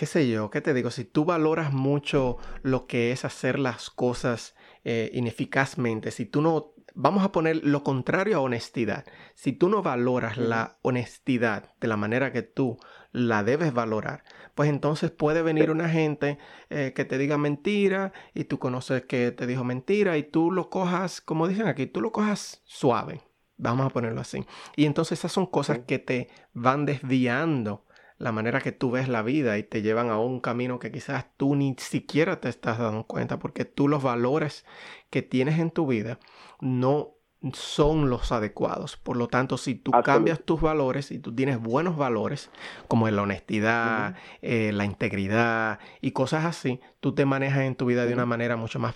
qué 0.00 0.06
sé 0.06 0.30
yo, 0.30 0.48
qué 0.48 0.62
te 0.62 0.72
digo, 0.72 0.90
si 0.90 1.04
tú 1.04 1.26
valoras 1.26 1.74
mucho 1.74 2.38
lo 2.62 2.86
que 2.86 3.12
es 3.12 3.26
hacer 3.26 3.58
las 3.58 3.90
cosas 3.90 4.56
eh, 4.82 5.10
ineficazmente, 5.12 6.10
si 6.10 6.24
tú 6.24 6.40
no 6.40 6.72
vamos 6.94 7.22
a 7.22 7.32
poner 7.32 7.60
lo 7.66 7.84
contrario 7.84 8.38
a 8.38 8.40
honestidad. 8.40 9.04
Si 9.34 9.52
tú 9.52 9.68
no 9.68 9.82
valoras 9.82 10.38
la 10.38 10.78
honestidad 10.80 11.74
de 11.80 11.86
la 11.86 11.98
manera 11.98 12.32
que 12.32 12.40
tú 12.40 12.78
la 13.12 13.44
debes 13.44 13.74
valorar, 13.74 14.24
pues 14.54 14.70
entonces 14.70 15.10
puede 15.10 15.42
venir 15.42 15.70
una 15.70 15.90
gente 15.90 16.38
eh, 16.70 16.94
que 16.96 17.04
te 17.04 17.18
diga 17.18 17.36
mentira 17.36 18.14
y 18.32 18.44
tú 18.44 18.58
conoces 18.58 19.02
que 19.04 19.32
te 19.32 19.46
dijo 19.46 19.64
mentira 19.64 20.16
y 20.16 20.22
tú 20.22 20.50
lo 20.50 20.70
cojas, 20.70 21.20
como 21.20 21.46
dicen 21.46 21.66
aquí, 21.66 21.86
tú 21.86 22.00
lo 22.00 22.10
cojas 22.10 22.62
suave. 22.64 23.20
Vamos 23.58 23.84
a 23.84 23.90
ponerlo 23.90 24.22
así. 24.22 24.46
Y 24.76 24.86
entonces 24.86 25.18
esas 25.18 25.32
son 25.32 25.44
cosas 25.44 25.80
que 25.80 25.98
te 25.98 26.28
van 26.54 26.86
desviando 26.86 27.84
la 28.20 28.32
manera 28.32 28.60
que 28.60 28.70
tú 28.70 28.90
ves 28.90 29.08
la 29.08 29.22
vida 29.22 29.56
y 29.56 29.62
te 29.62 29.80
llevan 29.80 30.10
a 30.10 30.18
un 30.18 30.40
camino 30.40 30.78
que 30.78 30.92
quizás 30.92 31.24
tú 31.38 31.56
ni 31.56 31.74
siquiera 31.78 32.38
te 32.38 32.50
estás 32.50 32.78
dando 32.78 33.04
cuenta 33.04 33.38
porque 33.38 33.64
tú 33.64 33.88
los 33.88 34.02
valores 34.02 34.66
que 35.08 35.22
tienes 35.22 35.58
en 35.58 35.70
tu 35.70 35.86
vida 35.86 36.20
no 36.60 37.14
son 37.54 38.10
los 38.10 38.30
adecuados. 38.30 38.98
Por 38.98 39.16
lo 39.16 39.28
tanto, 39.28 39.56
si 39.56 39.74
tú 39.74 39.90
cambias 40.04 40.42
tus 40.44 40.60
valores 40.60 41.10
y 41.10 41.18
tú 41.18 41.34
tienes 41.34 41.58
buenos 41.58 41.96
valores, 41.96 42.50
como 42.88 43.08
la 43.08 43.22
honestidad, 43.22 44.16
eh, 44.42 44.72
la 44.72 44.84
integridad 44.84 45.78
y 46.02 46.10
cosas 46.10 46.44
así, 46.44 46.78
tú 47.00 47.14
te 47.14 47.24
manejas 47.24 47.62
en 47.62 47.74
tu 47.74 47.86
vida 47.86 48.04
de 48.04 48.12
una 48.12 48.26
manera 48.26 48.56
mucho 48.56 48.78
más 48.78 48.94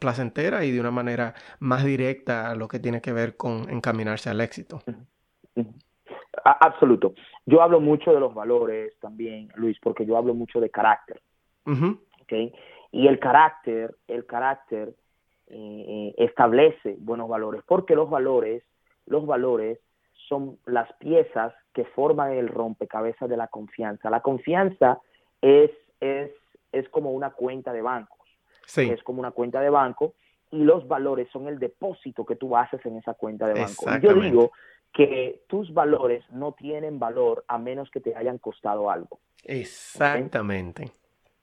placentera 0.00 0.64
y 0.64 0.72
de 0.72 0.80
una 0.80 0.90
manera 0.90 1.34
más 1.60 1.84
directa 1.84 2.50
a 2.50 2.56
lo 2.56 2.66
que 2.66 2.80
tiene 2.80 3.00
que 3.00 3.12
ver 3.12 3.36
con 3.36 3.70
encaminarse 3.70 4.30
al 4.30 4.40
éxito. 4.40 4.82
Absoluto. 6.44 7.14
Yo 7.46 7.62
hablo 7.62 7.80
mucho 7.80 8.12
de 8.12 8.20
los 8.20 8.34
valores 8.34 8.98
también, 9.00 9.48
Luis, 9.56 9.78
porque 9.80 10.06
yo 10.06 10.16
hablo 10.16 10.34
mucho 10.34 10.60
de 10.60 10.70
carácter. 10.70 11.20
Y 12.90 13.06
el 13.06 13.18
carácter, 13.18 13.94
el 14.08 14.26
carácter 14.26 14.94
eh, 15.48 16.14
establece 16.16 16.96
buenos 16.98 17.28
valores, 17.28 17.62
porque 17.66 17.94
los 17.94 18.08
valores, 18.08 18.62
los 19.06 19.26
valores 19.26 19.78
son 20.28 20.58
las 20.66 20.92
piezas 20.94 21.52
que 21.72 21.84
forman 21.84 22.32
el 22.32 22.48
rompecabezas 22.48 23.28
de 23.28 23.36
la 23.36 23.48
confianza. 23.48 24.10
La 24.10 24.20
confianza 24.20 25.00
es, 25.40 25.70
es, 26.00 26.30
es 26.72 26.88
como 26.88 27.10
una 27.10 27.30
cuenta 27.30 27.72
de 27.72 27.82
bancos. 27.82 28.18
Es 28.76 29.02
como 29.02 29.20
una 29.20 29.32
cuenta 29.32 29.60
de 29.60 29.70
banco 29.70 30.14
y 30.50 30.62
los 30.62 30.86
valores 30.86 31.28
son 31.32 31.48
el 31.48 31.58
depósito 31.58 32.24
que 32.24 32.36
tú 32.36 32.56
haces 32.56 32.84
en 32.86 32.96
esa 32.96 33.14
cuenta 33.14 33.46
de 33.46 33.60
banco. 33.60 33.86
yo 34.00 34.14
digo 34.14 34.52
que 34.94 35.42
tus 35.48 35.74
valores 35.74 36.24
no 36.30 36.52
tienen 36.52 36.98
valor 36.98 37.44
a 37.48 37.58
menos 37.58 37.90
que 37.90 38.00
te 38.00 38.14
hayan 38.14 38.38
costado 38.38 38.90
algo. 38.90 39.20
Exactamente. 39.42 40.92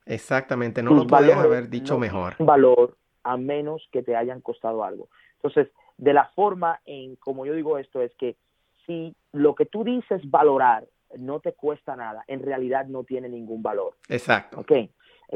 Exactamente, 0.05 0.81
no 0.81 0.93
lo 0.93 1.05
podías 1.05 1.37
haber 1.37 1.69
dicho 1.69 1.99
mejor. 1.99 2.35
Valor 2.39 2.97
a 3.23 3.37
menos 3.37 3.87
que 3.91 4.01
te 4.01 4.15
hayan 4.15 4.41
costado 4.41 4.83
algo. 4.83 5.09
Entonces, 5.35 5.67
de 5.97 6.13
la 6.13 6.25
forma 6.29 6.79
en 6.85 7.15
como 7.17 7.45
yo 7.45 7.53
digo 7.53 7.77
esto 7.77 8.01
es 8.01 8.11
que 8.15 8.35
si 8.87 9.15
lo 9.31 9.53
que 9.53 9.65
tú 9.65 9.83
dices 9.83 10.21
valorar 10.29 10.87
no 11.17 11.39
te 11.39 11.53
cuesta 11.53 11.95
nada, 11.95 12.23
en 12.27 12.41
realidad 12.41 12.87
no 12.87 13.03
tiene 13.03 13.29
ningún 13.29 13.61
valor. 13.61 13.95
Exacto. 14.07 14.61
Ok. 14.61 14.71
Eh, 14.71 14.89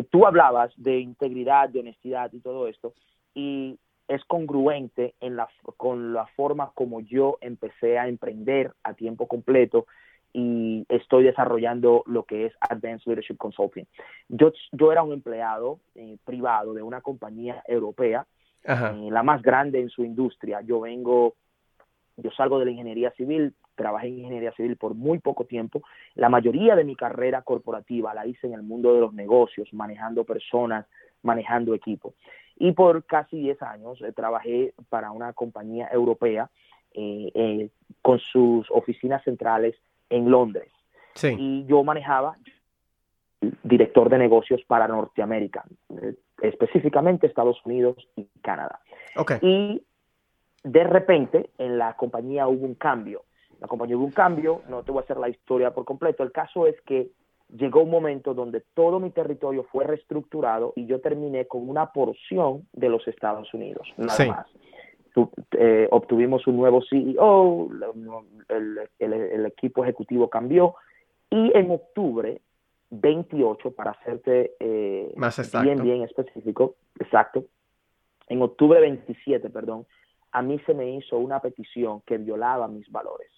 tú 0.09 0.25
hablabas 0.25 0.71
de 0.77 0.99
integridad, 0.99 1.69
de 1.69 1.81
honestidad 1.81 2.31
y 2.33 2.39
todo 2.39 2.67
esto, 2.67 2.93
y 3.33 3.77
es 4.07 4.23
congruente 4.25 5.15
en 5.19 5.35
la, 5.35 5.47
con 5.77 6.13
la 6.13 6.27
forma 6.27 6.71
como 6.73 7.01
yo 7.01 7.37
empecé 7.41 7.97
a 7.97 8.07
emprender 8.07 8.71
a 8.83 8.93
tiempo 8.93 9.27
completo 9.27 9.85
y 10.37 10.85
estoy 10.89 11.23
desarrollando 11.23 12.03
lo 12.07 12.23
que 12.23 12.47
es 12.47 12.53
Advanced 12.59 13.07
Leadership 13.07 13.37
Consulting. 13.37 13.85
Yo, 14.27 14.51
yo 14.73 14.91
era 14.91 15.01
un 15.01 15.13
empleado 15.13 15.79
eh, 15.95 16.17
privado 16.25 16.73
de 16.73 16.83
una 16.83 16.99
compañía 16.99 17.63
europea, 17.67 18.27
eh, 18.65 19.09
la 19.11 19.23
más 19.23 19.41
grande 19.41 19.79
en 19.79 19.89
su 19.89 20.03
industria. 20.03 20.59
Yo 20.59 20.81
vengo, 20.81 21.35
yo 22.17 22.31
salgo 22.31 22.59
de 22.59 22.65
la 22.65 22.71
ingeniería 22.71 23.11
civil, 23.11 23.53
trabajé 23.75 24.07
en 24.07 24.19
ingeniería 24.19 24.51
civil 24.53 24.75
por 24.75 24.93
muy 24.93 25.19
poco 25.19 25.45
tiempo. 25.45 25.83
La 26.15 26.27
mayoría 26.27 26.75
de 26.75 26.83
mi 26.83 26.97
carrera 26.97 27.41
corporativa 27.43 28.13
la 28.13 28.27
hice 28.27 28.47
en 28.47 28.53
el 28.53 28.63
mundo 28.63 28.93
de 28.93 28.99
los 28.99 29.13
negocios, 29.13 29.71
manejando 29.73 30.25
personas, 30.25 30.85
manejando 31.21 31.73
equipos. 31.73 32.13
Y 32.57 32.71
por 32.71 33.05
casi 33.05 33.39
10 33.39 33.61
años 33.63 34.01
eh, 34.01 34.11
trabajé 34.13 34.73
para 34.89 35.11
una 35.11 35.33
compañía 35.33 35.89
europea 35.91 36.49
con 38.01 38.19
sus 38.19 38.71
oficinas 38.71 39.21
centrales 39.25 39.75
en 40.09 40.31
Londres. 40.31 40.71
Y 41.21 41.65
yo 41.65 41.83
manejaba 41.83 42.37
director 43.63 44.09
de 44.09 44.17
negocios 44.17 44.61
para 44.67 44.87
Norteamérica, 44.87 45.63
eh, 46.01 46.15
específicamente 46.41 47.27
Estados 47.27 47.59
Unidos 47.65 47.95
y 48.15 48.27
Canadá. 48.41 48.79
Y 49.41 49.81
de 50.63 50.83
repente 50.83 51.49
en 51.57 51.77
la 51.77 51.95
compañía 51.95 52.47
hubo 52.47 52.65
un 52.65 52.75
cambio. 52.75 53.23
La 53.59 53.67
compañía 53.67 53.97
hubo 53.97 54.05
un 54.05 54.11
cambio, 54.11 54.61
no 54.67 54.83
te 54.83 54.91
voy 54.91 55.01
a 55.01 55.03
hacer 55.03 55.17
la 55.17 55.29
historia 55.29 55.73
por 55.73 55.85
completo. 55.85 56.23
El 56.23 56.31
caso 56.31 56.67
es 56.67 56.79
que 56.81 57.09
llegó 57.57 57.81
un 57.81 57.89
momento 57.89 58.33
donde 58.33 58.61
todo 58.73 58.99
mi 58.99 59.11
territorio 59.11 59.63
fue 59.71 59.85
reestructurado 59.85 60.73
y 60.75 60.85
yo 60.85 60.99
terminé 61.01 61.45
con 61.45 61.69
una 61.69 61.91
porción 61.91 62.67
de 62.73 62.89
los 62.89 63.07
Estados 63.07 63.53
Unidos, 63.53 63.87
nada 63.97 64.25
más. 64.25 64.47
Eh, 65.51 65.87
obtuvimos 65.91 66.45
un 66.45 66.57
nuevo 66.57 66.81
CEO, 66.89 67.69
el, 68.99 69.45
equipo 69.45 69.83
ejecutivo 69.83 70.29
cambió 70.29 70.75
y 71.29 71.57
en 71.57 71.71
octubre 71.71 72.41
28, 72.89 73.71
para 73.71 73.91
hacerte 73.91 74.55
eh, 74.59 75.15
bien, 75.63 75.81
bien 75.81 76.01
específico, 76.03 76.75
exacto, 76.99 77.45
en 78.27 78.41
octubre 78.41 78.81
27, 78.81 79.49
perdón, 79.49 79.85
a 80.31 80.41
mí 80.41 80.59
se 80.65 80.73
me 80.73 80.89
hizo 80.89 81.17
una 81.17 81.39
petición 81.39 82.01
que 82.01 82.17
violaba 82.17 82.67
mis 82.67 82.91
valores. 82.91 83.31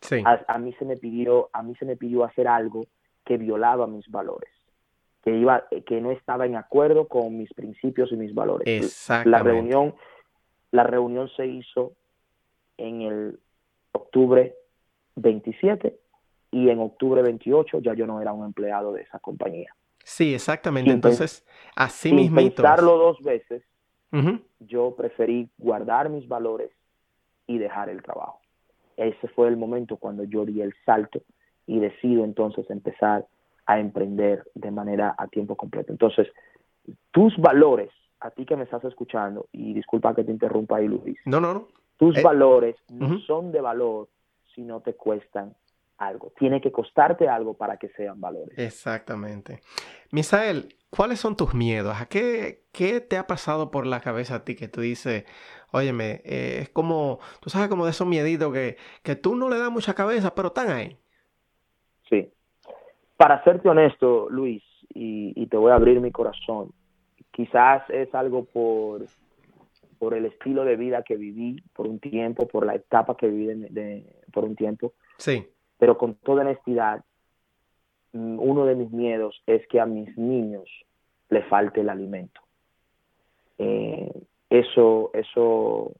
Sí. 0.00 0.22
A, 0.24 0.58
mí 0.58 0.72
se 0.74 0.84
me 0.84 0.96
pidió, 0.96 1.48
a 1.52 1.62
mí 1.62 1.74
se 1.76 1.84
me 1.84 1.96
pidió 1.96 2.24
hacer 2.24 2.46
algo 2.46 2.86
que 3.24 3.36
violaba 3.36 3.86
mis 3.86 4.08
valores, 4.10 4.50
que 5.22 5.36
iba, 5.36 5.64
que 5.86 6.00
no 6.00 6.10
estaba 6.10 6.46
en 6.46 6.56
acuerdo 6.56 7.08
con 7.08 7.36
mis 7.36 7.52
principios 7.54 8.12
y 8.12 8.16
mis 8.16 8.34
valores. 8.34 9.08
La 9.24 9.38
reunión 9.40 9.94
la 10.74 10.82
reunión 10.82 11.30
se 11.36 11.46
hizo 11.46 11.92
en 12.78 13.02
el 13.02 13.38
octubre 13.92 14.56
27 15.14 15.96
y 16.50 16.68
en 16.68 16.80
octubre 16.80 17.22
28 17.22 17.78
ya 17.78 17.94
yo 17.94 18.08
no 18.08 18.20
era 18.20 18.32
un 18.32 18.44
empleado 18.44 18.92
de 18.92 19.02
esa 19.02 19.20
compañía. 19.20 19.72
Sí, 20.02 20.34
exactamente. 20.34 20.90
Entonces, 20.90 21.46
así 21.76 22.12
mismo. 22.12 22.38
pensarlo 22.38 22.98
dos 22.98 23.22
veces, 23.22 23.62
yo 24.58 24.96
preferí 24.96 25.48
guardar 25.58 26.08
mis 26.08 26.26
valores 26.26 26.72
y 27.46 27.58
dejar 27.58 27.88
el 27.88 28.02
trabajo. 28.02 28.40
Ese 28.96 29.28
fue 29.28 29.46
el 29.46 29.56
momento 29.56 29.96
cuando 29.96 30.24
yo 30.24 30.44
di 30.44 30.60
el 30.60 30.74
salto 30.84 31.22
y 31.66 31.80
decido 31.80 32.24
entonces 32.24 32.68
empezar 32.70 33.26
a 33.66 33.80
emprender 33.80 34.44
de 34.54 34.70
manera 34.70 35.14
a 35.16 35.26
tiempo 35.28 35.56
completo. 35.56 35.92
Entonces, 35.92 36.28
tus 37.10 37.36
valores 37.38 37.90
a 38.24 38.30
ti 38.30 38.46
que 38.46 38.56
me 38.56 38.64
estás 38.64 38.82
escuchando, 38.84 39.48
y 39.52 39.74
disculpa 39.74 40.14
que 40.14 40.24
te 40.24 40.32
interrumpa 40.32 40.78
ahí, 40.78 40.88
Luis. 40.88 41.18
No, 41.26 41.40
no, 41.40 41.52
no. 41.52 41.68
Tus 41.98 42.16
eh, 42.16 42.22
valores 42.22 42.74
no 42.88 43.20
son 43.20 43.52
de 43.52 43.60
valor 43.60 44.08
si 44.54 44.62
no 44.62 44.80
te 44.80 44.94
cuestan 44.94 45.54
algo. 45.98 46.32
Tiene 46.38 46.60
que 46.60 46.72
costarte 46.72 47.28
algo 47.28 47.54
para 47.54 47.76
que 47.76 47.90
sean 47.90 48.20
valores. 48.20 48.58
Exactamente. 48.58 49.60
Misael, 50.10 50.74
¿cuáles 50.88 51.20
son 51.20 51.36
tus 51.36 51.52
miedos? 51.54 52.00
¿A 52.00 52.06
qué, 52.06 52.64
qué 52.72 53.00
te 53.00 53.18
ha 53.18 53.26
pasado 53.26 53.70
por 53.70 53.86
la 53.86 54.00
cabeza 54.00 54.36
a 54.36 54.44
ti 54.44 54.56
que 54.56 54.68
tú 54.68 54.80
dices, 54.80 55.24
óyeme, 55.70 56.22
eh, 56.24 56.60
es 56.62 56.70
como, 56.70 57.20
tú 57.40 57.50
sabes, 57.50 57.68
como 57.68 57.84
de 57.84 57.90
esos 57.90 58.06
mieditos 58.06 58.52
que, 58.54 58.78
que 59.02 59.16
tú 59.16 59.36
no 59.36 59.50
le 59.50 59.58
das 59.58 59.70
mucha 59.70 59.94
cabeza, 59.94 60.34
pero 60.34 60.48
están 60.48 60.70
ahí? 60.70 60.98
Sí. 62.08 62.28
Para 63.16 63.42
serte 63.44 63.68
honesto, 63.68 64.28
Luis, 64.30 64.62
y, 64.92 65.32
y 65.36 65.46
te 65.46 65.56
voy 65.56 65.72
a 65.72 65.76
abrir 65.76 66.00
mi 66.00 66.10
corazón, 66.10 66.72
Quizás 67.34 67.82
es 67.90 68.14
algo 68.14 68.44
por, 68.44 69.06
por 69.98 70.14
el 70.14 70.24
estilo 70.26 70.64
de 70.64 70.76
vida 70.76 71.02
que 71.02 71.16
viví 71.16 71.60
por 71.74 71.88
un 71.88 71.98
tiempo, 71.98 72.46
por 72.46 72.64
la 72.64 72.76
etapa 72.76 73.16
que 73.16 73.26
viví 73.26 73.66
de, 73.70 74.06
por 74.32 74.44
un 74.44 74.54
tiempo. 74.54 74.92
Sí. 75.18 75.44
Pero 75.76 75.98
con 75.98 76.14
toda 76.14 76.42
honestidad, 76.42 77.04
mm, 78.12 78.38
uno 78.38 78.66
de 78.66 78.76
mis 78.76 78.92
miedos 78.92 79.42
es 79.48 79.66
que 79.66 79.80
a 79.80 79.86
mis 79.86 80.16
niños 80.16 80.70
le 81.28 81.42
falte 81.42 81.80
el 81.80 81.88
alimento. 81.88 82.40
Eh, 83.58 84.12
eso, 84.48 85.10
eso, 85.12 85.92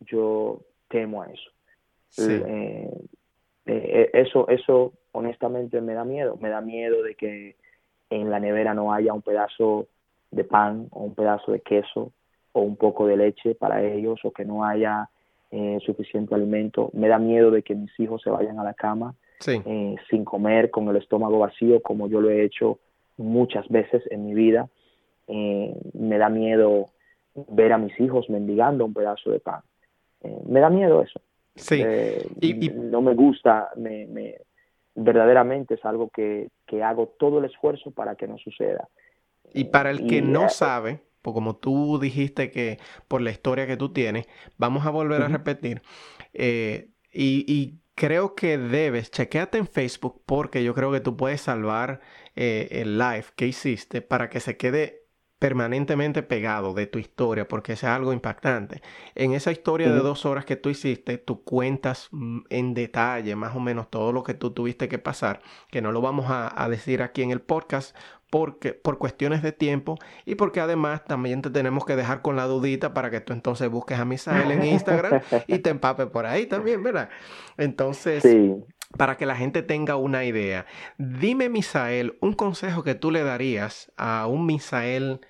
yo 0.00 0.62
temo 0.88 1.22
a 1.22 1.26
eso. 1.26 1.50
Eh, 2.18 2.90
eh, 3.66 4.10
eso, 4.12 4.48
eso 4.48 4.92
honestamente 5.12 5.80
me 5.80 5.94
da 5.94 6.04
miedo. 6.04 6.36
Me 6.40 6.48
da 6.48 6.60
miedo 6.60 7.02
de 7.02 7.14
que 7.14 7.56
en 8.10 8.30
la 8.30 8.40
nevera 8.40 8.74
no 8.74 8.92
haya 8.92 9.12
un 9.12 9.22
pedazo 9.22 9.86
de 10.30 10.44
pan 10.44 10.88
o 10.90 11.04
un 11.04 11.14
pedazo 11.14 11.52
de 11.52 11.60
queso 11.60 12.12
o 12.52 12.60
un 12.60 12.76
poco 12.76 13.06
de 13.06 13.16
leche 13.16 13.54
para 13.54 13.82
ellos 13.82 14.20
o 14.24 14.32
que 14.32 14.44
no 14.44 14.64
haya 14.64 15.08
eh, 15.50 15.78
suficiente 15.84 16.34
alimento. 16.34 16.90
Me 16.94 17.08
da 17.08 17.18
miedo 17.18 17.50
de 17.50 17.62
que 17.62 17.74
mis 17.74 17.98
hijos 18.00 18.22
se 18.22 18.30
vayan 18.30 18.58
a 18.58 18.64
la 18.64 18.74
cama 18.74 19.14
eh, 19.46 19.96
sin 20.08 20.24
comer, 20.24 20.70
con 20.70 20.88
el 20.88 20.96
estómago 20.96 21.38
vacío, 21.38 21.82
como 21.82 22.08
yo 22.08 22.20
lo 22.20 22.30
he 22.30 22.44
hecho 22.44 22.78
muchas 23.16 23.68
veces 23.68 24.02
en 24.10 24.26
mi 24.26 24.34
vida. 24.34 24.68
Eh, 25.28 25.74
me 25.94 26.18
da 26.18 26.28
miedo 26.28 26.86
ver 27.34 27.72
a 27.72 27.78
mis 27.78 27.98
hijos 28.00 28.28
mendigando 28.28 28.84
un 28.84 28.94
pedazo 28.94 29.30
de 29.30 29.40
pan. 29.40 29.60
me 30.46 30.60
da 30.60 30.70
miedo 30.70 31.02
eso. 31.02 31.20
Sí. 31.54 31.82
Y, 32.40 32.70
No 32.70 33.02
me 33.02 33.14
gusta, 33.14 33.70
me, 33.76 34.06
me, 34.06 34.36
verdaderamente 34.94 35.74
es 35.74 35.84
algo 35.84 36.08
que, 36.08 36.48
que 36.66 36.82
hago 36.82 37.14
todo 37.18 37.38
el 37.38 37.44
esfuerzo 37.46 37.90
para 37.90 38.14
que 38.14 38.26
no 38.26 38.38
suceda. 38.38 38.88
Y 39.52 39.64
para 39.64 39.90
el 39.90 40.06
que 40.06 40.22
no 40.22 40.48
sabe, 40.48 41.00
pues 41.20 41.34
como 41.34 41.56
tú 41.56 41.98
dijiste 42.00 42.50
que 42.50 42.78
por 43.08 43.20
la 43.20 43.30
historia 43.30 43.66
que 43.66 43.76
tú 43.76 43.92
tienes, 43.92 44.26
vamos 44.56 44.86
a 44.86 44.90
volver 44.90 45.22
a 45.22 45.28
repetir. 45.28 45.82
Eh, 46.32 46.88
y, 47.12 47.78
creo 47.94 48.34
que 48.34 48.56
debes, 48.56 49.10
chequeate 49.10 49.58
en 49.58 49.66
Facebook 49.66 50.22
porque 50.24 50.64
yo 50.64 50.72
creo 50.72 50.90
que 50.90 51.00
tú 51.00 51.14
puedes 51.14 51.42
salvar 51.42 52.00
eh, 52.34 52.68
el 52.70 52.96
live 52.96 53.26
que 53.36 53.46
hiciste 53.46 54.00
para 54.00 54.30
que 54.30 54.40
se 54.40 54.56
quede 54.56 55.01
permanentemente 55.42 56.22
pegado 56.22 56.72
de 56.72 56.86
tu 56.86 57.00
historia 57.00 57.48
porque 57.48 57.72
es 57.72 57.82
algo 57.82 58.12
impactante. 58.12 58.80
En 59.16 59.32
esa 59.32 59.50
historia 59.50 59.90
de 59.90 59.98
dos 59.98 60.24
horas 60.24 60.44
que 60.44 60.54
tú 60.54 60.68
hiciste, 60.68 61.18
tú 61.18 61.42
cuentas 61.42 62.06
mm, 62.12 62.42
en 62.48 62.74
detalle 62.74 63.34
más 63.34 63.56
o 63.56 63.58
menos 63.58 63.90
todo 63.90 64.12
lo 64.12 64.22
que 64.22 64.34
tú 64.34 64.52
tuviste 64.52 64.88
que 64.88 64.98
pasar, 64.98 65.42
que 65.68 65.82
no 65.82 65.90
lo 65.90 66.00
vamos 66.00 66.26
a, 66.28 66.68
decir 66.68 67.02
aquí 67.02 67.22
en 67.22 67.32
el 67.32 67.40
podcast 67.40 67.96
porque, 68.30 68.72
por 68.72 68.98
cuestiones 68.98 69.42
de 69.42 69.50
tiempo 69.50 69.98
y 70.24 70.36
porque 70.36 70.60
además 70.60 71.04
también 71.06 71.42
te 71.42 71.50
tenemos 71.50 71.84
que 71.84 71.96
dejar 71.96 72.22
con 72.22 72.36
la 72.36 72.44
dudita 72.44 72.94
para 72.94 73.10
que 73.10 73.20
tú 73.20 73.32
entonces 73.32 73.68
busques 73.68 73.98
a 73.98 74.04
Misael 74.04 74.52
en 74.52 74.62
Instagram 74.64 75.22
y 75.48 75.58
te 75.58 75.70
empapes 75.70 76.06
por 76.06 76.24
ahí 76.24 76.46
también, 76.46 76.84
¿verdad? 76.84 77.08
Entonces, 77.56 78.22
para 78.96 79.16
que 79.16 79.26
la 79.26 79.34
gente 79.34 79.64
tenga 79.64 79.96
una 79.96 80.24
idea, 80.24 80.66
dime 80.98 81.48
Misael, 81.48 82.16
un 82.20 82.34
consejo 82.34 82.84
que 82.84 82.94
tú 82.94 83.10
le 83.10 83.24
darías 83.24 83.90
a 83.96 84.28
un 84.28 84.46
Misael 84.46 85.20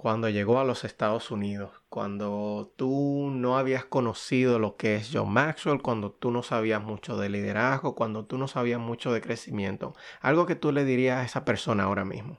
cuando 0.00 0.28
llegó 0.28 0.60
a 0.60 0.64
los 0.64 0.84
Estados 0.84 1.32
Unidos, 1.32 1.82
cuando 1.88 2.70
tú 2.76 3.30
no 3.32 3.58
habías 3.58 3.84
conocido 3.84 4.60
lo 4.60 4.76
que 4.76 4.94
es 4.94 5.10
John 5.12 5.32
Maxwell, 5.32 5.82
cuando 5.82 6.12
tú 6.12 6.30
no 6.30 6.44
sabías 6.44 6.80
mucho 6.80 7.16
de 7.16 7.28
liderazgo, 7.28 7.96
cuando 7.96 8.24
tú 8.24 8.38
no 8.38 8.46
sabías 8.46 8.78
mucho 8.78 9.12
de 9.12 9.20
crecimiento, 9.20 9.94
algo 10.20 10.46
que 10.46 10.54
tú 10.54 10.70
le 10.70 10.84
dirías 10.84 11.18
a 11.18 11.24
esa 11.24 11.44
persona 11.44 11.82
ahora 11.82 12.04
mismo. 12.04 12.38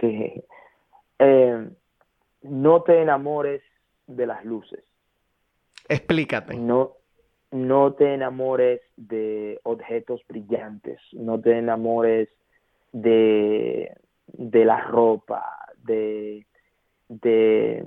Sí. 0.00 0.44
Eh, 1.18 1.68
no 2.42 2.82
te 2.84 3.02
enamores 3.02 3.60
de 4.06 4.26
las 4.28 4.44
luces. 4.44 4.84
Explícate. 5.88 6.56
No, 6.56 6.92
no 7.50 7.94
te 7.94 8.14
enamores 8.14 8.80
de 8.96 9.58
objetos 9.64 10.20
brillantes, 10.28 11.00
no 11.14 11.40
te 11.40 11.58
enamores 11.58 12.28
de, 12.92 13.92
de 14.28 14.64
la 14.64 14.80
ropa, 14.82 15.63
de, 15.84 16.46
de, 17.08 17.86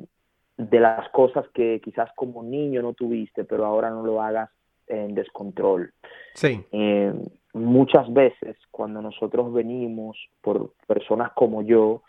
las 0.57 1.09
cosas 1.09 1.45
que 1.53 1.81
quizás 1.83 2.09
como 2.15 2.43
niño 2.43 2.81
no 2.81 2.93
tuviste, 2.93 3.43
pero 3.43 3.65
ahora 3.65 3.89
no 3.89 4.03
lo 4.03 4.21
hagas 4.21 4.49
en 4.87 5.15
descontrol. 5.15 5.93
Sí. 6.33 6.63
Eh, 6.71 7.13
muchas 7.53 8.11
veces 8.13 8.57
cuando 8.71 9.01
nosotros 9.01 9.53
venimos 9.53 10.17
por 10.41 10.73
personas 10.87 11.31
como 11.33 11.61
yo, 11.61 12.03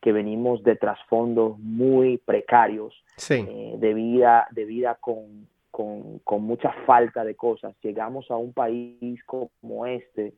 que 0.00 0.12
venimos 0.12 0.62
de 0.62 0.76
trasfondos 0.76 1.58
muy 1.58 2.18
precarios, 2.18 2.94
eh, 3.30 3.74
de 3.78 3.94
vida, 3.94 4.46
de 4.50 4.64
vida 4.66 4.98
con, 5.00 5.48
con, 5.70 6.18
con, 6.18 6.42
mucha 6.42 6.72
falta 6.84 7.24
de 7.24 7.34
cosas, 7.34 7.74
llegamos 7.82 8.30
a 8.30 8.36
un 8.36 8.52
país 8.52 9.24
como 9.24 9.86
este 9.86 10.34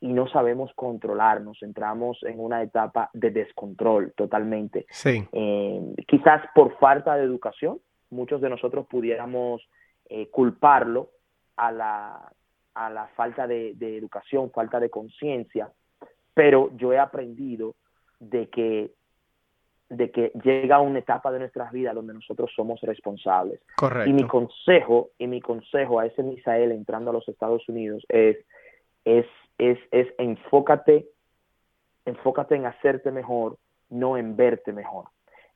y 0.00 0.12
no 0.12 0.28
sabemos 0.28 0.70
controlarnos, 0.74 1.62
entramos 1.62 2.18
en 2.22 2.38
una 2.38 2.62
etapa 2.62 3.10
de 3.12 3.30
descontrol 3.30 4.12
totalmente. 4.16 4.86
Sí. 4.90 5.26
Eh, 5.32 5.94
quizás 6.06 6.42
por 6.54 6.78
falta 6.78 7.16
de 7.16 7.24
educación, 7.24 7.80
muchos 8.10 8.40
de 8.40 8.48
nosotros 8.48 8.86
pudiéramos 8.86 9.68
eh, 10.08 10.28
culparlo 10.30 11.10
a 11.56 11.72
la, 11.72 12.32
a 12.74 12.90
la 12.90 13.08
falta 13.08 13.46
de, 13.46 13.74
educación, 13.80 14.50
falta 14.52 14.78
de 14.78 14.88
conciencia, 14.88 15.70
pero 16.32 16.70
yo 16.76 16.92
he 16.92 16.98
aprendido 16.98 17.74
de 18.20 18.48
que 18.48 18.92
de 19.90 20.10
que 20.10 20.32
llega 20.44 20.80
una 20.80 20.98
etapa 20.98 21.32
de 21.32 21.38
nuestras 21.38 21.72
vidas 21.72 21.94
donde 21.94 22.12
nosotros 22.12 22.50
somos 22.54 22.78
responsables. 22.82 23.62
Correcto. 23.74 24.10
Y 24.10 24.12
mi 24.12 24.26
consejo, 24.26 25.12
y 25.16 25.26
mi 25.26 25.40
consejo 25.40 25.98
a 25.98 26.04
ese 26.04 26.22
Misael 26.22 26.72
entrando 26.72 27.08
a 27.08 27.14
los 27.14 27.26
Estados 27.26 27.66
Unidos 27.70 28.04
es, 28.10 28.36
es 29.06 29.24
es, 29.58 29.78
es 29.90 30.08
enfócate, 30.18 31.08
enfócate 32.04 32.54
en 32.54 32.66
hacerte 32.66 33.10
mejor, 33.10 33.58
no 33.90 34.16
en 34.16 34.36
verte 34.36 34.72
mejor. 34.72 35.06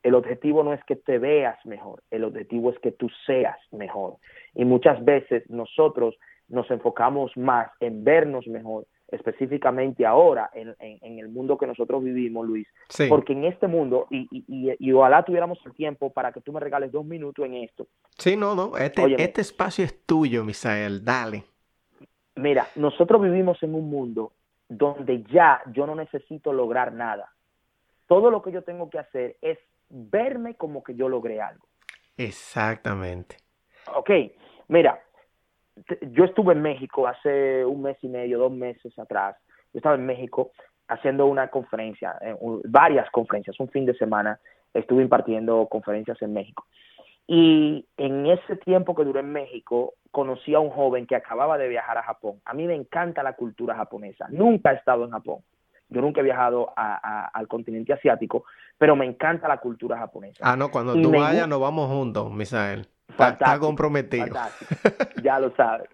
El 0.02 0.16
objetivo 0.16 0.64
no 0.64 0.72
es 0.72 0.82
que 0.84 0.96
te 0.96 1.18
veas 1.18 1.64
mejor, 1.64 2.02
el 2.10 2.24
objetivo 2.24 2.70
es 2.70 2.78
que 2.80 2.90
tú 2.90 3.08
seas 3.24 3.56
mejor. 3.70 4.16
Y 4.54 4.64
muchas 4.64 5.02
veces 5.04 5.48
nosotros 5.48 6.16
nos 6.48 6.70
enfocamos 6.70 7.36
más 7.36 7.70
en 7.78 8.02
vernos 8.02 8.46
mejor, 8.48 8.86
específicamente 9.08 10.04
ahora 10.04 10.50
en, 10.54 10.74
el 11.18 11.28
mundo 11.28 11.56
que 11.56 11.66
nosotros 11.66 12.02
vivimos, 12.02 12.46
Luis. 12.46 12.66
Porque 13.08 13.32
en 13.32 13.44
este 13.44 13.68
mundo, 13.68 14.08
y, 14.10 14.26
y, 14.30 14.74
y, 14.78 14.92
ojalá 14.92 15.24
tuviéramos 15.24 15.58
el 15.64 15.72
tiempo 15.72 16.10
para 16.10 16.32
que 16.32 16.40
tú 16.40 16.52
me 16.52 16.60
regales 16.60 16.90
dos 16.90 17.04
minutos 17.04 17.44
en 17.46 17.54
esto. 17.54 17.86
Sí, 18.18 18.36
no, 18.36 18.54
no, 18.54 18.76
este, 18.76 19.22
este 19.22 19.40
espacio 19.40 19.84
es 19.84 20.04
tuyo, 20.04 20.44
Misael, 20.44 21.04
dale. 21.04 21.44
Mira, 22.36 22.66
nosotros 22.76 23.20
vivimos 23.22 23.62
en 23.62 23.74
un 23.74 23.90
mundo 23.90 24.32
donde 24.68 25.22
ya 25.24 25.62
yo 25.72 25.86
no 25.86 25.94
necesito 25.94 26.52
lograr 26.52 26.92
nada. 26.92 27.30
Todo 28.06 28.30
lo 28.30 28.42
que 28.42 28.52
yo 28.52 28.62
tengo 28.62 28.88
que 28.90 28.98
hacer 28.98 29.36
es 29.42 29.58
verme 29.88 30.54
como 30.54 30.82
que 30.82 30.94
yo 30.94 31.08
logré 31.08 31.40
algo. 31.40 31.66
Exactamente. 32.16 33.36
Ok, 33.94 34.10
mira, 34.68 35.02
yo 36.12 36.24
estuve 36.24 36.52
en 36.52 36.62
México 36.62 37.06
hace 37.06 37.64
un 37.64 37.82
mes 37.82 37.96
y 38.02 38.08
medio, 38.08 38.38
dos 38.38 38.52
meses 38.52 38.98
atrás. 38.98 39.36
Yo 39.72 39.78
estaba 39.78 39.94
en 39.94 40.06
México 40.06 40.52
haciendo 40.88 41.26
una 41.26 41.48
conferencia, 41.48 42.16
eh, 42.20 42.36
varias 42.64 43.10
conferencias, 43.10 43.58
un 43.60 43.68
fin 43.68 43.86
de 43.86 43.94
semana 43.94 44.38
estuve 44.74 45.02
impartiendo 45.02 45.66
conferencias 45.70 46.20
en 46.22 46.32
México. 46.32 46.66
Y 47.26 47.86
en 47.96 48.26
ese 48.26 48.56
tiempo 48.56 48.94
que 48.94 49.04
duré 49.04 49.20
en 49.20 49.32
México, 49.32 49.94
conocí 50.12 50.54
a 50.54 50.60
un 50.60 50.70
joven 50.70 51.06
que 51.06 51.16
acababa 51.16 51.58
de 51.58 51.68
viajar 51.68 51.98
a 51.98 52.02
Japón. 52.04 52.40
A 52.44 52.54
mí 52.54 52.66
me 52.66 52.76
encanta 52.76 53.24
la 53.24 53.32
cultura 53.32 53.74
japonesa. 53.74 54.26
Nunca 54.30 54.70
he 54.70 54.76
estado 54.76 55.04
en 55.04 55.10
Japón. 55.10 55.38
Yo 55.88 56.00
nunca 56.00 56.20
he 56.20 56.24
viajado 56.24 56.72
al 56.76 57.48
continente 57.48 57.92
asiático, 57.92 58.44
pero 58.78 58.94
me 58.94 59.04
encanta 59.04 59.48
la 59.48 59.58
cultura 59.58 59.98
japonesa. 59.98 60.38
Ah, 60.42 60.56
no, 60.56 60.70
cuando 60.70 60.94
tú 60.94 61.10
vayas 61.10 61.48
nos 61.48 61.60
vamos 61.60 61.90
juntos, 61.90 62.30
Misael. 62.30 62.86
Está, 63.08 63.58
comprometido. 63.58 64.24
Ya 65.22 65.38
lo 65.38 65.54
sabes. 65.54 65.88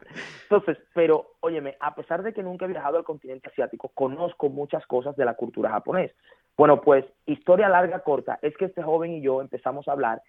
Entonces, 0.44 0.78
pero, 0.94 1.32
óyeme, 1.40 1.76
a 1.80 1.94
pesar 1.94 2.22
de 2.22 2.32
que 2.32 2.42
nunca 2.42 2.64
he 2.64 2.68
viajado 2.68 2.96
al 2.96 3.04
continente 3.04 3.48
asiático, 3.50 3.88
conozco 3.88 4.48
muchas 4.48 4.86
cosas 4.86 5.16
de 5.16 5.24
la 5.24 5.34
cultura 5.34 5.70
japonesa. 5.70 6.14
Bueno, 6.56 6.80
pues, 6.80 7.04
historia 7.26 7.68
larga, 7.68 8.00
corta, 8.00 8.38
es 8.40 8.56
que 8.56 8.66
este 8.66 8.82
joven 8.82 9.12
y 9.14 9.20
yo 9.20 9.40
empezamos 9.40 9.88
a 9.88 9.92
hablar 9.92 10.22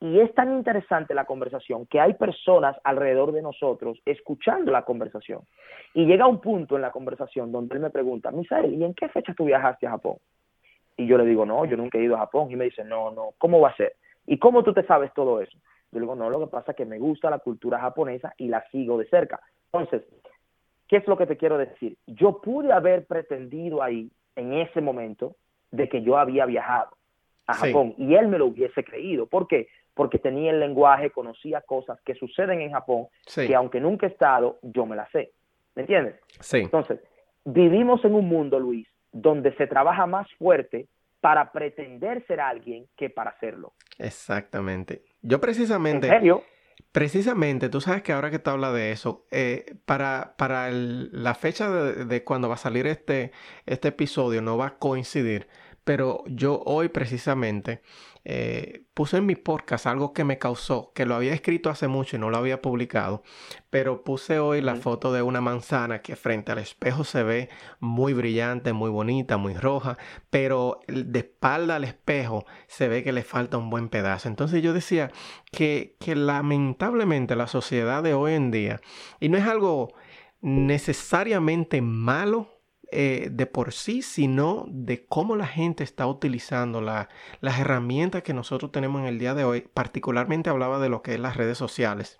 y 0.00 0.20
es 0.20 0.32
tan 0.34 0.56
interesante 0.56 1.14
la 1.14 1.24
conversación 1.24 1.86
que 1.86 2.00
hay 2.00 2.14
personas 2.14 2.76
alrededor 2.84 3.32
de 3.32 3.42
nosotros 3.42 4.00
escuchando 4.04 4.70
la 4.70 4.82
conversación. 4.82 5.40
Y 5.92 6.06
llega 6.06 6.28
un 6.28 6.40
punto 6.40 6.76
en 6.76 6.82
la 6.82 6.92
conversación 6.92 7.50
donde 7.50 7.74
él 7.74 7.80
me 7.80 7.90
pregunta, 7.90 8.30
Misael, 8.30 8.74
¿y 8.74 8.84
en 8.84 8.94
qué 8.94 9.08
fecha 9.08 9.34
tú 9.34 9.46
viajaste 9.46 9.86
a 9.86 9.90
Japón? 9.90 10.16
Y 10.96 11.06
yo 11.06 11.18
le 11.18 11.24
digo, 11.24 11.44
no, 11.44 11.64
yo 11.64 11.76
nunca 11.76 11.98
he 11.98 12.02
ido 12.02 12.14
a 12.14 12.20
Japón. 12.20 12.50
Y 12.50 12.56
me 12.56 12.66
dice, 12.66 12.84
no, 12.84 13.10
no, 13.10 13.30
¿cómo 13.38 13.60
va 13.60 13.70
a 13.70 13.76
ser? 13.76 13.94
¿Y 14.26 14.38
cómo 14.38 14.62
tú 14.62 14.72
te 14.72 14.84
sabes 14.84 15.12
todo 15.14 15.40
eso? 15.40 15.56
Yo 15.90 15.98
le 15.98 16.00
digo, 16.00 16.14
no, 16.14 16.30
lo 16.30 16.40
que 16.40 16.48
pasa 16.48 16.72
es 16.72 16.76
que 16.76 16.84
me 16.84 16.98
gusta 16.98 17.30
la 17.30 17.38
cultura 17.38 17.80
japonesa 17.80 18.34
y 18.36 18.48
la 18.48 18.64
sigo 18.70 18.98
de 18.98 19.08
cerca. 19.08 19.40
Entonces, 19.72 20.02
¿qué 20.86 20.96
es 20.96 21.08
lo 21.08 21.16
que 21.16 21.26
te 21.26 21.36
quiero 21.36 21.58
decir? 21.58 21.96
Yo 22.06 22.40
pude 22.40 22.72
haber 22.72 23.06
pretendido 23.06 23.82
ahí, 23.82 24.10
en 24.36 24.52
ese 24.52 24.80
momento, 24.80 25.34
de 25.70 25.88
que 25.88 26.02
yo 26.02 26.18
había 26.18 26.46
viajado 26.46 26.97
a 27.48 27.54
Japón 27.54 27.94
y 27.98 28.14
él 28.14 28.28
me 28.28 28.38
lo 28.38 28.46
hubiese 28.46 28.84
creído. 28.84 29.26
¿Por 29.26 29.48
qué? 29.48 29.66
porque 29.98 30.20
tenía 30.20 30.52
el 30.52 30.60
lenguaje, 30.60 31.10
conocía 31.10 31.60
cosas 31.60 31.98
que 32.04 32.14
suceden 32.14 32.60
en 32.60 32.70
Japón, 32.70 33.08
que 33.34 33.52
aunque 33.56 33.80
nunca 33.80 34.06
he 34.06 34.10
estado, 34.10 34.60
yo 34.62 34.86
me 34.86 34.94
las 34.94 35.10
sé. 35.10 35.32
¿Me 35.74 35.82
entiendes? 35.82 36.14
Sí. 36.38 36.58
Entonces, 36.58 37.00
vivimos 37.44 38.04
en 38.04 38.14
un 38.14 38.28
mundo, 38.28 38.60
Luis, 38.60 38.86
donde 39.10 39.52
se 39.56 39.66
trabaja 39.66 40.06
más 40.06 40.28
fuerte 40.38 40.86
para 41.20 41.50
pretender 41.50 42.24
ser 42.28 42.40
alguien 42.40 42.86
que 42.96 43.10
para 43.10 43.36
serlo. 43.40 43.72
Exactamente. 43.98 45.02
Yo 45.20 45.40
precisamente... 45.40 46.06
¿En 46.06 46.12
serio? 46.12 46.44
Precisamente, 46.92 47.68
tú 47.68 47.80
sabes 47.80 48.04
que 48.04 48.12
ahora 48.12 48.30
que 48.30 48.38
te 48.38 48.50
habla 48.50 48.70
de 48.70 48.92
eso, 48.92 49.26
eh, 49.32 49.74
para, 49.84 50.36
para 50.38 50.70
la 50.70 51.34
fecha 51.34 51.68
de, 51.68 52.04
de, 52.04 52.22
cuando 52.22 52.48
va 52.48 52.54
a 52.54 52.58
salir 52.58 52.86
este, 52.86 53.32
este 53.66 53.88
episodio 53.88 54.42
no 54.42 54.56
va 54.56 54.66
a 54.66 54.78
coincidir, 54.78 55.48
pero 55.88 56.22
yo 56.26 56.62
hoy 56.66 56.90
precisamente 56.90 57.80
eh, 58.22 58.82
puse 58.92 59.16
en 59.16 59.24
mi 59.24 59.36
podcast 59.36 59.86
algo 59.86 60.12
que 60.12 60.22
me 60.22 60.36
causó, 60.36 60.92
que 60.94 61.06
lo 61.06 61.14
había 61.14 61.32
escrito 61.32 61.70
hace 61.70 61.88
mucho 61.88 62.16
y 62.16 62.18
no 62.18 62.28
lo 62.28 62.36
había 62.36 62.60
publicado, 62.60 63.22
pero 63.70 64.04
puse 64.04 64.38
hoy 64.38 64.60
la 64.60 64.76
foto 64.76 65.14
de 65.14 65.22
una 65.22 65.40
manzana 65.40 66.02
que 66.02 66.14
frente 66.14 66.52
al 66.52 66.58
espejo 66.58 67.04
se 67.04 67.22
ve 67.22 67.48
muy 67.80 68.12
brillante, 68.12 68.74
muy 68.74 68.90
bonita, 68.90 69.38
muy 69.38 69.54
roja, 69.54 69.96
pero 70.28 70.80
de 70.88 71.20
espalda 71.20 71.76
al 71.76 71.84
espejo 71.84 72.44
se 72.66 72.86
ve 72.88 73.02
que 73.02 73.12
le 73.12 73.22
falta 73.22 73.56
un 73.56 73.70
buen 73.70 73.88
pedazo. 73.88 74.28
Entonces 74.28 74.62
yo 74.62 74.74
decía 74.74 75.10
que, 75.52 75.96
que 76.00 76.14
lamentablemente 76.14 77.34
la 77.34 77.46
sociedad 77.46 78.02
de 78.02 78.12
hoy 78.12 78.34
en 78.34 78.50
día, 78.50 78.82
y 79.20 79.30
no 79.30 79.38
es 79.38 79.46
algo 79.46 79.94
necesariamente 80.42 81.80
malo, 81.80 82.57
eh, 82.90 83.28
de 83.30 83.46
por 83.46 83.72
sí, 83.72 84.02
sino 84.02 84.64
de 84.68 85.06
cómo 85.06 85.36
la 85.36 85.46
gente 85.46 85.84
está 85.84 86.06
utilizando 86.06 86.80
las 86.80 87.58
herramientas 87.58 88.22
que 88.22 88.34
nosotros 88.34 88.72
tenemos 88.72 89.02
en 89.02 89.08
el 89.08 89.18
día 89.18 89.34
de 89.34 89.44
hoy. 89.44 89.68
Particularmente 89.74 90.50
hablaba 90.50 90.78
de 90.78 90.88
lo 90.88 91.02
que 91.02 91.14
es 91.14 91.20
las 91.20 91.36
redes 91.36 91.58
sociales. 91.58 92.18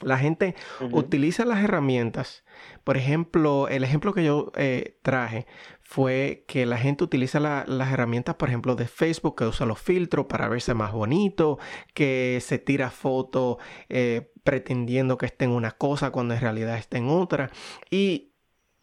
La 0.00 0.16
gente 0.16 0.54
utiliza 0.92 1.44
las 1.44 1.64
herramientas. 1.64 2.44
Por 2.84 2.96
ejemplo, 2.96 3.66
el 3.66 3.82
ejemplo 3.82 4.14
que 4.14 4.24
yo 4.24 4.52
eh, 4.54 4.96
traje 5.02 5.46
fue 5.82 6.44
que 6.46 6.66
la 6.66 6.78
gente 6.78 7.02
utiliza 7.02 7.40
las 7.40 7.92
herramientas, 7.92 8.36
por 8.36 8.48
ejemplo, 8.48 8.76
de 8.76 8.86
Facebook, 8.86 9.36
que 9.36 9.44
usa 9.46 9.66
los 9.66 9.80
filtros 9.80 10.26
para 10.26 10.48
verse 10.48 10.74
más 10.74 10.92
bonito, 10.92 11.58
que 11.94 12.38
se 12.40 12.58
tira 12.58 12.90
fotos 12.90 13.56
eh, 13.88 14.30
pretendiendo 14.44 15.18
que 15.18 15.26
esté 15.26 15.46
en 15.46 15.50
una 15.50 15.72
cosa 15.72 16.10
cuando 16.10 16.34
en 16.34 16.40
realidad 16.40 16.78
está 16.78 16.98
en 16.98 17.08
otra. 17.08 17.50
Y 17.90 18.34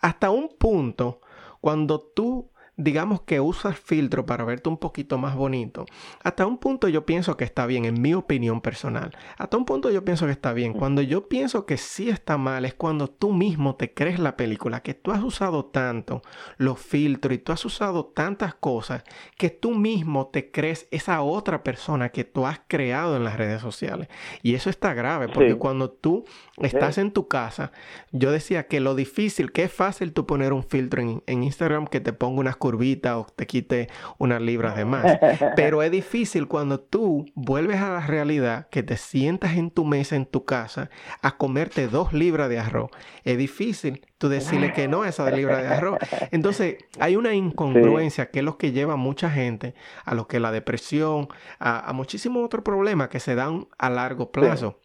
hasta 0.06 0.30
un 0.30 0.50
punto, 0.50 1.20
cuando 1.62 2.00
tú 2.00 2.52
digamos 2.78 3.22
que 3.22 3.40
usas 3.40 3.80
filtro 3.80 4.26
para 4.26 4.44
verte 4.44 4.70
un 4.70 4.78
poquito 4.78 5.18
más 5.18 5.36
bonito, 5.36 5.86
hasta 6.24 6.46
un 6.46 6.58
punto 6.58 6.88
yo 6.90 7.06
pienso 7.06 7.38
que 7.38 7.46
está 7.46 7.66
bien, 7.66 7.86
en 7.86 8.02
mi 8.02 8.14
opinión 8.14 8.62
personal. 8.62 9.16
Hasta 9.38 9.58
un 9.58 9.66
punto 9.66 9.90
yo 9.90 10.04
pienso 10.04 10.26
que 10.26 10.32
está 10.32 10.54
bien. 10.54 10.74
Cuando 10.74 11.02
yo 11.02 11.28
pienso 11.30 11.66
que 11.66 11.78
sí 11.78 12.10
está 12.10 12.38
mal 12.38 12.66
es 12.66 12.74
cuando 12.74 13.08
tú 13.08 13.32
mismo 13.32 13.76
te 13.76 13.94
crees 13.94 14.20
la 14.20 14.36
película, 14.36 14.82
que 14.82 14.94
tú 14.94 15.12
has 15.12 15.24
usado 15.24 15.66
tanto 15.66 16.22
los 16.58 16.80
filtros 16.80 17.34
y 17.34 17.38
tú 17.38 17.52
has 17.52 17.64
usado 17.66 18.06
tantas 18.06 18.56
cosas 18.56 19.04
que 19.38 19.50
tú 19.50 19.72
mismo 19.72 20.28
te 20.28 20.52
crees 20.52 20.88
esa 20.92 21.22
otra 21.22 21.64
persona 21.64 22.10
que 22.10 22.24
tú 22.24 22.46
has 22.46 22.62
creado 22.68 23.16
en 23.16 23.24
las 23.24 23.38
redes 23.38 23.62
sociales. 23.62 24.10
Y 24.42 24.56
eso 24.56 24.70
está 24.70 24.94
grave 24.94 25.30
porque 25.30 25.56
cuando 25.56 25.90
tú 25.90 26.26
estás 26.58 26.98
en 26.98 27.12
tu 27.12 27.28
casa, 27.28 27.72
yo 28.12 28.32
decía 28.32 28.68
que 28.68 28.80
lo 28.80 28.96
difícil, 28.96 29.52
que 29.52 29.64
es 29.64 29.72
fácil 29.72 30.14
tú 30.14 30.26
poner 30.26 30.54
un 30.54 30.64
filtro 30.64 31.02
en, 31.02 31.24
en 31.26 31.44
Instagram 31.44 31.88
que 31.88 32.00
te 32.00 32.14
ponga 32.14 32.40
unas 32.40 32.58
curvita 32.66 33.20
o 33.20 33.26
te 33.28 33.46
quite 33.46 33.90
unas 34.18 34.42
libras 34.42 34.76
de 34.76 34.86
más. 34.86 35.06
Pero 35.56 35.84
es 35.84 35.92
difícil 35.92 36.48
cuando 36.48 36.80
tú 36.80 37.28
vuelves 37.36 37.80
a 37.80 37.92
la 37.92 38.08
realidad 38.08 38.70
que 38.72 38.82
te 38.82 38.98
sientas 38.98 39.56
en 39.56 39.70
tu 39.70 39.86
mesa 39.86 40.16
en 40.16 40.26
tu 40.26 40.46
casa 40.46 40.90
a 41.22 41.38
comerte 41.38 41.88
dos 41.88 42.12
libras 42.12 42.50
de 42.50 42.58
arroz. 42.58 42.90
Es 43.24 43.38
difícil 43.38 44.04
tú 44.18 44.30
decirle 44.30 44.74
que 44.74 44.88
no 44.88 45.04
a 45.04 45.10
esa 45.10 45.30
libra 45.30 45.62
de 45.62 45.68
arroz. 45.68 46.00
Entonces 46.32 46.78
hay 47.00 47.16
una 47.16 47.36
incongruencia 47.36 48.32
que 48.32 48.40
es 48.40 48.46
lo 48.46 48.58
que 48.58 48.72
lleva 48.72 48.94
a 48.94 48.98
mucha 48.98 49.30
gente 49.30 49.76
a 50.04 50.16
lo 50.16 50.28
que 50.28 50.40
la 50.40 50.52
depresión, 50.52 51.28
a, 51.60 51.94
muchísimos 51.94 52.44
otros 52.44 52.64
problemas 52.64 53.10
que 53.10 53.20
se 53.20 53.36
dan 53.36 53.68
a 53.78 53.92
largo 53.92 54.32
plazo. 54.32 54.80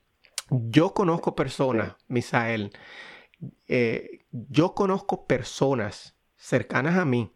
Yo 0.50 0.92
conozco 0.92 1.34
personas, 1.34 1.94
Misael, 2.08 2.72
eh, 3.68 4.26
yo 4.32 4.74
conozco 4.74 5.26
personas 5.26 6.18
cercanas 6.36 6.98
a 6.98 7.06
mí 7.06 7.32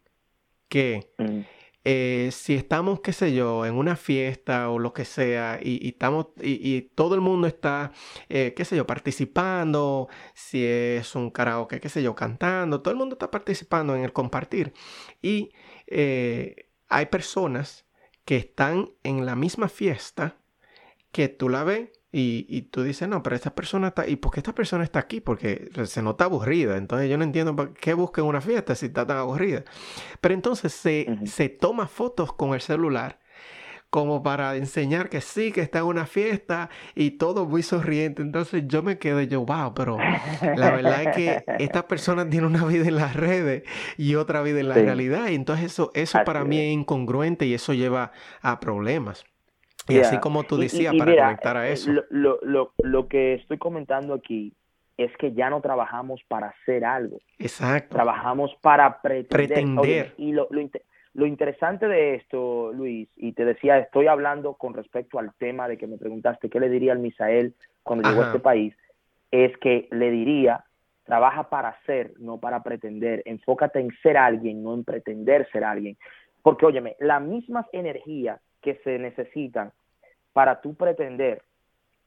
que 0.69 1.13
mm. 1.19 1.41
eh, 1.85 2.29
si 2.33 2.55
estamos, 2.55 3.01
qué 3.01 3.13
sé 3.13 3.35
yo, 3.35 3.67
en 3.67 3.75
una 3.75 3.97
fiesta 3.97 4.71
o 4.71 4.79
lo 4.79 4.93
que 4.93 5.05
sea, 5.05 5.59
y, 5.63 5.89
estamos, 5.89 6.29
y, 6.43 6.83
todo 6.95 7.15
el 7.15 7.21
mundo 7.21 7.47
está, 7.47 7.93
eh, 8.29 8.55
qué 8.57 8.65
sé 8.65 8.77
yo, 8.77 8.87
participando, 8.87 10.09
si 10.35 10.65
es 10.65 11.15
un 11.15 11.31
karaoke, 11.31 11.81
qué 11.81 11.89
sé 11.89 12.03
yo, 12.03 12.15
cantando, 12.15 12.83
todo 12.83 12.93
el 12.93 12.99
mundo 12.99 13.15
está 13.15 13.31
participando 13.31 13.97
en 13.97 14.05
el 14.05 14.13
compartir. 14.13 14.73
Y 15.23 15.53
eh, 15.87 16.71
hay 16.89 17.07
personas 17.07 17.87
que 18.25 18.37
están 18.37 18.91
en 19.03 19.27
la 19.27 19.37
misma 19.37 19.69
fiesta 19.69 20.39
que 21.13 21.29
tú 21.29 21.49
la 21.49 21.65
ves 21.65 21.91
y, 22.17 22.63
tú 22.71 22.85
dices, 22.85 23.09
no, 23.09 23.25
pero 23.25 23.35
esta 23.35 23.53
persona 23.53 23.89
está... 23.89 24.07
¿Y 24.07 24.15
por 24.15 24.31
qué 24.31 24.39
esta 24.39 24.55
persona 24.55 24.85
está 24.85 25.01
aquí? 25.01 25.21
Porque 25.21 25.69
se 25.85 26.01
nota 26.01 26.27
aburrida. 26.27 26.77
Entonces 26.77 27.11
yo 27.11 27.19
no 27.19 27.25
entiendo 27.25 27.57
por 27.57 27.75
qué 27.75 27.93
busca 27.93 28.21
en 28.21 28.29
una 28.29 28.41
fiesta 28.41 28.77
si 28.77 28.87
está 28.87 29.05
tan 29.05 29.17
aburrida. 29.17 29.65
Pero 30.21 30.33
entonces 30.33 30.73
se, 30.73 31.19
se 31.27 31.49
toma 31.49 31.89
fotos 31.89 32.33
con 32.33 32.55
el 32.55 32.61
celular 32.61 33.19
como 33.91 34.23
para 34.23 34.57
enseñar 34.57 35.09
que 35.09 35.21
sí, 35.21 35.51
que 35.51 35.61
está 35.61 35.81
en 35.81 35.87
una 35.87 36.07
fiesta 36.07 36.71
y 36.95 37.13
todo 37.13 37.47
muy 37.47 37.65
sonriente. 37.65 38.23
Entonces 38.23 38.63
yo 38.67 38.85
me 38.85 38.99
quedo 38.99 39.21
yo, 39.23 39.45
wow, 39.45 39.75
pero 39.75 39.99
la 39.99 40.71
verdad 40.71 41.03
es 41.03 41.17
que 41.17 41.45
esta 41.59 41.89
persona 41.89 42.29
tiene 42.29 42.47
una 42.47 42.65
vida 42.65 42.87
en 42.87 42.97
las 42.97 43.15
redes 43.15 43.65
y 43.97 44.15
otra 44.15 44.43
vida 44.43 44.61
en 44.61 44.69
la 44.69 44.75
realidad. 44.77 45.29
Y 45.31 45.35
entonces 45.35 45.67
eso, 45.67 45.91
eso 45.95 46.19
para 46.25 46.45
mí 46.45 46.59
es 46.59 46.73
incongruente 46.73 47.47
y 47.47 47.55
eso 47.55 47.73
lleva 47.73 48.13
a 48.41 48.61
problemas. 48.61 49.25
Y 49.89 49.99
así 49.99 50.19
como 50.19 50.45
tú 50.45 50.57
decías, 50.57 50.95
para 50.97 51.15
conectar 51.15 51.57
a 51.57 51.69
eh, 51.69 51.73
eso. 51.73 51.91
Lo, 52.11 52.39
lo, 52.43 52.73
lo, 52.79 53.09
que 53.09 53.35
estoy 53.35 53.59
comentando 53.59 54.15
aquí 54.15 54.53
es 54.97 55.15
que 55.17 55.33
ya 55.33 55.51
no 55.51 55.61
trabajamos 55.61 56.23
para 56.29 56.49
hacer 56.49 56.85
algo. 56.85 57.19
Exacto. 57.39 57.95
Trabajamos 57.95 58.57
para 58.63 59.01
pretender. 59.01 60.15
y 60.17 60.33
lo, 60.33 60.49
lo, 61.13 61.27
interesante 61.27 61.87
de 61.89 62.15
esto, 62.15 62.73
Luis, 62.73 63.09
y 63.17 63.33
te 63.33 63.45
decía, 63.45 63.79
estoy 63.79 64.07
hablando 64.07 64.55
con 64.55 64.75
respecto 64.75 65.19
al 65.19 65.35
tema 65.35 65.69
de 65.69 65.77
que 65.77 65.87
me 65.87 65.99
preguntaste 65.99 66.49
qué 66.49 66.61
le 66.61 66.69
diría 66.69 66.93
al 66.93 66.99
Misael 67.01 67.55
cuando 67.83 68.09
llegó 68.09 68.23
a 68.23 68.27
este 68.27 68.41
país, 68.41 68.75
es 69.31 69.57
que 69.59 69.89
le 69.91 70.11
diría, 70.11 70.65
trabaja 71.05 71.51
para 71.51 71.77
ser, 71.85 72.13
no 72.19 72.39
para 72.39 72.63
pretender. 72.63 73.23
Enfócate 73.27 73.81
en 73.81 73.91
ser 74.03 74.17
alguien, 74.17 74.63
no 74.63 74.75
en 74.75 74.85
pretender 74.85 75.49
ser 75.51 75.65
alguien. 75.65 75.97
Porque, 76.43 76.67
óyeme, 76.67 76.97
la 77.01 77.21
misma 77.21 77.67
energía 77.73 78.41
que 78.65 78.81
se 78.83 78.99
necesitan 78.99 79.73
para 80.33 80.61
tú 80.63 80.75
pretender 80.75 81.43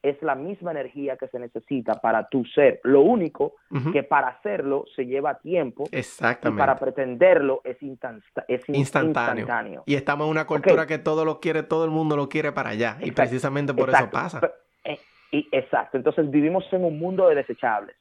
es 0.02 0.20
la 0.22 0.34
misma 0.34 0.70
energía 0.70 1.16
que 1.16 1.28
se 1.28 1.38
necesita 1.38 1.94
para 1.94 2.28
tu 2.28 2.44
ser. 2.44 2.80
Lo 2.84 3.02
único 3.02 3.54
que 3.92 4.02
para 4.02 4.28
hacerlo 4.28 4.84
se 4.94 5.06
lleva 5.06 5.38
tiempo. 5.38 5.84
Exactamente. 5.90 6.56
Y 6.56 6.64
para 6.64 6.78
pretenderlo 6.78 7.60
es, 7.64 7.76
es 8.48 8.68
instantáneo. 8.68 9.82
Y 9.86 9.94
estamos 9.94 10.26
en 10.26 10.30
una 10.30 10.46
cultura 10.46 10.86
que 10.86 10.98
todo 10.98 11.24
lo 11.24 11.40
quiere, 11.40 11.62
todo 11.62 11.84
el 11.84 11.90
mundo 11.90 12.16
lo 12.16 12.28
quiere 12.28 12.52
para 12.52 12.70
allá. 12.70 12.98
Y 13.00 13.10
precisamente 13.12 13.74
por 13.74 13.90
eso 13.90 14.10
pasa. 14.10 14.40
Eh, 14.84 14.98
y, 15.32 15.48
exacto. 15.52 15.96
Entonces 15.96 16.30
vivimos 16.30 16.64
en 16.72 16.84
un 16.84 16.98
mundo 16.98 17.28
de 17.28 17.34
desechables. 17.34 17.96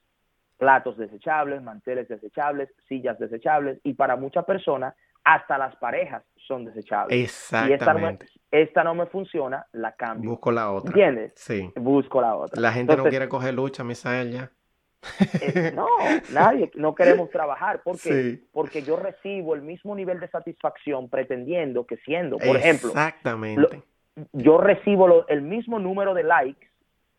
Platos 0.58 0.98
desechables, 0.98 1.62
manteles 1.62 2.08
desechables, 2.08 2.70
sillas 2.88 3.18
desechables. 3.20 3.80
Y 3.84 3.94
para 3.94 4.16
muchas 4.16 4.46
personas, 4.46 4.96
hasta 5.36 5.58
las 5.58 5.76
parejas 5.76 6.24
son 6.48 6.66
desechables. 6.66 7.24
Exactamente 7.24 8.28
esta 8.52 8.84
no 8.84 8.96
me 8.96 9.06
funciona, 9.08 9.66
la 9.74 9.94
cambio. 9.94 10.32
Busco 10.32 10.52
la 10.52 10.72
otra. 10.72 10.90
¿Entiendes? 10.90 11.34
Sí. 11.36 11.72
Busco 11.76 12.22
la 12.22 12.36
otra. 12.36 12.62
La 12.62 12.72
gente 12.72 12.96
no 12.96 13.04
quiere 13.06 13.28
coger 13.28 13.54
lucha, 13.54 13.84
Misael, 13.84 14.32
ya. 14.32 14.52
Eh, 15.42 15.72
no, 15.76 15.88
nadie, 16.32 16.72
no 16.76 16.96
queremos 16.96 17.30
trabajar. 17.30 17.82
¿Por 17.84 18.00
qué? 18.00 18.40
Porque 18.52 18.82
yo 18.82 18.96
recibo 18.96 19.54
el 19.54 19.62
mismo 19.62 19.96
nivel 19.96 20.20
de 20.20 20.30
satisfacción 20.30 21.10
pretendiendo 21.10 21.86
que 21.86 21.98
siendo. 21.98 22.38
Por 22.38 22.56
ejemplo, 22.56 22.90
Exactamente. 22.90 23.84
yo 24.32 24.58
recibo 24.58 25.28
el 25.28 25.42
mismo 25.42 25.80
número 25.80 26.14
de 26.14 26.24
likes 26.24 26.68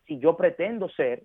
si 0.07 0.17
yo 0.17 0.35
pretendo 0.35 0.89
ser 0.89 1.23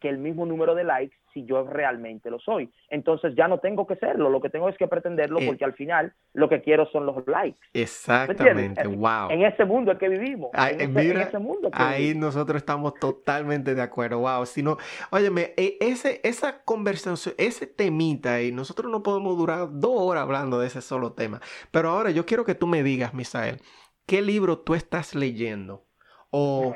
que 0.00 0.08
el 0.08 0.18
mismo 0.18 0.46
número 0.46 0.74
de 0.74 0.84
likes 0.84 1.16
si 1.36 1.44
yo 1.44 1.64
realmente 1.64 2.30
lo 2.30 2.38
soy. 2.38 2.70
Entonces 2.88 3.34
ya 3.36 3.46
no 3.46 3.58
tengo 3.58 3.86
que 3.86 3.96
serlo, 3.96 4.30
lo 4.30 4.40
que 4.40 4.48
tengo 4.48 4.70
es 4.70 4.78
que 4.78 4.88
pretenderlo 4.88 5.38
eh. 5.40 5.44
porque 5.46 5.66
al 5.66 5.74
final 5.74 6.14
lo 6.32 6.48
que 6.48 6.62
quiero 6.62 6.86
son 6.90 7.04
los 7.04 7.26
likes. 7.26 7.58
Exactamente, 7.74 8.86
wow. 8.86 9.28
En 9.28 9.42
ese 9.42 9.66
mundo 9.66 9.92
es 9.92 9.98
que 9.98 10.08
vivimos. 10.08 10.50
en, 10.54 10.96
ese, 10.96 11.38
mundo 11.38 11.68
ahí 11.72 12.14
nosotros 12.14 12.56
estamos 12.56 12.94
totalmente 12.94 13.74
de 13.74 13.82
acuerdo, 13.82 14.20
wow. 14.20 14.46
Si 14.46 14.62
no, 14.62 14.78
óyeme, 15.10 15.52
e, 15.58 15.76
ese, 15.80 16.22
esa 16.24 16.62
conversación, 16.64 17.34
ese 17.36 17.66
temita 17.66 18.40
y 18.40 18.50
nosotros 18.50 18.90
no 18.90 19.02
podemos 19.02 19.36
durar 19.36 19.68
dos 19.70 19.92
horas 20.00 20.22
hablando 20.22 20.58
de 20.58 20.68
ese 20.68 20.80
solo 20.80 21.12
tema. 21.12 21.42
Pero 21.70 21.90
ahora 21.90 22.10
yo 22.12 22.24
quiero 22.24 22.46
que 22.46 22.54
tú 22.54 22.66
me 22.66 22.82
digas, 22.82 23.12
Misael, 23.12 23.60
¿qué 24.06 24.22
libro 24.22 24.60
tú 24.60 24.74
estás 24.74 25.14
leyendo? 25.14 25.85
O, 26.30 26.74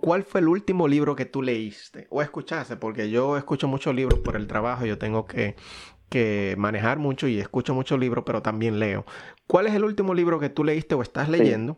cuál 0.00 0.22
fue 0.22 0.40
el 0.40 0.48
último 0.48 0.88
libro 0.88 1.14
que 1.16 1.24
tú 1.24 1.42
leíste 1.42 2.06
o 2.10 2.22
escuchaste, 2.22 2.76
porque 2.76 3.10
yo 3.10 3.36
escucho 3.36 3.68
muchos 3.68 3.94
libros 3.94 4.20
por 4.20 4.36
el 4.36 4.46
trabajo, 4.46 4.86
yo 4.86 4.98
tengo 4.98 5.26
que, 5.26 5.56
manejar 6.56 6.98
mucho 6.98 7.26
y 7.26 7.40
escucho 7.40 7.74
muchos 7.74 7.98
libros, 7.98 8.22
pero 8.24 8.40
también 8.40 8.78
leo. 8.78 9.04
¿Cuál 9.48 9.66
es 9.66 9.74
el 9.74 9.84
último 9.84 10.14
libro 10.14 10.38
que 10.38 10.48
tú 10.48 10.62
leíste 10.62 10.94
o 10.94 11.02
estás 11.02 11.28
leyendo? 11.28 11.76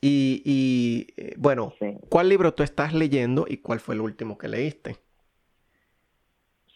Y, 0.00 1.08
eh, 1.18 1.34
bueno, 1.36 1.74
¿cuál 2.08 2.30
libro 2.30 2.54
tú 2.54 2.62
estás 2.62 2.94
leyendo 2.94 3.44
y 3.46 3.58
cuál 3.58 3.80
fue 3.80 3.94
el 3.94 4.00
último 4.00 4.38
que 4.38 4.48
leíste? 4.48 4.96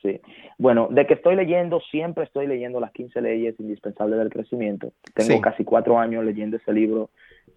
Sí. 0.02 0.20
Bueno, 0.58 0.88
de 0.90 1.06
que 1.06 1.14
estoy 1.14 1.36
leyendo, 1.36 1.80
siempre 1.80 2.24
estoy 2.24 2.46
leyendo 2.46 2.80
las 2.80 2.92
15 2.92 3.20
leyes 3.20 3.58
indispensables 3.58 4.18
del 4.18 4.30
crecimiento. 4.30 4.92
Tengo 5.14 5.40
casi 5.40 5.64
cuatro 5.64 5.98
años 5.98 6.24
leyendo 6.24 6.56
ese 6.56 6.72
libro 6.72 7.10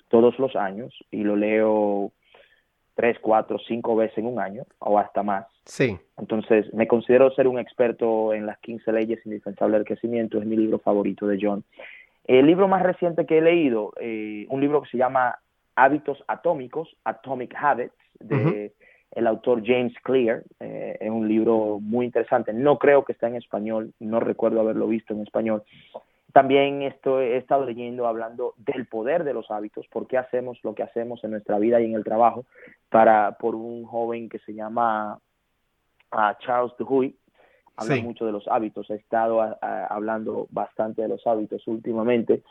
todos 0.09 0.37
los 0.39 0.55
años 0.55 0.93
y 1.11 1.23
lo 1.23 1.35
leo 1.35 2.11
tres, 2.95 3.17
cuatro, 3.21 3.59
cinco 3.67 3.95
veces 3.95 4.17
en 4.17 4.25
un 4.25 4.39
año 4.39 4.63
o 4.79 4.97
hasta 4.97 5.21
más. 5.21 5.45
Sí. 5.65 5.97
Entonces, 6.17 6.73
me 6.73 6.87
considero 6.87 7.29
ser 7.31 7.47
un 7.47 7.59
experto 7.59 8.33
en 8.33 8.47
las 8.47 8.57
15 8.59 8.91
leyes 8.91 9.23
indispensables 9.25 9.79
del 9.79 9.85
crecimiento, 9.85 10.39
es 10.39 10.45
mi 10.45 10.55
libro 10.55 10.79
favorito 10.79 11.27
de 11.27 11.37
John. 11.39 11.63
El 12.23 12.47
libro 12.47 12.67
más 12.67 12.81
reciente 12.81 13.25
que 13.25 13.37
he 13.37 13.41
leído, 13.41 13.93
eh, 14.01 14.47
un 14.49 14.61
libro 14.61 14.81
que 14.81 14.89
se 14.89 14.97
llama 14.97 15.37
Hábitos 15.75 16.23
Atómicos, 16.27 16.97
Atomic 17.03 17.53
Habits, 17.55 17.93
de 18.19 18.73
el 19.11 19.27
autor 19.27 19.63
James 19.65 19.93
Clear, 20.03 20.43
eh, 20.59 20.97
es 20.99 21.09
un 21.09 21.27
libro 21.27 21.79
muy 21.81 22.05
interesante. 22.05 22.53
No 22.53 22.77
creo 22.77 23.03
que 23.03 23.13
esté 23.13 23.27
en 23.27 23.35
español, 23.35 23.93
no 23.99 24.19
recuerdo 24.19 24.61
haberlo 24.61 24.87
visto 24.87 25.13
en 25.13 25.21
español, 25.21 25.63
también 26.33 26.83
estoy, 26.83 27.25
he 27.25 27.37
estado 27.37 27.65
leyendo, 27.65 28.05
hablando 28.05 28.53
del 28.57 28.85
poder 28.85 29.23
de 29.23 29.33
los 29.33 29.49
hábitos, 29.49 29.87
por 29.87 30.07
qué 30.07 30.17
hacemos 30.17 30.59
lo 30.63 30.75
que 30.75 30.83
hacemos 30.83 31.23
en 31.23 31.31
nuestra 31.31 31.57
vida 31.57 31.81
y 31.81 31.85
en 31.85 31.95
el 31.95 32.03
trabajo, 32.03 32.45
para, 32.89 33.37
por 33.39 33.55
un 33.55 33.85
joven 33.85 34.29
que 34.29 34.37
se 34.39 34.53
llama 34.53 35.19
a 36.11 36.37
Charles 36.39 36.73
Duhigg, 36.77 37.15
habla 37.77 37.95
mucho 38.01 38.25
de 38.25 38.31
los 38.31 38.47
hábitos, 38.47 38.89
he 38.89 38.95
estado 38.95 39.41
hablando 39.61 40.47
bastante 40.49 41.03
de 41.03 41.07
los 41.07 41.25
hábitos 41.25 41.65
últimamente. 41.67 42.41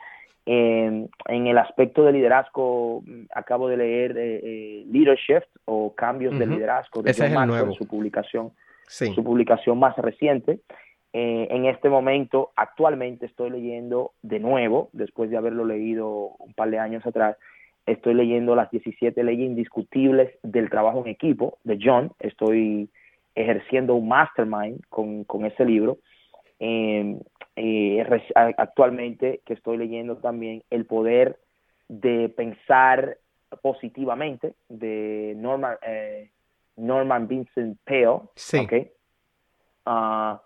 en 0.47 1.11
el 1.27 1.59
aspecto 1.59 2.05
de 2.05 2.12
liderazgo, 2.12 3.03
acabo 3.35 3.68
de 3.68 3.77
leer 3.77 4.16
eh, 4.16 4.41
eh, 4.43 4.85
Leadership 4.89 5.43
o 5.64 5.95
Cambios 5.95 6.39
de 6.39 6.47
Liderazgo 6.47 7.03
de 7.03 7.11
Ese 7.11 7.27
es 7.27 7.77
su 7.77 7.87
publicación, 7.87 8.53
su 8.87 9.24
publicación 9.24 9.79
más 9.79 9.97
reciente. 9.97 10.61
Eh, 11.12 11.49
en 11.51 11.64
este 11.64 11.89
momento, 11.89 12.53
actualmente 12.57 13.27
estoy 13.27 13.51
leyendo 13.51 14.12
de 14.22 14.39
nuevo, 14.39 14.91
después 14.93 15.31
de 15.31 15.39
haberlo 15.39 15.64
leído 15.64 16.33
un 16.39 16.53
par 16.53 16.70
de 16.70 16.79
años 16.79 17.07
atrás, 17.07 17.37
estoy 17.87 18.14
leyendo 18.14 18.55
las 18.55 18.70
17 18.70 19.24
leyes 19.24 19.47
indiscutibles 19.47 20.31
del 20.43 20.68
trabajo 20.68 21.01
en 21.05 21.09
equipo 21.09 21.59
de 21.64 21.79
John. 21.83 22.12
Estoy 22.18 22.91
ejerciendo 23.37 23.95
un 23.95 24.09
mastermind 24.09 24.80
con, 24.89 25.45
ese 25.45 25.64
libro. 25.64 25.99
Em, 26.59 27.20
eh, 27.55 28.05
actualmente 28.34 29.43
que 29.45 29.55
estoy 29.55 29.76
leyendo 29.76 30.16
también 30.16 30.62
El 30.70 30.87
poder 30.87 31.39
de 31.89 32.30
pensar 32.30 33.18
positivamente 33.62 34.55
de 34.68 35.34
Norman, 35.37 35.76
eh, 35.82 36.30
Norman 36.76 37.28
Vincent 37.28 37.78
Peale. 37.84 38.22
Sí. 38.34 38.59
Okay. 38.59 38.91
Ah, 39.84 40.43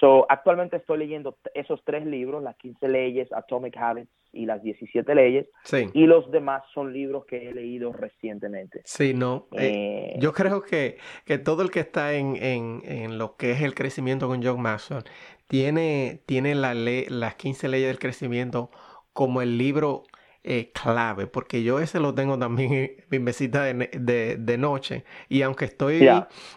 so, 0.00 0.26
actualmente 0.28 0.76
estoy 0.76 0.98
leyendo 0.98 1.36
esos 1.54 1.82
tres 1.84 2.06
libros, 2.06 2.42
las 2.42 2.56
15 2.56 2.88
leyes, 2.88 3.32
Atomic 3.32 3.76
Habits, 3.76 4.10
y 4.32 4.46
las 4.46 4.62
17 4.62 5.14
leyes. 5.14 5.46
Y 5.92 6.06
los 6.06 6.30
demás 6.30 6.62
son 6.72 6.92
libros 6.92 7.26
que 7.26 7.48
he 7.48 7.52
leído 7.52 7.92
recientemente. 7.92 8.80
Sí, 8.84 9.12
no. 9.14 9.46
Eh, 9.52 10.14
eh, 10.14 10.18
yo 10.18 10.32
creo 10.32 10.62
que, 10.62 10.96
que, 11.24 11.38
todo 11.38 11.62
el 11.62 11.70
que 11.70 11.80
está 11.80 12.14
en, 12.14 12.36
en, 12.36 12.82
en, 12.84 13.18
lo 13.18 13.36
que 13.36 13.52
es 13.52 13.62
el 13.62 13.74
crecimiento 13.74 14.28
con 14.28 14.42
John 14.42 14.60
Maxwell 14.60 15.04
tiene, 15.46 16.22
tiene 16.26 16.54
la 16.54 16.74
ley, 16.74 17.06
las 17.08 17.34
15 17.34 17.68
leyes 17.68 17.88
del 17.88 17.98
crecimiento 17.98 18.70
como 19.12 19.42
el 19.42 19.58
libro 19.58 20.04
eh, 20.44 20.72
clave, 20.72 21.26
porque 21.26 21.62
yo 21.62 21.78
ese 21.78 22.00
lo 22.00 22.14
tengo 22.14 22.38
también 22.38 22.72
en 22.72 22.90
mi 23.10 23.18
mesita 23.18 23.62
de, 23.64 24.36
de, 24.38 24.58
noche. 24.58 25.04
Y 25.28 25.42
aunque 25.42 25.66
estoy 25.66 26.08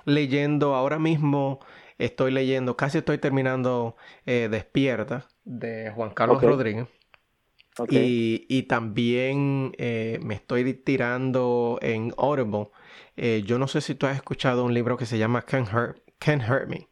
leyendo 0.06 0.76
ahora 0.76 0.98
mismo, 0.98 1.60
estoy 1.98 2.32
leyendo, 2.32 2.76
casi 2.78 3.00
estoy 3.00 3.18
terminando 3.18 3.96
Despierta 4.26 5.28
de 5.44 5.92
Juan 5.92 6.12
Carlos 6.12 6.42
Rodríguez. 6.42 6.88
Y, 7.90 8.64
también 8.64 9.74
eh, 9.78 10.20
me 10.24 10.36
estoy 10.36 10.74
tirando 10.74 11.78
en 11.82 12.14
Audible. 12.18 12.70
Eh, 13.18 13.44
yo 13.46 13.60
no 13.60 13.68
sé 13.68 13.82
si 13.82 13.96
tú 13.96 14.08
has 14.08 14.16
escuchado 14.16 14.64
un 14.64 14.74
libro 14.74 14.98
que 14.98 15.06
se 15.06 15.18
llama 15.18 15.42
Can't 15.42 15.72
Hurt, 15.74 15.98
Hurt 16.50 16.68
Me. 16.68 16.88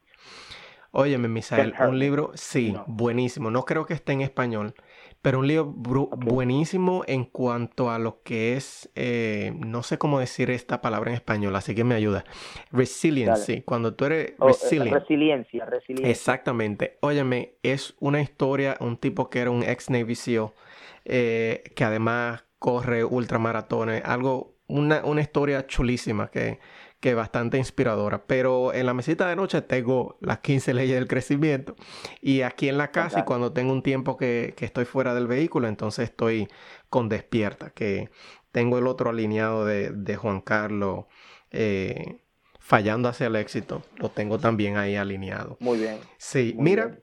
Óyeme, 0.91 1.27
Misael, 1.27 1.73
un 1.87 1.97
libro, 1.97 2.31
sí, 2.35 2.75
buenísimo. 2.85 3.49
No 3.49 3.65
creo 3.65 3.85
que 3.85 3.95
esté 3.95 4.11
en 4.11 4.21
español, 4.21 4.75
pero 5.23 5.39
un 5.39 5.47
libro 5.47 6.09
buenísimo 6.17 7.05
en 7.07 7.23
cuanto 7.23 7.89
a 7.89 7.97
lo 7.97 8.21
que 8.23 8.57
es, 8.57 8.91
eh, 8.93 9.53
no 9.57 9.81
sé 9.81 9.97
cómo 9.97 10.19
decir 10.19 10.51
esta 10.51 10.81
palabra 10.81 11.11
en 11.11 11.15
español, 11.15 11.55
así 11.55 11.73
que 11.73 11.85
me 11.85 11.95
ayuda. 11.95 12.25
Resiliency, 12.73 13.61
cuando 13.61 13.95
tú 13.95 14.03
eres 14.03 14.33
oh, 14.39 14.47
Resiliencia, 14.47 15.65
resiliencia. 15.65 16.11
Exactamente. 16.11 16.97
Óyeme, 16.99 17.53
es 17.63 17.95
una 18.01 18.19
historia, 18.19 18.75
un 18.81 18.97
tipo 18.97 19.29
que 19.29 19.39
era 19.39 19.49
un 19.49 19.63
ex 19.63 19.89
Navy 19.89 20.15
SEAL 20.15 20.49
eh, 21.05 21.63
que 21.73 21.85
además 21.85 22.43
corre 22.59 23.05
ultramaratones, 23.05 24.03
algo, 24.03 24.57
una, 24.67 25.05
una 25.05 25.21
historia 25.21 25.65
chulísima 25.65 26.27
que, 26.31 26.59
que 27.03 27.15
bastante 27.15 27.57
inspiradora. 27.57 28.23
Pero 28.27 28.73
en 28.73 28.85
la 28.85 28.93
mesita 28.93 29.27
de 29.27 29.35
noche 29.35 29.61
tengo 29.61 30.17
las 30.21 30.39
15 30.39 30.73
leyes 30.73 30.95
del 30.95 31.09
crecimiento. 31.09 31.75
Y 32.21 32.43
aquí 32.43 32.69
en 32.69 32.77
la 32.77 32.91
casa, 32.91 33.19
y 33.19 33.23
cuando 33.23 33.51
tengo 33.51 33.73
un 33.73 33.83
tiempo 33.83 34.15
que, 34.15 34.55
estoy 34.57 34.85
fuera 34.85 35.13
del 35.13 35.27
vehículo, 35.27 35.67
entonces 35.67 36.09
estoy 36.09 36.47
con 36.89 37.09
despierta, 37.09 37.71
que 37.71 38.09
tengo 38.53 38.77
el 38.77 38.87
otro 38.87 39.09
alineado 39.09 39.65
de, 39.65 40.15
Juan 40.15 40.39
Carlos. 40.39 41.07
Eh, 41.51 42.21
fallando 42.57 43.09
hacia 43.09 43.27
el 43.27 43.35
éxito, 43.35 43.83
lo 43.97 44.09
tengo 44.09 44.39
también 44.39 44.77
ahí 44.77 44.95
alineado. 44.95 45.57
Muy 45.59 45.79
bien. 45.79 45.97
Sí, 46.17 46.55
mira, 46.57 46.99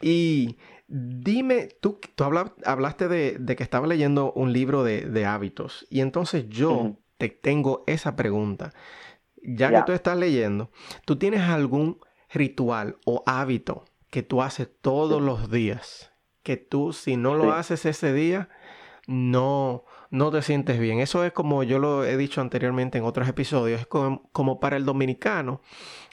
y 0.00 0.56
Dime, 0.94 1.68
tú, 1.80 1.98
tú 2.14 2.24
hablaste 2.24 3.08
de, 3.08 3.56
que 3.56 3.62
estaba 3.62 3.86
leyendo 3.86 4.30
un 4.34 4.52
libro 4.52 4.84
de, 4.84 5.24
hábitos 5.24 5.86
y 5.88 6.02
entonces 6.02 6.50
yo 6.50 6.98
te 7.16 7.30
tengo 7.30 7.82
esa 7.86 8.14
pregunta. 8.14 8.74
Ya 9.42 9.70
que 9.70 9.82
tú 9.82 9.92
estás 9.92 10.16
leyendo, 10.16 10.70
¿tú 11.04 11.16
tienes 11.16 11.40
algún 11.42 11.98
ritual 12.32 12.96
o 13.04 13.22
hábito 13.26 13.84
que 14.10 14.22
tú 14.22 14.42
haces 14.42 14.68
todos 14.80 15.20
los 15.20 15.50
días? 15.50 16.12
Que 16.42 16.56
tú, 16.56 16.92
si 16.92 17.16
no 17.16 17.34
lo 17.34 17.52
haces 17.52 17.84
ese 17.86 18.12
día, 18.12 18.48
no, 19.06 19.84
no 20.10 20.30
te 20.30 20.42
sientes 20.42 20.78
bien. 20.78 21.00
Eso 21.00 21.24
es 21.24 21.32
como 21.32 21.62
yo 21.62 21.78
lo 21.78 22.04
he 22.04 22.16
dicho 22.16 22.40
anteriormente 22.40 22.98
en 22.98 23.04
otros 23.04 23.28
episodios, 23.28 23.80
es 23.80 23.86
como, 23.86 24.60
para 24.60 24.76
el 24.76 24.84
dominicano. 24.84 25.60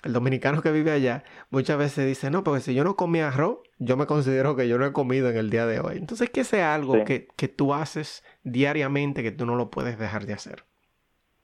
El 0.04 0.14
dominicano 0.14 0.62
que 0.62 0.72
vive 0.72 0.92
allá 0.92 1.24
muchas 1.50 1.78
veces 1.78 2.08
dice, 2.08 2.32
no, 2.32 2.44
porque 2.44 2.62
si 2.62 2.74
yo 2.74 2.84
no 2.84 2.96
comí 2.96 3.20
arroz, 3.20 3.60
yo 3.78 3.98
me 3.98 4.06
considero 4.06 4.56
que 4.56 4.68
yo 4.68 4.78
no 4.78 4.86
he 4.86 4.94
comido 4.94 5.30
en 5.30 5.38
el 5.38 5.50
día 5.50 5.66
de 5.66 5.80
hoy. 5.80 5.98
Entonces, 5.98 6.30
¿qué 6.30 6.44
sea 6.44 6.74
algo 6.74 7.04
que, 7.04 7.28
que 7.36 7.48
tú 7.48 7.74
haces 7.74 8.24
diariamente 8.44 9.24
que 9.24 9.32
tú 9.32 9.46
no 9.46 9.56
lo 9.56 9.70
puedes 9.70 10.00
dejar 10.00 10.26
de 10.26 10.34
hacer? 10.34 10.64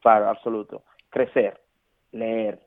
Claro, 0.02 0.30
absoluto. 0.30 0.84
Crecer, 1.10 1.60
leer, 2.16 2.60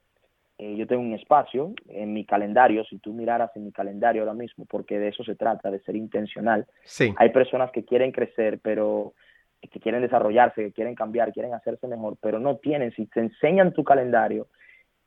eh, 0.58 0.76
yo 0.76 0.86
tengo 0.86 1.02
un 1.02 1.14
espacio 1.14 1.72
en 1.88 2.12
mi 2.12 2.24
calendario, 2.24 2.84
si 2.84 2.98
tú 2.98 3.12
miraras 3.12 3.50
en 3.56 3.64
mi 3.64 3.72
calendario 3.72 4.22
ahora 4.22 4.34
mismo, 4.34 4.64
porque 4.66 4.98
de 4.98 5.08
eso 5.08 5.22
se 5.24 5.36
trata, 5.36 5.70
de 5.70 5.80
ser 5.80 5.96
intencional. 5.96 6.66
Sí. 6.84 7.14
Hay 7.16 7.30
personas 7.30 7.70
que 7.70 7.84
quieren 7.84 8.12
crecer, 8.12 8.58
pero 8.60 9.14
que 9.60 9.80
quieren 9.80 10.02
desarrollarse, 10.02 10.62
que 10.62 10.72
quieren 10.72 10.94
cambiar, 10.94 11.32
quieren 11.32 11.54
hacerse 11.54 11.86
mejor, 11.88 12.16
pero 12.20 12.38
no 12.38 12.56
tienen, 12.56 12.92
si 12.92 13.06
te 13.06 13.20
enseñan 13.20 13.72
tu 13.72 13.84
calendario, 13.84 14.48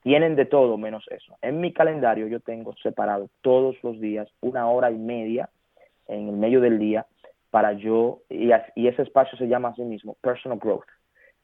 tienen 0.01 0.35
de 0.35 0.45
todo 0.45 0.77
menos 0.77 1.05
eso. 1.09 1.37
En 1.41 1.61
mi 1.61 1.73
calendario 1.73 2.27
yo 2.27 2.39
tengo 2.39 2.75
separado 2.81 3.29
todos 3.41 3.75
los 3.83 3.99
días 3.99 4.27
una 4.41 4.67
hora 4.67 4.91
y 4.91 4.97
media 4.97 5.49
en 6.07 6.27
el 6.29 6.35
medio 6.35 6.59
del 6.59 6.79
día 6.79 7.05
para 7.49 7.73
yo, 7.73 8.21
y, 8.29 8.51
ese 8.87 9.01
espacio 9.01 9.37
se 9.37 9.47
llama 9.47 9.69
así 9.69 9.83
mismo, 9.83 10.15
personal 10.21 10.57
growth, 10.57 10.87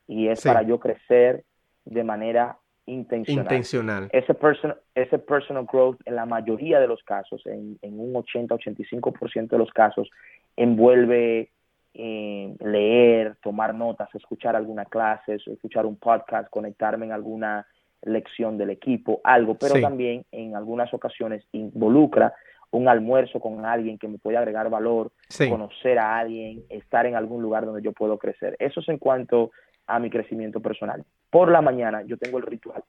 y 0.07 0.29
es 0.29 0.41
para 0.41 0.61
yo 0.61 0.79
crecer 0.79 1.43
de 1.83 2.03
manera 2.03 2.57
intencional. 2.87 4.09
Ese, 4.11 4.33
person, 4.33 4.75
ese 4.95 5.19
personal 5.19 5.67
growth 5.71 5.99
en 6.05 6.15
la 6.15 6.25
mayoría 6.25 6.79
de 6.79 6.87
los 6.87 7.03
casos, 7.03 7.45
en, 7.45 7.77
en 7.81 7.99
un 7.99 8.13
80-85% 8.13 9.49
de 9.49 9.57
los 9.57 9.71
casos, 9.71 10.09
envuelve 10.55 11.51
eh, 11.93 12.55
leer, 12.59 13.37
tomar 13.41 13.73
notas, 13.73 14.13
escuchar 14.13 14.55
alguna 14.55 14.85
clase, 14.85 15.35
escuchar 15.35 15.85
un 15.85 15.95
podcast, 15.95 16.49
conectarme 16.49 17.07
en 17.07 17.11
alguna 17.11 17.65
lección 18.03 18.57
del 18.57 18.69
equipo, 18.69 19.19
algo, 19.23 19.55
pero 19.55 19.81
también 19.81 20.23
en 20.31 20.55
algunas 20.55 20.93
ocasiones 20.93 21.43
involucra 21.51 22.33
un 22.69 22.87
almuerzo 22.87 23.39
con 23.39 23.65
alguien 23.65 23.97
que 23.97 24.07
me 24.07 24.19
puede 24.19 24.37
agregar 24.37 24.69
valor, 24.69 25.11
conocer 25.49 25.97
a 25.97 26.19
alguien, 26.19 26.63
estar 26.69 27.05
en 27.05 27.15
algún 27.15 27.41
lugar 27.41 27.65
donde 27.65 27.81
yo 27.81 27.93
puedo 27.93 28.17
crecer. 28.17 28.55
Eso 28.59 28.81
es 28.81 28.89
en 28.89 28.99
cuanto 28.99 29.51
a 29.87 29.99
mi 29.99 30.09
crecimiento 30.09 30.59
personal. 30.59 31.03
Por 31.29 31.51
la 31.51 31.61
mañana 31.61 32.03
yo 32.03 32.17
tengo 32.17 32.37
el 32.37 32.45
ritual 32.45 32.83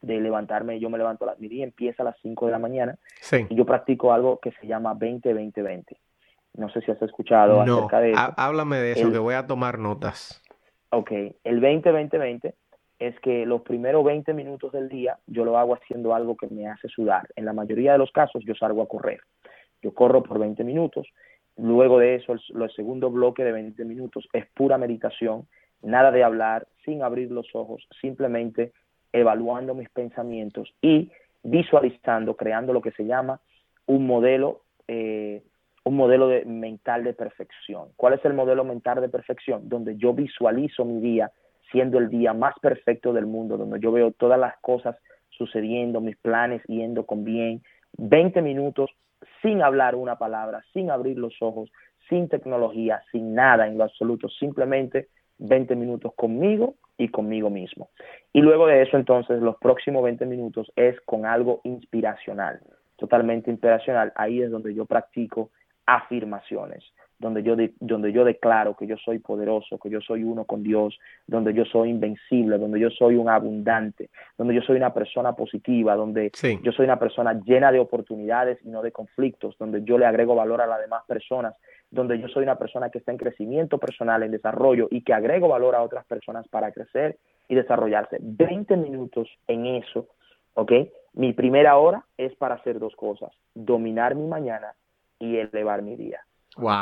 de 0.00 0.20
levantarme, 0.20 0.78
yo 0.78 0.88
me 0.88 0.98
levanto, 0.98 1.26
la, 1.26 1.34
mi 1.38 1.48
día 1.48 1.64
empieza 1.64 2.02
a 2.02 2.06
las 2.06 2.16
5 2.22 2.46
de 2.46 2.52
la 2.52 2.58
mañana 2.58 2.98
y 3.48 3.54
yo 3.54 3.64
practico 3.66 4.12
algo 4.12 4.38
que 4.38 4.52
se 4.52 4.66
llama 4.66 4.94
20-20-20. 4.94 5.84
No 6.54 6.70
sé 6.70 6.80
si 6.80 6.90
has 6.90 7.02
escuchado 7.02 7.60
acerca 7.60 8.00
de 8.00 8.12
eso. 8.12 8.34
Háblame 8.36 8.78
de 8.78 8.92
eso, 8.92 9.12
que 9.12 9.18
voy 9.18 9.34
a 9.34 9.46
tomar 9.46 9.78
notas. 9.78 10.42
Ok, 10.90 11.10
el 11.44 11.60
20-20-20 11.60 12.54
es 12.98 13.18
que 13.20 13.44
los 13.44 13.62
primeros 13.62 14.04
20 14.04 14.32
minutos 14.32 14.72
del 14.72 14.88
día 14.88 15.18
yo 15.26 15.44
lo 15.44 15.58
hago 15.58 15.74
haciendo 15.74 16.14
algo 16.14 16.36
que 16.36 16.46
me 16.46 16.66
hace 16.66 16.88
sudar. 16.88 17.28
En 17.36 17.44
la 17.44 17.52
mayoría 17.52 17.92
de 17.92 17.98
los 17.98 18.10
casos 18.10 18.42
yo 18.46 18.54
salgo 18.54 18.82
a 18.82 18.88
correr. 18.88 19.20
Yo 19.82 19.92
corro 19.92 20.22
por 20.22 20.38
20 20.38 20.64
minutos. 20.64 21.06
Luego 21.58 21.98
de 21.98 22.14
eso, 22.14 22.32
el, 22.32 22.40
el 22.62 22.70
segundo 22.70 23.10
bloque 23.10 23.44
de 23.44 23.52
20 23.52 23.84
minutos 23.84 24.26
es 24.32 24.46
pura 24.54 24.78
meditación 24.78 25.46
nada 25.82 26.10
de 26.10 26.24
hablar, 26.24 26.66
sin 26.84 27.02
abrir 27.02 27.30
los 27.30 27.54
ojos, 27.54 27.86
simplemente 28.00 28.72
evaluando 29.12 29.74
mis 29.74 29.88
pensamientos 29.90 30.74
y 30.80 31.10
visualizando, 31.42 32.36
creando 32.36 32.72
lo 32.72 32.82
que 32.82 32.92
se 32.92 33.04
llama 33.04 33.40
un 33.86 34.06
modelo, 34.06 34.62
eh, 34.88 35.42
un 35.84 35.96
modelo 35.96 36.28
de, 36.28 36.44
mental 36.44 37.04
de 37.04 37.14
perfección. 37.14 37.88
¿Cuál 37.96 38.14
es 38.14 38.24
el 38.24 38.34
modelo 38.34 38.64
mental 38.64 39.00
de 39.00 39.08
perfección? 39.08 39.68
Donde 39.68 39.96
yo 39.96 40.12
visualizo 40.12 40.84
mi 40.84 41.00
día 41.00 41.30
siendo 41.70 41.98
el 41.98 42.08
día 42.08 42.32
más 42.32 42.54
perfecto 42.60 43.12
del 43.12 43.26
mundo, 43.26 43.56
donde 43.56 43.80
yo 43.80 43.92
veo 43.92 44.12
todas 44.12 44.38
las 44.38 44.56
cosas 44.60 44.96
sucediendo, 45.30 46.00
mis 46.00 46.16
planes 46.16 46.62
yendo 46.66 47.04
con 47.04 47.24
bien, 47.24 47.62
20 47.98 48.40
minutos 48.42 48.90
sin 49.42 49.62
hablar 49.62 49.94
una 49.94 50.16
palabra, 50.16 50.64
sin 50.72 50.90
abrir 50.90 51.18
los 51.18 51.34
ojos, 51.40 51.70
sin 52.08 52.28
tecnología, 52.28 53.02
sin 53.12 53.34
nada 53.34 53.66
en 53.66 53.78
lo 53.78 53.84
absoluto, 53.84 54.28
simplemente 54.28 55.08
20 55.38 55.76
minutos 55.76 56.12
conmigo 56.14 56.74
y 56.98 57.08
conmigo 57.08 57.50
mismo. 57.50 57.90
Y 58.32 58.40
luego 58.40 58.66
de 58.66 58.82
eso, 58.82 58.96
entonces, 58.96 59.40
los 59.40 59.56
próximos 59.56 60.02
20 60.04 60.26
minutos 60.26 60.72
es 60.76 61.00
con 61.02 61.26
algo 61.26 61.60
inspiracional, 61.64 62.60
totalmente 62.96 63.50
inspiracional. 63.50 64.12
Ahí 64.16 64.42
es 64.42 64.50
donde 64.50 64.74
yo 64.74 64.86
practico 64.86 65.50
afirmaciones 65.84 66.84
donde 67.18 67.42
yo, 67.42 67.56
donde 67.80 68.12
yo 68.12 68.24
declaro 68.24 68.76
que 68.76 68.86
yo 68.86 68.96
soy 68.98 69.18
poderoso, 69.18 69.78
que 69.78 69.88
yo 69.88 70.00
soy 70.00 70.22
uno 70.22 70.44
con 70.44 70.62
Dios, 70.62 70.98
donde 71.26 71.54
yo 71.54 71.64
soy 71.64 71.90
invencible, 71.90 72.58
donde 72.58 72.78
yo 72.78 72.90
soy 72.90 73.16
un 73.16 73.28
abundante, 73.28 74.10
donde 74.36 74.54
yo 74.54 74.60
soy 74.62 74.76
una 74.76 74.92
persona 74.92 75.34
positiva, 75.34 75.96
donde 75.96 76.30
yo 76.62 76.72
soy 76.72 76.84
una 76.84 76.98
persona 76.98 77.40
llena 77.44 77.72
de 77.72 77.78
oportunidades 77.78 78.58
y 78.64 78.68
no 78.68 78.82
de 78.82 78.92
conflictos, 78.92 79.56
donde 79.58 79.82
yo 79.84 79.98
le 79.98 80.06
agrego 80.06 80.34
valor 80.34 80.60
a 80.60 80.66
las 80.66 80.80
demás 80.80 81.04
personas, 81.06 81.54
donde 81.90 82.18
yo 82.18 82.28
soy 82.28 82.42
una 82.42 82.58
persona 82.58 82.90
que 82.90 82.98
está 82.98 83.12
en 83.12 83.18
crecimiento 83.18 83.78
personal, 83.78 84.22
en 84.22 84.32
desarrollo 84.32 84.88
y 84.90 85.02
que 85.02 85.12
agrego 85.12 85.48
valor 85.48 85.74
a 85.74 85.82
otras 85.82 86.04
personas 86.06 86.46
para 86.48 86.72
crecer 86.72 87.18
y 87.48 87.54
desarrollarse. 87.54 88.18
20 88.20 88.76
minutos 88.76 89.28
en 89.46 89.66
eso, 89.66 90.08
¿ok? 90.54 90.72
Mi 91.14 91.32
primera 91.32 91.76
hora 91.76 92.04
es 92.18 92.34
para 92.36 92.56
hacer 92.56 92.78
dos 92.78 92.94
cosas, 92.96 93.30
dominar 93.54 94.14
mi 94.14 94.26
mañana 94.26 94.74
y 95.18 95.36
elevar 95.36 95.82
mi 95.82 95.96
día. 95.96 96.20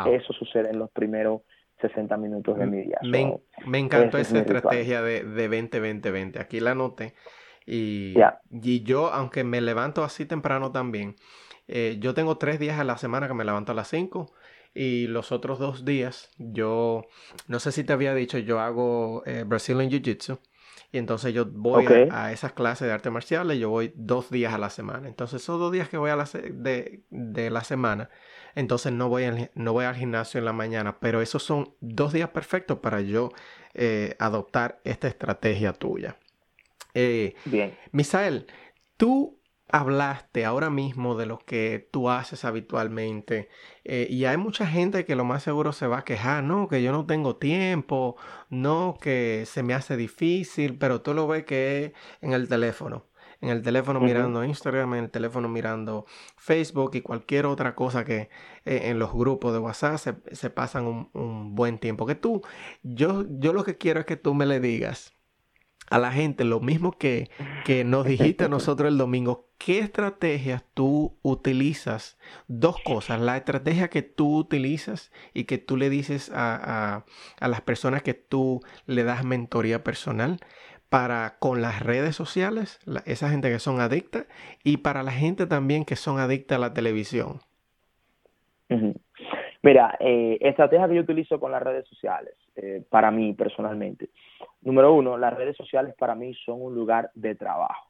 Eso 0.07 0.33
sucede 0.33 0.71
en 0.71 0.79
los 0.79 0.91
primeros 0.91 1.43
60 1.81 2.17
minutos 2.17 2.59
de 2.59 2.67
mi 2.67 2.83
día. 2.83 2.99
Me, 3.03 3.79
encantó 3.79 4.19
esa 4.19 4.39
estrategia 4.39 5.03
de, 5.03 5.25
de 5.25 5.51
20-20-20. 5.51 6.41
Aquí 6.41 6.61
la 6.61 6.73
anoté. 6.73 7.15
Y, 7.67 8.15
y 8.51 8.83
yo, 8.83 9.13
aunque 9.13 9.43
me 9.43 9.61
levanto 9.61 10.05
así 10.05 10.27
temprano 10.27 10.71
también, 10.71 11.17
eh, 11.67 11.97
yo 11.99 12.15
tengo 12.15 12.37
tres 12.37 12.59
días 12.59 12.79
a 12.79 12.85
la 12.85 12.99
semana 12.99 13.27
que 13.27 13.35
me 13.35 13.45
levanto 13.45 13.73
a 13.73 13.75
las 13.75 13.89
5 13.89 14.33
y 14.75 15.07
los 15.07 15.33
otros 15.33 15.59
dos 15.59 15.85
días 15.85 16.31
yo, 16.39 17.03
no 17.47 17.61
sé 17.61 17.72
si 17.72 17.85
te 17.85 17.93
había 17.93 18.14
dicho, 18.14 18.39
yo 18.39 18.61
hago 18.61 19.22
eh, 19.27 19.45
Brazilian 19.47 19.91
Jiu-Jitsu. 19.91 20.39
Y 20.91 20.99
entonces 20.99 21.35
yo 21.35 21.45
voy 21.45 21.87
a, 21.87 22.31
esas 22.31 22.53
clases 22.53 22.87
de 22.87 22.95
arte 22.95 23.11
marcial 23.11 23.53
y 23.53 23.59
yo 23.59 23.68
voy 23.68 23.93
dos 23.97 24.31
días 24.31 24.55
a 24.55 24.59
la 24.59 24.70
semana. 24.70 25.09
Entonces 25.09 25.43
esos 25.43 25.59
dos 25.59 25.72
días 25.72 25.89
que 25.89 25.97
voy 25.97 26.11
a 26.11 26.16
la 26.16 26.25
de, 26.33 27.03
de 27.11 27.51
la 27.51 27.64
semana, 27.64 28.11
entonces 28.55 28.93
no 28.93 29.09
voy, 29.09 29.25
al, 29.25 29.51
no 29.55 29.72
voy 29.72 29.87
al 29.87 29.97
gimnasio 29.97 30.39
en 30.39 30.45
la 30.45 30.53
mañana, 30.53 31.01
pero 31.01 31.20
esos 31.20 31.43
son 31.43 31.75
dos 31.81 32.12
días 32.12 32.29
perfectos 32.31 32.79
para 32.79 33.01
yo 33.01 33.31
eh, 33.75 34.14
adoptar 34.20 34.81
esta 34.85 35.09
estrategia 35.09 35.72
tuya. 35.72 36.16
Eh, 36.95 37.35
Bien. 37.45 37.77
Misael, 37.91 38.47
tú 38.97 39.41
hablaste 39.75 40.45
ahora 40.45 40.70
mismo 40.70 41.16
de 41.16 41.27
lo 41.27 41.39
que 41.39 41.89
tú 41.91 42.09
haces 42.09 42.45
habitualmente 42.45 43.49
eh, 43.83 44.07
y 44.09 44.25
hay 44.25 44.37
mucha 44.37 44.68
gente 44.68 45.05
que 45.05 45.16
lo 45.16 45.25
más 45.25 45.43
seguro 45.43 45.72
se 45.72 45.89
va 45.89 45.99
a 45.99 46.05
quejar, 46.05 46.45
no, 46.45 46.68
que 46.68 46.81
yo 46.81 46.93
no 46.93 47.07
tengo 47.07 47.37
tiempo, 47.37 48.16
no, 48.51 48.97
que 49.01 49.43
se 49.47 49.64
me 49.64 49.75
hace 49.75 49.97
difícil, 49.97 50.79
pero 50.79 51.03
tú 51.03 51.12
lo 51.12 51.27
ves 51.27 51.45
que 51.45 51.87
es 51.87 51.93
en 52.20 52.35
el 52.35 52.49
teléfono 52.49 53.07
en 53.41 53.51
el 53.51 53.62
teléfono 53.62 54.01
mirando 54.01 54.43
Instagram, 54.45 54.95
en 54.95 55.05
el 55.05 55.11
teléfono 55.11 55.49
mirando 55.49 56.07
Facebook 56.37 56.93
y 56.95 57.03
cualquier 57.03 57.45
otra 57.45 57.75
cosa 57.75 58.05
que 58.05 58.31
eh, 58.64 58.83
en 58.85 58.99
los 58.99 59.12
grupos 59.12 59.53
de 59.53 59.59
WhatsApp 59.59 59.99
se, 60.33 60.51
pasan 60.51 61.09
un, 61.12 61.55
buen 61.55 61.79
tiempo. 61.79 62.07
Que 62.07 62.14
tú, 62.14 62.43
yo, 62.83 63.25
yo 63.29 63.53
lo 63.53 63.64
que 63.64 63.77
quiero 63.77 64.01
es 64.01 64.07
que 64.07 64.16
tú 64.16 64.33
me 64.33 64.47
le 64.47 64.61
digas 64.61 65.14
a 65.91 65.99
la 65.99 66.12
gente 66.12 66.45
lo 66.45 66.61
mismo 66.61 66.93
que, 66.93 67.30
que 67.64 67.85
nos 67.85 68.07
dijiste 68.07 68.45
a 68.45 68.49
nosotros 68.49 68.89
el 68.89 68.99
domingo, 68.99 69.49
¿qué 69.59 69.78
estrategias 69.78 70.64
tú 70.74 71.16
utilizas? 71.22 72.18
Dos 72.49 72.76
cosas, 72.85 73.20
la 73.20 73.37
estrategia 73.37 73.89
que 73.89 74.03
tú 74.03 74.37
utilizas 74.37 75.12
y 75.32 75.45
que 75.45 75.59
tú 75.59 75.76
le 75.76 75.91
dices 75.91 76.30
a, 76.30 76.97
a, 76.97 77.05
a 77.41 77.49
las 77.49 77.61
personas 77.61 78.03
que 78.03 78.14
tú 78.14 78.61
le 78.87 79.05
das 79.05 79.24
mentoría 79.24 79.85
personal 79.85 80.41
para 80.89 81.39
con 81.41 81.61
las 81.61 81.80
redes 81.80 82.14
sociales, 82.14 82.78
esa 83.05 83.28
gente 83.28 83.51
que 83.51 83.59
son 83.59 83.80
adictas, 83.80 84.26
y 84.62 84.76
para 84.76 85.03
la 85.03 85.11
gente 85.11 85.47
también 85.47 85.85
que 85.85 85.97
son 85.97 86.20
adictas 86.20 86.57
a 86.57 86.61
la 86.61 86.72
televisión? 86.72 87.41
Mira, 89.65 89.97
eh, 89.99 90.37
estrategia 90.43 90.87
que 90.87 90.97
yo 90.97 91.01
utilizo 91.01 91.41
con 91.41 91.51
las 91.51 91.62
redes 91.62 91.89
sociales, 91.89 92.35
eh, 92.55 92.83
para 92.91 93.11
mí 93.11 93.33
personalmente. 93.33 94.11
Número 94.61 94.93
uno, 94.93 95.17
las 95.17 95.33
redes 95.33 95.57
sociales 95.57 95.95
para 95.99 96.15
mí 96.15 96.35
son 96.45 96.61
un 96.61 96.75
lugar 96.75 97.11
de 97.15 97.35
trabajo. 97.35 97.89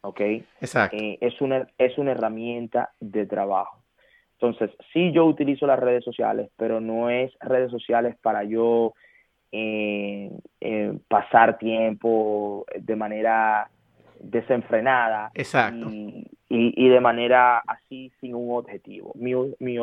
¿Ok? 0.00 0.20
Exacto. 0.60 0.96
Eh, 0.96 1.18
es, 1.20 1.40
una, 1.40 1.68
es 1.78 1.96
una 1.98 2.10
herramienta 2.10 2.90
de 2.98 3.26
trabajo. 3.26 3.80
Entonces, 4.40 4.70
sí 4.92 5.12
yo 5.12 5.24
utilizo 5.24 5.68
las 5.68 5.78
redes 5.78 6.02
sociales, 6.02 6.50
pero 6.56 6.80
no 6.80 7.10
es 7.10 7.32
redes 7.38 7.70
sociales 7.70 8.16
para 8.20 8.42
yo 8.42 8.92
pasar 11.08 11.58
tiempo 11.58 12.64
de 12.74 12.96
manera 12.96 13.68
desenfrenada 14.18 15.30
Exacto. 15.34 15.88
Y, 15.90 16.26
y, 16.48 16.88
de 16.88 17.00
manera 17.00 17.58
así 17.58 18.10
sin 18.20 18.34
un 18.34 18.56
objetivo. 18.56 19.12
Mi, 19.14 19.34
mi, 19.58 19.78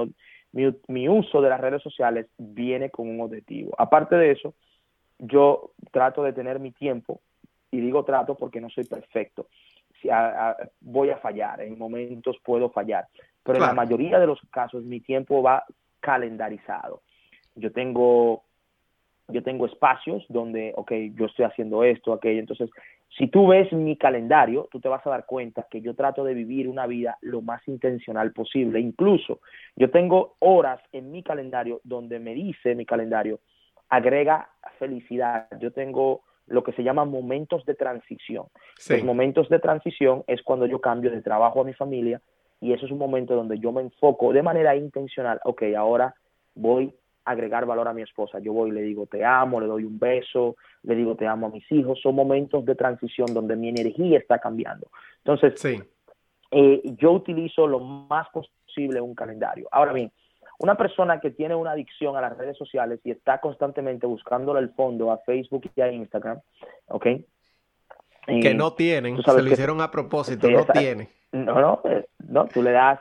mi, 0.52 0.76
mi, 0.88 1.08
uso 1.08 1.42
de 1.42 1.50
las 1.50 1.60
redes 1.60 1.82
sociales 1.82 2.28
viene 2.38 2.90
con 2.90 3.10
un 3.10 3.22
objetivo. 3.22 3.76
Aparte 3.78 4.16
de 4.16 4.32
eso, 4.32 4.56
yo 5.20 5.72
trato 5.92 6.24
de 6.24 6.34
tener 6.34 6.60
mi 6.60 6.72
tiempo, 6.72 7.22
y 7.72 7.80
digo 7.80 8.04
trato 8.04 8.36
porque 8.36 8.62
no 8.62 8.70
soy 8.70 8.86
perfecto. 8.86 9.48
Si 10.02 10.10
voy 10.80 11.10
a 11.10 11.18
fallar, 11.18 11.62
en 11.62 11.78
momentos 11.78 12.38
puedo 12.44 12.70
fallar, 12.70 13.08
pero 13.44 13.58
en 13.58 13.66
la 13.66 13.74
mayoría 13.74 14.20
de 14.20 14.28
los 14.28 14.40
casos 14.52 14.84
mi 14.84 15.02
tiempo 15.02 15.44
va 15.44 15.66
calendarizado. 16.00 17.02
Yo 17.56 17.72
tengo 17.72 18.44
yo 19.30 19.44
tengo 19.44 19.66
espacios 19.66 20.26
donde, 20.30 20.74
ok, 20.76 20.92
yo 21.16 21.26
estoy 21.26 21.46
haciendo 21.46 21.84
esto, 21.84 22.14
aquello. 22.14 22.40
Entonces, 22.40 22.70
si 23.18 23.28
tú 23.28 23.48
ves 23.48 23.72
mi 23.72 23.98
calendario, 23.98 24.68
tú 24.72 24.80
te 24.80 24.90
vas 24.90 25.06
a 25.06 25.10
dar 25.10 25.26
cuenta 25.26 25.68
que 25.70 25.82
yo 25.82 25.96
trato 25.96 26.24
de 26.24 26.34
vivir 26.34 26.68
una 26.68 26.88
vida 26.88 27.18
lo 27.22 27.42
más 27.42 27.66
intencional 27.68 28.32
posible. 28.34 28.80
Incluso 28.80 29.40
yo 29.76 29.90
tengo 29.90 30.36
horas 30.40 30.82
en 30.92 31.12
mi 31.12 31.24
calendario 31.24 31.82
donde 31.84 32.20
me 32.20 32.34
dice 32.34 32.76
mi 32.76 32.86
calendario, 32.86 33.40
agrega 33.90 34.50
felicidad. 34.78 35.48
Yo 35.60 35.72
tengo 35.72 36.22
lo 36.48 36.64
que 36.64 36.74
se 36.74 36.84
llama 36.84 37.06
momentos 37.06 37.66
de 37.66 37.76
transición. 37.76 38.46
Los 38.90 39.04
momentos 39.04 39.50
de 39.50 39.60
transición 39.60 40.24
es 40.28 40.42
cuando 40.42 40.66
yo 40.66 40.80
cambio 40.82 41.12
de 41.12 41.22
trabajo 41.22 41.62
a 41.62 41.64
mi 41.64 41.74
familia 41.74 42.22
y 42.62 42.74
eso 42.74 42.86
es 42.86 42.92
un 42.92 42.98
momento 42.98 43.36
donde 43.36 43.60
yo 43.60 43.72
me 43.72 43.82
enfoco 43.82 44.34
de 44.34 44.44
manera 44.44 44.76
intencional, 44.76 45.40
ok, 45.44 45.64
ahora 45.78 46.14
voy 46.56 46.94
agregar 47.30 47.66
valor 47.66 47.88
a 47.88 47.94
mi 47.94 48.02
esposa. 48.02 48.40
Yo 48.40 48.54
voy 48.54 48.70
y 48.70 48.74
le 48.74 48.82
digo 48.82 49.06
te 49.06 49.24
amo, 49.24 49.60
le 49.60 49.68
doy 49.68 49.84
un 49.84 50.00
beso, 50.00 50.56
le 50.84 50.96
digo 50.96 51.16
te 51.16 51.28
amo 51.28 51.48
a 51.48 51.50
mis 51.50 51.70
hijos. 51.72 52.00
Son 52.02 52.16
momentos 52.16 52.66
de 52.66 52.76
transición 52.76 53.34
donde 53.34 53.56
mi 53.56 53.70
energía 53.70 54.18
está 54.18 54.40
cambiando. 54.40 54.88
Entonces, 55.18 55.60
sí. 55.60 55.80
eh, 56.52 56.82
yo 56.98 57.12
utilizo 57.12 57.68
lo 57.68 57.80
más 57.80 58.28
posible 58.30 59.02
un 59.02 59.14
calendario. 59.14 59.68
Ahora 59.72 59.94
bien, 59.94 60.12
una 60.60 60.76
persona 60.76 61.20
que 61.20 61.32
tiene 61.32 61.56
una 61.56 61.72
adicción 61.72 62.18
a 62.18 62.22
las 62.22 62.38
redes 62.38 62.58
sociales 62.58 63.00
y 63.04 63.12
está 63.12 63.40
constantemente 63.40 64.06
buscándole 64.06 64.60
el 64.60 64.70
fondo 64.70 65.12
a 65.12 65.18
Facebook 65.20 65.70
y 65.76 65.82
a 65.82 65.92
Instagram, 65.92 66.40
¿ok? 66.88 67.08
que 68.42 68.54
no 68.54 68.74
tienen, 68.74 69.22
se 69.24 69.42
lo 69.42 69.48
hicieron 69.50 69.82
a 69.82 69.90
propósito, 69.90 70.50
no 70.50 70.66
tiene. 70.66 71.10
No, 71.32 71.60
no, 71.60 71.82
eh, 71.86 72.06
no, 72.28 72.46
tú 72.46 72.62
le 72.62 72.72
das 72.72 73.00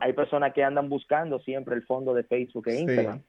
hay 0.00 0.12
personas 0.12 0.52
que 0.52 0.64
andan 0.64 0.88
buscando 0.88 1.38
siempre 1.40 1.74
el 1.74 1.82
fondo 1.82 2.14
de 2.14 2.24
Facebook 2.24 2.68
e 2.68 2.80
Instagram 2.80 3.22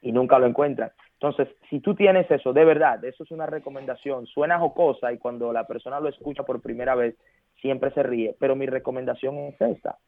y 0.00 0.12
nunca 0.12 0.38
lo 0.38 0.46
encuentran. 0.46 0.90
Entonces, 1.14 1.48
si 1.68 1.80
tú 1.80 1.94
tienes 1.94 2.30
eso, 2.30 2.52
de 2.52 2.64
verdad, 2.64 3.04
eso 3.04 3.24
es 3.24 3.30
una 3.30 3.46
recomendación, 3.46 4.26
suena 4.26 4.58
jocosa 4.58 5.12
y 5.12 5.18
cuando 5.18 5.52
la 5.52 5.66
persona 5.66 6.00
lo 6.00 6.08
escucha 6.08 6.44
por 6.44 6.60
primera 6.60 6.94
vez, 6.94 7.16
siempre 7.60 7.90
se 7.92 8.02
ríe, 8.02 8.36
pero 8.38 8.54
mi 8.54 8.66
recomendación 8.66 9.36
es 9.38 9.60
esta. 9.60 9.98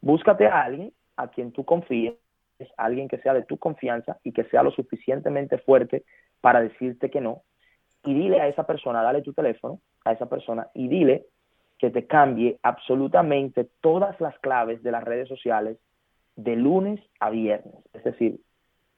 Búscate 0.00 0.46
a 0.46 0.62
alguien 0.62 0.92
a 1.16 1.28
quien 1.28 1.52
tú 1.52 1.64
confíes, 1.64 2.14
alguien 2.76 3.08
que 3.08 3.18
sea 3.18 3.34
de 3.34 3.44
tu 3.44 3.56
confianza 3.56 4.18
y 4.22 4.32
que 4.32 4.44
sea 4.44 4.62
lo 4.62 4.70
suficientemente 4.70 5.58
fuerte 5.58 6.04
para 6.40 6.60
decirte 6.60 7.10
que 7.10 7.20
no, 7.20 7.42
y 8.04 8.14
dile 8.14 8.40
a 8.40 8.48
esa 8.48 8.66
persona, 8.66 9.02
dale 9.02 9.22
tu 9.22 9.32
teléfono 9.32 9.80
a 10.04 10.12
esa 10.12 10.26
persona 10.28 10.68
y 10.74 10.88
dile 10.88 11.26
que 11.82 11.90
te 11.90 12.06
cambie 12.06 12.60
absolutamente 12.62 13.68
todas 13.80 14.20
las 14.20 14.38
claves 14.38 14.84
de 14.84 14.92
las 14.92 15.02
redes 15.02 15.26
sociales 15.26 15.78
de 16.36 16.54
lunes 16.54 17.00
a 17.18 17.28
viernes. 17.28 17.74
Es 17.92 18.04
decir, 18.04 18.38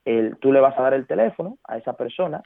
el, 0.05 0.37
tú 0.37 0.53
le 0.53 0.61
vas 0.61 0.78
a 0.78 0.82
dar 0.82 0.93
el 0.93 1.07
teléfono 1.07 1.57
a 1.64 1.78
esa 1.78 1.95
persona 1.95 2.43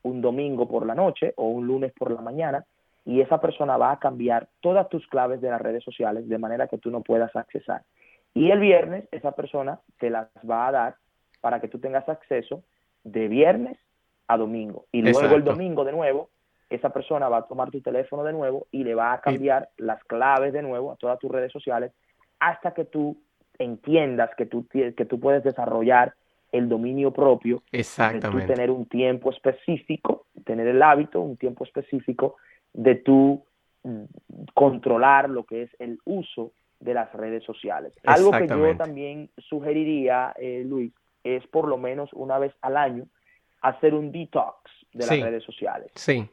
un 0.00 0.22
domingo 0.22 0.66
por 0.66 0.86
la 0.86 0.94
noche 0.94 1.34
o 1.36 1.48
un 1.48 1.66
lunes 1.66 1.92
por 1.92 2.10
la 2.10 2.22
mañana 2.22 2.64
y 3.04 3.20
esa 3.20 3.38
persona 3.38 3.76
va 3.76 3.92
a 3.92 3.98
cambiar 3.98 4.48
todas 4.62 4.88
tus 4.88 5.06
claves 5.08 5.42
de 5.42 5.50
las 5.50 5.60
redes 5.60 5.84
sociales 5.84 6.26
de 6.26 6.38
manera 6.38 6.68
que 6.68 6.78
tú 6.78 6.90
no 6.90 7.02
puedas 7.02 7.36
accesar. 7.36 7.82
Y 8.32 8.50
el 8.50 8.60
viernes 8.60 9.06
esa 9.12 9.32
persona 9.32 9.78
te 9.98 10.08
las 10.08 10.28
va 10.50 10.68
a 10.68 10.72
dar 10.72 10.96
para 11.42 11.60
que 11.60 11.68
tú 11.68 11.78
tengas 11.78 12.08
acceso 12.08 12.62
de 13.04 13.28
viernes 13.28 13.76
a 14.26 14.38
domingo. 14.38 14.86
Y 14.90 15.02
luego 15.02 15.36
el 15.36 15.44
domingo 15.44 15.84
de 15.84 15.92
nuevo 15.92 16.30
esa 16.74 16.90
persona 16.90 17.28
va 17.28 17.38
a 17.38 17.46
tomar 17.46 17.70
tu 17.70 17.80
teléfono 17.80 18.24
de 18.24 18.32
nuevo 18.32 18.66
y 18.70 18.84
le 18.84 18.94
va 18.94 19.12
a 19.12 19.20
cambiar 19.20 19.70
las 19.76 20.02
claves 20.04 20.52
de 20.52 20.62
nuevo 20.62 20.92
a 20.92 20.96
todas 20.96 21.18
tus 21.18 21.30
redes 21.30 21.52
sociales 21.52 21.92
hasta 22.40 22.74
que 22.74 22.84
tú 22.84 23.16
entiendas 23.58 24.30
que 24.36 24.46
tú, 24.46 24.66
que 24.68 25.04
tú 25.04 25.20
puedes 25.20 25.44
desarrollar 25.44 26.14
el 26.50 26.68
dominio 26.68 27.12
propio, 27.12 27.62
Exactamente. 27.72 28.46
de 28.46 28.54
tener 28.54 28.70
un 28.70 28.86
tiempo 28.86 29.30
específico, 29.30 30.26
tener 30.44 30.66
el 30.66 30.82
hábito, 30.82 31.20
un 31.20 31.36
tiempo 31.36 31.64
específico 31.64 32.36
de 32.72 32.96
tú 32.96 33.44
mm, 33.84 34.04
controlar 34.54 35.30
lo 35.30 35.44
que 35.44 35.62
es 35.62 35.70
el 35.78 35.98
uso 36.04 36.52
de 36.78 36.94
las 36.94 37.12
redes 37.12 37.42
sociales. 37.44 37.94
Algo 38.04 38.32
que 38.32 38.46
yo 38.46 38.76
también 38.76 39.30
sugeriría, 39.38 40.34
eh, 40.36 40.62
Luis, 40.66 40.92
es 41.24 41.46
por 41.46 41.68
lo 41.68 41.78
menos 41.78 42.10
una 42.12 42.38
vez 42.38 42.52
al 42.60 42.76
año 42.76 43.06
hacer 43.62 43.94
un 43.94 44.10
detox 44.10 44.70
de 44.92 45.06
las 45.06 45.20
redes 45.20 45.44
sociales. 45.44 45.90
Sí. 45.94 46.28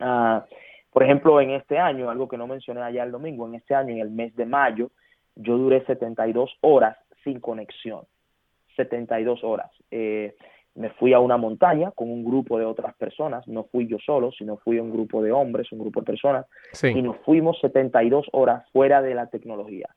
Ah, 0.00 0.44
por 0.90 1.02
ejemplo, 1.02 1.40
en 1.40 1.50
este 1.50 1.78
año, 1.78 2.10
algo 2.10 2.28
que 2.28 2.38
no 2.38 2.46
mencioné 2.46 2.82
allá 2.82 3.04
el 3.04 3.12
domingo, 3.12 3.46
en 3.46 3.54
este 3.54 3.74
año, 3.74 3.92
en 3.92 4.00
el 4.00 4.10
mes 4.10 4.34
de 4.36 4.46
mayo, 4.46 4.90
yo 5.36 5.56
duré 5.56 5.84
72 5.84 6.50
horas 6.60 6.96
sin 7.22 7.40
conexión. 7.40 8.04
72 8.76 9.44
horas. 9.44 9.70
Eh, 9.90 10.34
me 10.78 10.90
fui 10.90 11.12
a 11.12 11.18
una 11.18 11.36
montaña 11.36 11.90
con 11.90 12.08
un 12.08 12.24
grupo 12.24 12.58
de 12.58 12.64
otras 12.64 12.94
personas, 12.94 13.46
no 13.48 13.64
fui 13.64 13.88
yo 13.88 13.98
solo, 13.98 14.30
sino 14.30 14.58
fui 14.58 14.78
un 14.78 14.92
grupo 14.92 15.20
de 15.22 15.32
hombres, 15.32 15.72
un 15.72 15.80
grupo 15.80 16.00
de 16.00 16.06
personas, 16.06 16.46
y 16.82 17.02
nos 17.02 17.16
fuimos 17.18 17.58
72 17.60 18.26
horas 18.32 18.64
fuera 18.72 19.02
de 19.02 19.14
la 19.14 19.26
tecnología, 19.26 19.88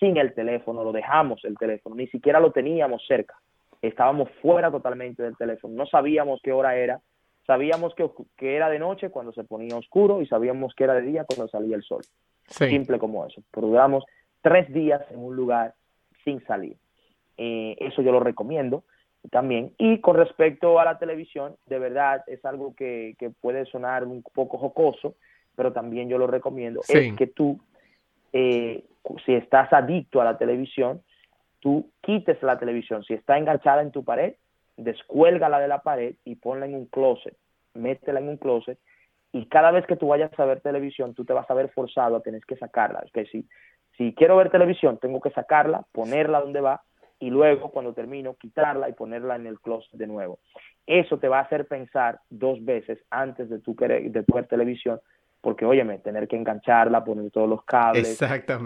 sin 0.00 0.16
el 0.16 0.34
teléfono, 0.34 0.82
lo 0.82 0.90
dejamos 0.90 1.44
el 1.44 1.56
teléfono, 1.56 1.94
ni 1.94 2.08
siquiera 2.08 2.40
lo 2.40 2.50
teníamos 2.50 3.06
cerca, 3.06 3.36
estábamos 3.80 4.28
fuera 4.42 4.68
totalmente 4.70 5.22
del 5.22 5.36
teléfono, 5.36 5.74
no 5.74 5.86
sabíamos 5.86 6.40
qué 6.42 6.50
hora 6.50 6.76
era, 6.76 7.00
sabíamos 7.46 7.94
que, 7.94 8.08
que 8.36 8.56
era 8.56 8.68
de 8.68 8.78
noche 8.78 9.10
cuando 9.10 9.32
se 9.32 9.44
ponía 9.44 9.76
oscuro 9.76 10.20
y 10.20 10.26
sabíamos 10.26 10.74
que 10.74 10.84
era 10.84 10.94
de 10.94 11.02
día 11.02 11.24
cuando 11.24 11.48
salía 11.48 11.76
el 11.76 11.82
sol. 11.82 12.02
Simple 12.48 12.98
como 12.98 13.26
eso. 13.26 13.42
Pero 13.50 13.68
duramos 13.68 14.04
tres 14.42 14.72
días 14.72 15.02
en 15.10 15.18
un 15.18 15.34
lugar 15.34 15.74
sin 16.24 16.44
salir. 16.46 16.76
Eh, 17.36 17.76
eso 17.80 18.02
yo 18.02 18.12
lo 18.12 18.20
recomiendo 18.20 18.84
también. 19.30 19.72
Y 19.78 20.00
con 20.00 20.16
respecto 20.16 20.78
a 20.78 20.84
la 20.84 20.98
televisión, 20.98 21.56
de 21.66 21.78
verdad 21.78 22.22
es 22.26 22.44
algo 22.44 22.74
que, 22.74 23.14
que 23.18 23.30
puede 23.30 23.66
sonar 23.66 24.04
un 24.04 24.22
poco 24.22 24.58
jocoso, 24.58 25.16
pero 25.56 25.72
también 25.72 26.08
yo 26.08 26.18
lo 26.18 26.26
recomiendo, 26.26 26.82
es 26.86 27.14
que 27.14 27.26
tú, 27.26 27.58
eh, 28.32 28.84
si 29.24 29.34
estás 29.34 29.72
adicto 29.72 30.20
a 30.20 30.24
la 30.24 30.36
televisión, 30.36 31.02
tú 31.60 31.90
quites 32.02 32.42
la 32.42 32.58
televisión. 32.58 33.02
Si 33.04 33.14
está 33.14 33.38
enganchada 33.38 33.82
en 33.82 33.90
tu 33.90 34.04
pared, 34.04 34.34
descuélgala 34.76 35.58
de 35.58 35.68
la 35.68 35.82
pared 35.82 36.16
y 36.24 36.36
ponla 36.36 36.66
en 36.66 36.74
un 36.74 36.86
closet, 36.86 37.36
métela 37.74 38.20
en 38.20 38.28
un 38.28 38.36
closet 38.36 38.78
y 39.32 39.46
cada 39.46 39.70
vez 39.70 39.86
que 39.86 39.96
tú 39.96 40.08
vayas 40.08 40.30
a 40.38 40.44
ver 40.44 40.60
televisión, 40.60 41.14
tú 41.14 41.24
te 41.24 41.32
vas 41.32 41.50
a 41.50 41.54
ver 41.54 41.68
forzado 41.70 42.16
a 42.16 42.22
tener 42.22 42.42
que 42.46 42.56
sacarla. 42.56 43.02
Es 43.04 43.12
que 43.12 43.26
si, 43.26 43.46
si 43.96 44.14
quiero 44.14 44.36
ver 44.36 44.50
televisión, 44.50 44.98
tengo 44.98 45.20
que 45.20 45.30
sacarla, 45.30 45.84
ponerla 45.92 46.40
donde 46.40 46.60
va 46.60 46.82
y 47.18 47.30
luego 47.30 47.70
cuando 47.70 47.92
termino 47.92 48.34
quitarla 48.34 48.88
y 48.88 48.92
ponerla 48.92 49.36
en 49.36 49.46
el 49.46 49.60
closet 49.60 49.92
de 49.92 50.06
nuevo. 50.06 50.38
Eso 50.86 51.18
te 51.18 51.28
va 51.28 51.38
a 51.38 51.42
hacer 51.42 51.66
pensar 51.66 52.20
dos 52.30 52.64
veces 52.64 52.98
antes 53.10 53.48
de 53.48 53.58
tu, 53.60 53.74
de 53.74 54.24
tu 54.26 54.34
ver 54.34 54.46
televisión, 54.46 55.00
porque 55.46 55.64
óyeme, 55.64 55.98
tener 55.98 56.26
que 56.26 56.34
engancharla, 56.34 57.04
poner 57.04 57.30
todos 57.30 57.48
los 57.48 57.62
cables, 57.62 58.18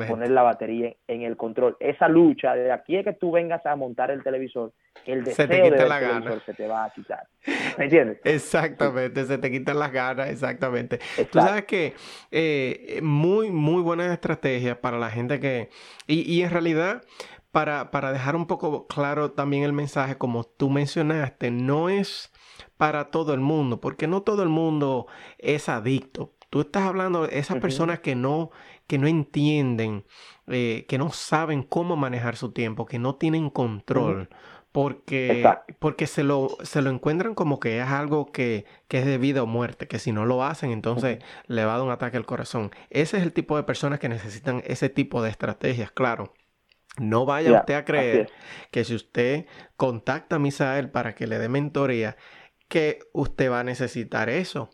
poner 0.09 0.31
la 0.31 0.41
batería 0.41 0.95
en 1.07 1.21
el 1.21 1.37
control, 1.37 1.77
esa 1.79 2.09
lucha, 2.09 2.55
de 2.55 2.73
aquí 2.73 2.97
es 2.97 3.05
que 3.05 3.13
tú 3.13 3.33
vengas 3.33 3.67
a 3.67 3.77
montar 3.77 4.11
el 4.11 4.23
televisor, 4.23 4.73
el 5.05 5.23
deseo 5.23 5.47
de 5.47 5.61
ver 5.61 5.87
la 5.87 6.01
televisor 6.01 6.43
se 6.47 6.55
te 6.55 6.67
va 6.67 6.87
a 6.87 6.91
quitar. 6.91 7.29
¿Me 7.77 7.85
entiendes? 7.85 8.21
Exactamente, 8.25 9.27
se 9.27 9.37
te 9.37 9.51
quitan 9.51 9.79
las 9.79 9.93
ganas, 9.93 10.31
exactamente. 10.31 11.01
Tú 11.31 11.39
sabes 11.39 11.67
que 11.67 11.93
eh, 12.31 13.01
muy, 13.03 13.51
muy 13.51 13.83
buena 13.83 14.11
estrategia 14.15 14.81
para 14.81 14.99
la 14.99 15.11
gente 15.11 15.39
que... 15.39 15.69
Y, 16.07 16.23
y 16.33 16.43
en 16.45 16.51
realidad 16.51 17.03
para, 17.53 17.91
para 17.91 18.11
dejar 18.11 18.37
un 18.37 18.47
poco 18.47 18.87
claro 18.87 19.33
también 19.33 19.65
el 19.65 19.75
mensaje, 19.75 20.17
como 20.17 20.45
tú 20.45 20.71
mencionaste, 20.71 21.51
no 21.51 21.91
es 21.91 22.33
para 22.79 23.11
todo 23.11 23.35
el 23.35 23.41
mundo, 23.41 23.83
porque 23.83 24.07
no 24.07 24.23
todo 24.23 24.43
el 24.43 24.49
mundo 24.49 25.09
es 25.37 25.69
adicto. 25.69 26.33
Tú 26.51 26.63
estás 26.63 26.83
hablando 26.83 27.27
de 27.27 27.39
esas 27.39 27.59
personas 27.59 28.01
que 28.01 28.17
no, 28.17 28.51
que 28.89 28.99
no 28.99 29.07
entienden, 29.07 30.05
eh, 30.49 30.85
que 30.89 30.99
no 30.99 31.11
saben 31.11 31.63
cómo 31.63 31.97
manejar 31.97 32.37
su 32.37 32.51
tiempo, 32.51 32.87
que 32.87 32.99
no 32.99 33.15
tienen 33.15 33.51
control. 33.51 34.29
Porque, 34.73 35.49
porque 35.81 36.07
se, 36.07 36.23
lo, 36.23 36.57
se 36.63 36.81
lo 36.81 36.91
encuentran 36.91 37.35
como 37.35 37.59
que 37.59 37.81
es 37.81 37.87
algo 37.89 38.31
que, 38.31 38.67
que, 38.87 38.99
es 38.99 39.07
de 39.07 39.19
vida 39.19 39.43
o 39.43 39.47
muerte, 39.47 39.89
que 39.89 39.99
si 39.99 40.13
no 40.13 40.27
lo 40.27 40.45
hacen, 40.45 40.71
entonces 40.71 41.19
le 41.49 41.65
va 41.65 41.75
a 41.75 41.79
dar 41.79 41.87
un 41.87 41.93
ataque 41.93 42.17
al 42.17 42.27
corazón. 42.27 42.71
Ese 42.89 43.17
es 43.17 43.25
el 43.25 43.33
tipo 43.33 43.57
de 43.57 43.65
personas 43.65 43.99
que 43.99 44.09
necesitan 44.09 44.63
ese 44.65 44.89
tipo 44.89 45.23
de 45.23 45.31
estrategias, 45.31 45.91
claro. 45.91 46.35
No 46.99 47.25
vaya 47.27 47.61
usted 47.61 47.75
a 47.75 47.85
creer 47.85 48.31
que 48.71 48.85
si 48.85 48.95
usted 48.95 49.47
contacta 49.77 50.37
a 50.37 50.39
Misael 50.41 50.91
para 50.91 51.15
que 51.15 51.27
le 51.27 51.39
dé 51.39 51.49
mentoría, 51.49 52.17
que 52.69 53.01
usted 53.13 53.51
va 53.51 53.61
a 53.61 53.65
necesitar 53.65 54.29
eso. 54.29 54.71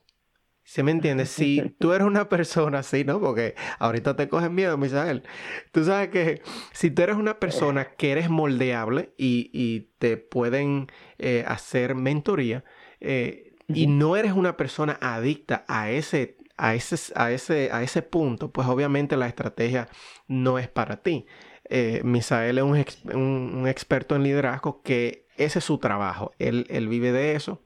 ¿Se 0.66 0.82
me 0.82 0.90
entiende? 0.90 1.26
Si 1.26 1.76
tú 1.78 1.92
eres 1.92 2.08
una 2.08 2.28
persona 2.28 2.80
así, 2.80 3.04
¿no? 3.04 3.20
Porque 3.20 3.54
ahorita 3.78 4.16
te 4.16 4.28
cogen 4.28 4.52
miedo, 4.52 4.76
Misael. 4.76 5.22
Tú 5.70 5.84
sabes 5.84 6.08
que 6.08 6.42
si 6.72 6.90
tú 6.90 7.02
eres 7.02 7.14
una 7.14 7.38
persona 7.38 7.92
que 7.92 8.10
eres 8.10 8.28
moldeable 8.28 9.14
y, 9.16 9.92
te 9.98 10.16
pueden 10.16 10.88
eh, 11.18 11.44
hacer 11.46 11.94
mentoría 11.94 12.64
eh, 13.00 13.54
y 13.68 13.86
no 13.86 14.16
eres 14.16 14.32
una 14.32 14.56
persona 14.56 14.98
adicta 15.00 15.64
a 15.68 15.90
ese, 15.90 16.36
a, 16.56 16.74
ese, 16.74 17.12
a, 17.14 17.30
ese, 17.30 17.70
a 17.70 17.84
ese 17.84 18.02
punto, 18.02 18.50
pues 18.50 18.66
obviamente 18.66 19.16
la 19.16 19.28
estrategia 19.28 19.88
no 20.26 20.58
es 20.58 20.66
para 20.66 21.00
ti. 21.00 21.26
Eh, 21.68 22.00
Misael 22.02 22.58
es 22.58 22.64
un, 23.14 23.66
experto 23.68 24.16
en 24.16 24.24
liderazgo 24.24 24.82
que 24.82 25.28
ese 25.36 25.60
es 25.60 25.64
su 25.64 25.78
trabajo. 25.78 26.32
Él, 26.40 26.88
vive 26.88 27.12
de 27.12 27.36
eso 27.36 27.62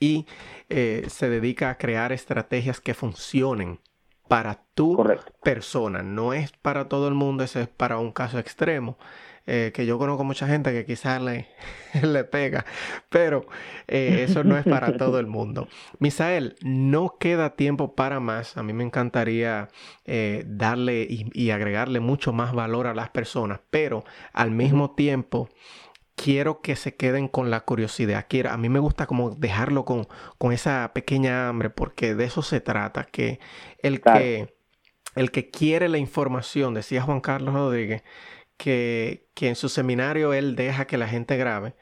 y 0.00 0.26
eh, 0.68 1.04
se 1.08 1.28
dedica 1.28 1.70
a 1.70 1.78
crear 1.78 2.10
estrategias 2.10 2.80
que 2.80 2.94
funcionen 2.94 3.78
para 4.28 4.64
tu 4.74 4.96
persona. 5.42 6.02
No 6.02 6.32
es 6.32 6.52
para 6.52 6.88
todo 6.88 7.08
el 7.08 7.14
mundo, 7.14 7.44
ese 7.44 7.62
es 7.62 7.68
para 7.68 7.98
un 7.98 8.12
caso 8.12 8.38
extremo. 8.38 8.96
Eh, 9.46 9.72
que 9.74 9.84
yo 9.84 9.98
conozco 9.98 10.22
mucha 10.22 10.46
gente 10.46 10.72
que 10.72 10.84
quizás 10.84 11.20
le, 11.20 11.48
le 12.02 12.22
pega, 12.22 12.64
pero 13.08 13.46
eh, 13.88 14.24
eso 14.28 14.44
no 14.44 14.56
es 14.56 14.64
para 14.64 14.96
todo 14.96 15.18
el 15.18 15.26
mundo. 15.26 15.66
Misael, 15.98 16.54
no 16.62 17.16
queda 17.18 17.56
tiempo 17.56 17.96
para 17.96 18.20
más. 18.20 18.56
A 18.56 18.62
mí 18.62 18.72
me 18.72 18.84
encantaría 18.84 19.68
eh, 20.04 20.44
darle 20.46 21.04
y, 21.08 21.50
agregarle 21.50 21.98
mucho 21.98 22.32
más 22.32 22.52
valor 22.52 22.86
a 22.86 22.94
las 22.94 23.10
personas, 23.10 23.58
pero 23.70 24.04
al 24.32 24.52
mismo 24.52 24.92
tiempo 24.92 25.48
quiero 26.16 26.60
que 26.60 26.76
se 26.76 26.96
queden 26.96 27.28
con 27.28 27.50
la 27.50 27.60
curiosidad. 27.60 28.26
Quiero, 28.28 28.50
a 28.50 28.56
mí 28.56 28.68
me 28.68 28.78
gusta 28.78 29.06
como 29.06 29.30
dejarlo 29.30 29.84
con, 29.84 30.06
con 30.38 30.52
esa 30.52 30.92
pequeña 30.94 31.48
hambre, 31.48 31.70
porque 31.70 32.14
de 32.14 32.24
eso 32.24 32.42
se 32.42 32.60
trata, 32.60 33.04
que 33.04 33.40
el 33.82 34.00
que 34.00 34.54
el 35.16 35.30
que 35.32 35.50
quiere 35.50 35.88
la 35.88 35.98
información, 35.98 36.74
decía 36.74 37.02
Juan 37.02 37.20
Carlos 37.20 37.54
Rodríguez, 37.54 38.02
que, 38.56 39.28
en 39.40 39.56
su 39.56 39.68
seminario 39.68 40.32
él 40.34 40.54
deja 40.54 40.86
que 40.86 40.98
la 40.98 41.08
gente 41.08 41.36
grabe 41.36 41.74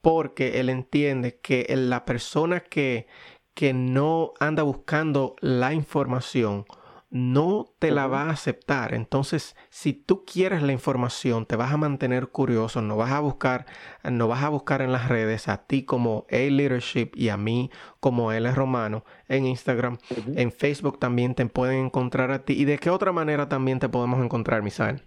porque 0.00 0.60
él 0.60 0.68
entiende 0.68 1.40
que 1.40 1.66
la 1.74 2.04
persona 2.04 2.60
que, 2.60 3.06
que 3.54 3.72
no 3.72 4.32
anda 4.38 4.62
buscando 4.62 5.36
la 5.40 5.72
información 5.72 6.66
no 7.10 7.66
te 7.78 7.90
la 7.90 8.06
va 8.06 8.24
a 8.24 8.30
aceptar. 8.30 8.92
Entonces, 8.92 9.56
si 9.70 9.92
tú 9.94 10.24
quieres 10.24 10.62
la 10.62 10.72
información, 10.72 11.46
te 11.46 11.56
vas 11.56 11.72
a 11.72 11.76
mantener 11.76 12.28
curioso, 12.28 12.82
no 12.82 12.96
vas 12.96 13.12
a 13.12 13.20
buscar, 13.20 13.64
no 14.04 14.28
vas 14.28 14.42
a 14.42 14.48
buscar 14.50 14.82
en 14.82 14.92
las 14.92 15.08
redes 15.08 15.48
a 15.48 15.66
ti 15.66 15.84
como 15.84 16.26
A 16.30 16.36
Leadership 16.36 17.12
y 17.14 17.30
a 17.30 17.36
mí 17.36 17.70
como 18.00 18.32
L 18.32 18.50
Romano 18.52 19.04
en 19.28 19.46
Instagram. 19.46 19.98
En 20.34 20.52
Facebook 20.52 20.98
también 20.98 21.34
te 21.34 21.46
pueden 21.46 21.86
encontrar 21.86 22.30
a 22.30 22.44
ti. 22.44 22.54
¿Y 22.54 22.64
de 22.64 22.78
qué 22.78 22.90
otra 22.90 23.12
manera 23.12 23.48
también 23.48 23.78
te 23.78 23.88
podemos 23.88 24.22
encontrar, 24.22 24.62
Misael? 24.62 25.00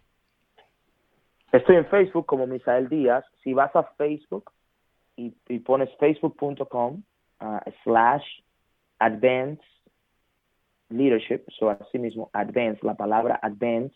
Estoy 1.52 1.76
en 1.76 1.86
Facebook 1.88 2.26
como 2.26 2.48
Misael 2.48 2.88
Díaz. 2.88 3.26
Si 3.44 3.54
vas 3.54 3.76
a 3.76 3.84
Facebook 3.98 4.52
y, 5.18 5.32
pones 5.60 5.90
facebook.com 6.00 7.04
uh, 7.42 7.72
slash 7.84 8.24
advance 9.00 9.62
leadership, 10.92 11.44
so 11.58 11.70
así 11.70 12.00
mismo, 12.00 12.30
advance, 12.34 12.80
la 12.84 12.96
palabra 12.96 13.40
advance, 13.42 13.96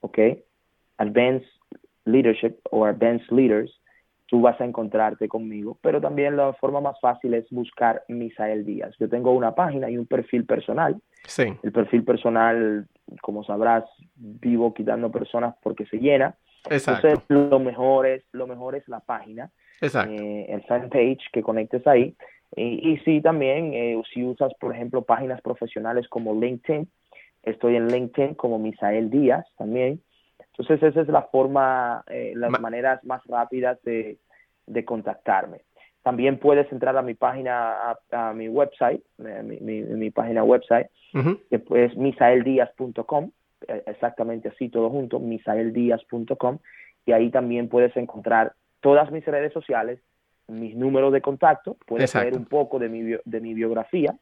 ok, 0.00 0.18
advance 0.98 1.46
leadership 2.04 2.56
o 2.70 2.84
advance 2.84 3.24
leaders, 3.30 3.72
tú 4.26 4.42
vas 4.42 4.60
a 4.60 4.64
encontrarte 4.64 5.26
conmigo, 5.26 5.78
pero 5.82 6.00
también 6.00 6.36
la 6.36 6.52
forma 6.54 6.80
más 6.80 7.00
fácil 7.00 7.34
es 7.34 7.48
buscar 7.50 8.04
Misael 8.08 8.64
Díaz. 8.64 8.94
Yo 8.98 9.08
tengo 9.08 9.32
una 9.32 9.54
página 9.54 9.90
y 9.90 9.96
un 9.96 10.06
perfil 10.06 10.44
personal. 10.44 11.00
Sí. 11.26 11.54
El 11.62 11.72
perfil 11.72 12.04
personal, 12.04 12.86
como 13.22 13.42
sabrás, 13.42 13.84
vivo 14.16 14.74
quitando 14.74 15.10
personas 15.10 15.54
porque 15.62 15.86
se 15.86 15.98
llena. 15.98 16.36
Entonces, 16.68 17.20
lo 17.28 17.58
mejor 17.58 18.06
es, 18.06 18.24
lo 18.32 18.46
mejor 18.46 18.74
es 18.74 18.86
la 18.88 19.00
página, 19.00 19.50
eh, 19.80 20.46
el 20.48 20.62
fanpage 20.64 21.30
que 21.32 21.42
conectes 21.42 21.86
ahí. 21.86 22.14
Y, 22.56 22.92
y 22.92 22.98
sí, 22.98 23.20
también, 23.20 23.74
eh, 23.74 24.00
si 24.12 24.24
usas, 24.24 24.52
por 24.60 24.74
ejemplo, 24.74 25.02
páginas 25.02 25.40
profesionales 25.42 26.08
como 26.08 26.34
LinkedIn, 26.34 26.88
estoy 27.42 27.76
en 27.76 27.88
LinkedIn 27.88 28.34
como 28.34 28.58
Misael 28.58 29.10
Díaz 29.10 29.46
también. 29.56 30.02
Entonces, 30.38 30.82
esa 30.82 31.02
es 31.02 31.08
la 31.08 31.22
forma, 31.22 32.04
eh, 32.08 32.32
las 32.34 32.58
maneras 32.60 33.04
más 33.04 33.24
rápidas 33.26 33.80
de, 33.82 34.18
de 34.66 34.84
contactarme. 34.84 35.60
También 36.02 36.38
puedes 36.38 36.70
entrar 36.72 36.96
a 36.96 37.02
mi 37.02 37.14
página, 37.14 37.96
a, 38.12 38.32
mi 38.32 38.48
website, 38.48 39.02
eh, 39.18 39.42
mi, 39.42 40.10
página 40.10 40.42
website, 40.44 40.86
que 41.12 41.62
es 41.84 41.96
misaeldias.com, 41.96 43.30
eh, 43.66 43.82
exactamente 43.86 44.48
así, 44.48 44.68
todo 44.68 44.90
junto, 44.90 45.18
misaeldias.com, 45.18 46.58
y 47.04 47.12
ahí 47.12 47.30
también 47.30 47.68
puedes 47.68 47.96
encontrar 47.96 48.54
todas 48.80 49.10
mis 49.10 49.24
redes 49.26 49.52
sociales, 49.52 50.00
mis 50.48 50.74
números 50.76 51.12
de 51.12 51.20
contacto, 51.20 51.76
puedes 51.86 52.12
ver 52.14 52.34
un 52.34 52.46
poco 52.46 52.78
de 52.78 52.88
mi, 52.88 53.02
de 53.02 53.40
mi 53.40 53.54
biografía 53.54 54.16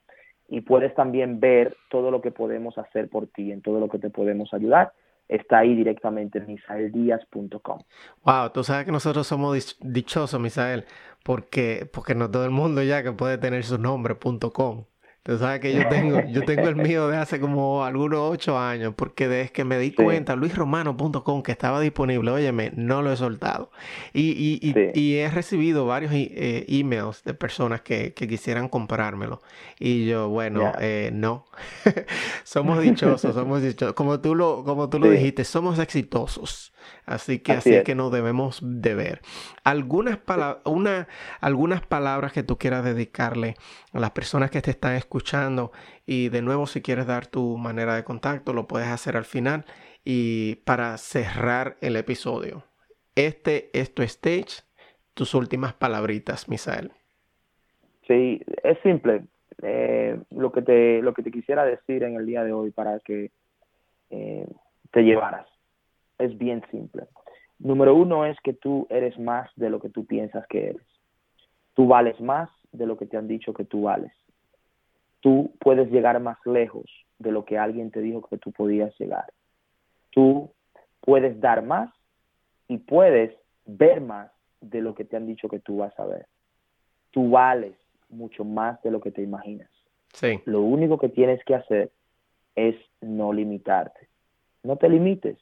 y 0.49 0.61
puedes 0.61 0.95
también 0.95 1.41
ver 1.41 1.77
todo 1.91 2.11
lo 2.11 2.21
que 2.21 2.31
podemos 2.31 2.77
hacer 2.79 3.09
por 3.09 3.27
ti, 3.29 3.53
en 3.53 3.63
todo 3.63 3.81
lo 3.81 3.89
que 3.89 3.99
te 3.99 4.11
podemos 4.11 4.53
ayudar 4.53 4.93
está 5.29 5.59
ahí 5.59 5.75
directamente 5.75 6.39
en 6.39 6.47
misaeldias.com. 6.47 7.79
Wow, 8.25 8.51
tú 8.53 8.63
sabes 8.65 8.85
que 8.85 8.93
nosotros 8.93 9.27
somos 9.27 9.77
dichosos, 9.81 10.41
Misael, 10.41 10.85
porque, 11.25 11.89
porque 11.93 12.15
no 12.15 12.31
todo 12.31 12.45
el 12.45 12.51
mundo 12.51 12.83
ya 12.83 13.03
que 13.03 13.13
puede 13.13 13.39
tener 13.39 13.65
su 13.65 13.79
nombre.com. 13.79 14.85
Tú 15.27 15.37
sabes 15.39 15.59
que 15.59 15.75
yo 15.75 15.89
tengo, 15.89 16.23
yo 16.31 16.45
tengo 16.45 16.69
el 16.69 16.77
mío 16.77 17.09
de 17.09 17.17
hace 17.17 17.41
como 17.41 17.85
algunos 17.85 18.21
ocho 18.21 18.57
años, 18.57 18.95
porque 18.95 19.27
desde 19.27 19.51
que 19.51 19.65
me 19.65 19.77
di 19.77 19.91
cuenta, 19.91 20.37
luisromano.com, 20.37 21.43
que 21.43 21.51
estaba 21.51 21.81
disponible, 21.81 22.31
óyeme, 22.31 22.71
no 22.77 23.03
lo 23.03 23.13
he 23.13 23.17
soltado. 23.17 23.73
Y, 24.13 24.61
y, 24.95 25.17
he 25.17 25.29
recibido 25.29 25.85
varios 25.85 26.13
eh, 26.15 26.65
emails 26.69 27.25
de 27.25 27.35
personas 27.35 27.81
que, 27.81 28.15
quisieran 28.15 28.69
comprármelo. 28.69 29.43
Y 29.81 30.07
yo, 30.07 30.29
bueno, 30.29 30.71
eh, 30.79 31.11
no. 31.13 31.45
somos 32.45 32.81
dichosos, 32.81 33.35
somos 33.35 33.63
dichosos. 33.63 33.95
Como 33.95 34.21
tú 34.21 34.37
lo, 34.37 34.63
como 34.63 34.89
tú 34.89 35.01
lo 35.01 35.11
dijiste, 35.11 35.43
somos 35.43 35.81
exitosos. 35.81 36.73
Así 37.05 37.39
que 37.39 37.53
así, 37.53 37.75
es. 37.75 37.85
que 37.85 37.95
nos 37.95 38.13
debemos 38.13 38.59
de 38.63 38.95
ver. 38.95 39.23
Algunas, 39.65 40.19
una, 40.65 41.09
algunas 41.41 41.85
palabras 41.85 42.33
que 42.33 42.43
tú 42.43 42.59
quieras 42.59 42.85
dedicarle 42.85 43.57
a 43.93 44.01
las 44.01 44.11
personas 44.11 44.51
que 44.51 44.63
te 44.63 44.71
están 44.71 44.95
escuchando 44.95 45.16
y 46.07 46.29
de 46.29 46.43
nuevo 46.43 46.67
si 46.67 46.83
quieres 46.83 47.07
dar 47.07 47.27
tu 47.27 47.57
manera 47.57 47.95
de 47.95 48.05
contacto 48.05 48.53
lo 48.53 48.67
puedes 48.67 48.89
hacer 48.89 49.17
al 49.17 49.25
final 49.25 49.65
y 50.05 50.57
para 50.65 50.97
cerrar 50.99 51.77
el 51.81 51.97
episodio. 51.97 52.65
Este 53.15 53.71
es 53.73 53.95
tu 53.95 54.03
stage, 54.03 54.63
tus 55.15 55.35
últimas 55.35 55.75
palabritas, 55.75 56.49
Misael. 56.49 56.93
Sí, 58.07 58.41
es 58.63 58.79
simple. 58.83 59.25
Eh, 59.63 60.21
lo, 60.31 60.53
que 60.53 60.63
te, 60.63 61.01
lo 61.03 61.15
que 61.15 61.23
te 61.23 61.31
quisiera 61.31 61.65
decir 61.65 62.03
en 62.03 62.17
el 62.17 62.27
día 62.27 62.45
de 62.45 62.53
hoy 62.53 62.71
para 62.71 63.01
que 63.01 63.31
eh, 64.11 64.47
te 64.93 65.03
llevaras 65.03 65.47
es 66.19 66.37
bien 66.37 66.63
simple. 66.71 67.05
Número 67.59 67.95
uno 67.95 68.27
es 68.27 68.37
que 68.45 68.53
tú 68.53 68.87
eres 68.91 69.19
más 69.19 69.51
de 69.57 69.71
lo 69.71 69.81
que 69.81 69.89
tú 69.89 70.05
piensas 70.05 70.47
que 70.49 70.69
eres. 70.69 70.87
Tú 71.75 71.87
vales 71.89 72.21
más 72.21 72.51
de 72.73 72.87
lo 72.87 72.97
que 72.97 73.07
te 73.07 73.17
han 73.17 73.29
dicho 73.29 73.55
que 73.55 73.65
tú 73.65 73.83
vales. 73.83 74.13
Tú 75.27 75.51
puedes 75.59 75.91
llegar 75.91 76.21
más 76.21 76.39
lejos 76.45 76.85
de 77.19 77.33
lo 77.33 77.45
que 77.45 77.59
alguien 77.59 77.91
te 77.91 78.01
dijo 78.01 78.23
que 78.23 78.39
tú 78.39 78.53
podías 78.53 78.97
llegar. 79.01 79.27
Tú 80.11 80.53
puedes 81.01 81.41
dar 81.41 81.65
más 81.65 81.91
y 82.69 82.79
puedes 82.79 83.35
ver 83.65 84.01
más 84.01 84.31
de 84.61 84.81
lo 84.81 84.95
que 84.95 85.05
te 85.05 85.17
han 85.17 85.27
dicho 85.27 85.49
que 85.49 85.59
tú 85.59 85.79
vas 85.79 85.99
a 85.99 86.07
ver. 86.07 86.27
Tú 87.11 87.31
vales 87.31 87.75
mucho 88.09 88.45
más 88.45 88.81
de 88.83 88.93
lo 88.93 89.01
que 89.01 89.11
te 89.11 89.23
imaginas. 89.23 89.71
Sí. 90.13 90.41
Lo 90.45 90.61
único 90.61 90.97
que 90.97 91.09
tienes 91.09 91.43
que 91.45 91.57
hacer 91.57 91.91
es 92.55 92.77
no 93.01 93.33
limitarte. 93.33 94.09
No 94.63 94.77
te 94.77 94.89
limites 94.89 95.39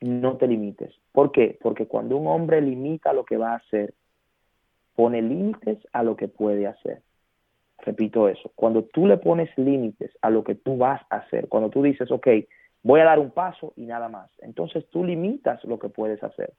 no 0.00 0.36
te 0.36 0.46
limites. 0.46 0.94
¿Por 1.10 1.32
qué? 1.32 1.58
Porque 1.60 1.86
cuando 1.86 2.16
un 2.16 2.28
hombre 2.28 2.60
limita 2.60 3.12
lo 3.12 3.24
que 3.24 3.36
va 3.36 3.54
a 3.54 3.56
hacer, 3.56 3.94
pone 4.94 5.22
límites 5.22 5.78
a 5.92 6.04
lo 6.04 6.16
que 6.16 6.28
puede 6.28 6.66
hacer. 6.66 7.02
Repito 7.88 8.28
eso, 8.28 8.52
cuando 8.54 8.84
tú 8.84 9.06
le 9.06 9.16
pones 9.16 9.48
límites 9.56 10.10
a 10.20 10.28
lo 10.28 10.44
que 10.44 10.54
tú 10.54 10.76
vas 10.76 11.00
a 11.08 11.16
hacer, 11.16 11.48
cuando 11.48 11.70
tú 11.70 11.82
dices, 11.82 12.10
ok, 12.10 12.28
voy 12.82 13.00
a 13.00 13.04
dar 13.04 13.18
un 13.18 13.30
paso 13.30 13.72
y 13.76 13.86
nada 13.86 14.10
más, 14.10 14.30
entonces 14.40 14.86
tú 14.90 15.06
limitas 15.06 15.64
lo 15.64 15.78
que 15.78 15.88
puedes 15.88 16.22
hacer. 16.22 16.52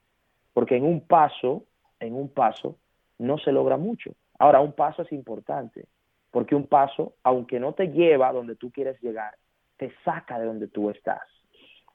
Porque 0.53 0.75
en 0.77 0.85
un 0.85 1.01
paso, 1.01 1.65
en 1.99 2.15
un 2.15 2.29
paso, 2.29 2.77
no 3.19 3.37
se 3.37 3.51
logra 3.51 3.77
mucho. 3.77 4.13
Ahora, 4.39 4.59
un 4.59 4.71
paso 4.71 5.03
es 5.03 5.11
importante, 5.11 5.85
porque 6.31 6.55
un 6.55 6.65
paso, 6.65 7.13
aunque 7.21 7.59
no 7.59 7.73
te 7.73 7.89
lleva 7.89 8.29
a 8.29 8.33
donde 8.33 8.55
tú 8.55 8.71
quieres 8.71 8.99
llegar, 8.99 9.35
te 9.77 9.91
saca 10.03 10.39
de 10.39 10.47
donde 10.47 10.67
tú 10.67 10.89
estás. 10.89 11.21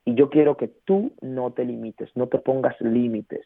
Y 0.05 0.15
yo 0.15 0.31
quiero 0.31 0.56
que 0.56 0.69
tú 0.69 1.12
no 1.23 1.51
te 1.51 1.65
limites, 1.65 2.09
no 2.15 2.28
te 2.28 2.39
pongas 2.39 2.81
límites. 2.81 3.44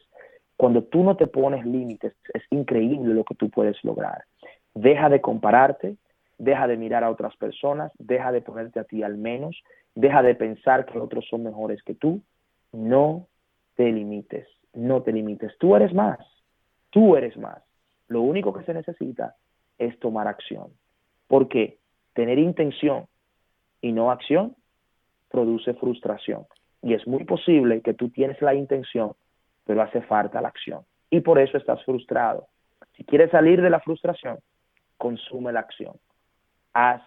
Cuando 0.55 0.83
tú 0.83 1.01
no 1.01 1.17
te 1.17 1.25
pones 1.25 1.65
límites, 1.65 2.13
es 2.31 2.43
increíble 2.51 3.15
lo 3.15 3.23
que 3.23 3.33
tú 3.33 3.49
puedes 3.49 3.83
lograr. 3.83 4.25
Deja 4.79 5.09
de 5.09 5.19
compararte, 5.19 5.97
deja 6.37 6.65
de 6.65 6.77
mirar 6.77 7.03
a 7.03 7.09
otras 7.09 7.35
personas, 7.35 7.91
deja 7.97 8.31
de 8.31 8.41
ponerte 8.41 8.79
a 8.79 8.85
ti 8.85 9.03
al 9.03 9.17
menos, 9.17 9.61
deja 9.93 10.23
de 10.23 10.35
pensar 10.35 10.85
que 10.85 10.97
otros 10.97 11.27
son 11.29 11.43
mejores 11.43 11.83
que 11.83 11.95
tú. 11.95 12.21
No 12.71 13.27
te 13.75 13.91
limites, 13.91 14.47
no 14.73 15.01
te 15.01 15.11
limites. 15.11 15.51
Tú 15.57 15.75
eres 15.75 15.93
más, 15.93 16.17
tú 16.91 17.17
eres 17.17 17.35
más. 17.35 17.61
Lo 18.07 18.21
único 18.21 18.53
que 18.53 18.63
se 18.63 18.73
necesita 18.73 19.35
es 19.77 19.99
tomar 19.99 20.29
acción. 20.29 20.67
¿Por 21.27 21.49
qué? 21.49 21.79
Tener 22.13 22.39
intención 22.39 23.05
y 23.81 23.91
no 23.91 24.11
acción 24.11 24.55
produce 25.29 25.73
frustración. 25.73 26.45
Y 26.81 26.93
es 26.93 27.05
muy 27.05 27.25
posible 27.25 27.81
que 27.81 27.93
tú 27.93 28.11
tienes 28.11 28.41
la 28.41 28.55
intención, 28.55 29.11
pero 29.65 29.81
hace 29.81 30.01
falta 30.03 30.39
la 30.39 30.47
acción. 30.47 30.83
Y 31.09 31.19
por 31.19 31.37
eso 31.37 31.57
estás 31.57 31.83
frustrado. 31.83 32.47
Si 32.95 33.03
quieres 33.03 33.29
salir 33.31 33.61
de 33.61 33.69
la 33.69 33.81
frustración, 33.81 34.39
consume 34.99 35.51
la 35.51 35.61
acción. 35.61 35.93
Haz 36.73 37.01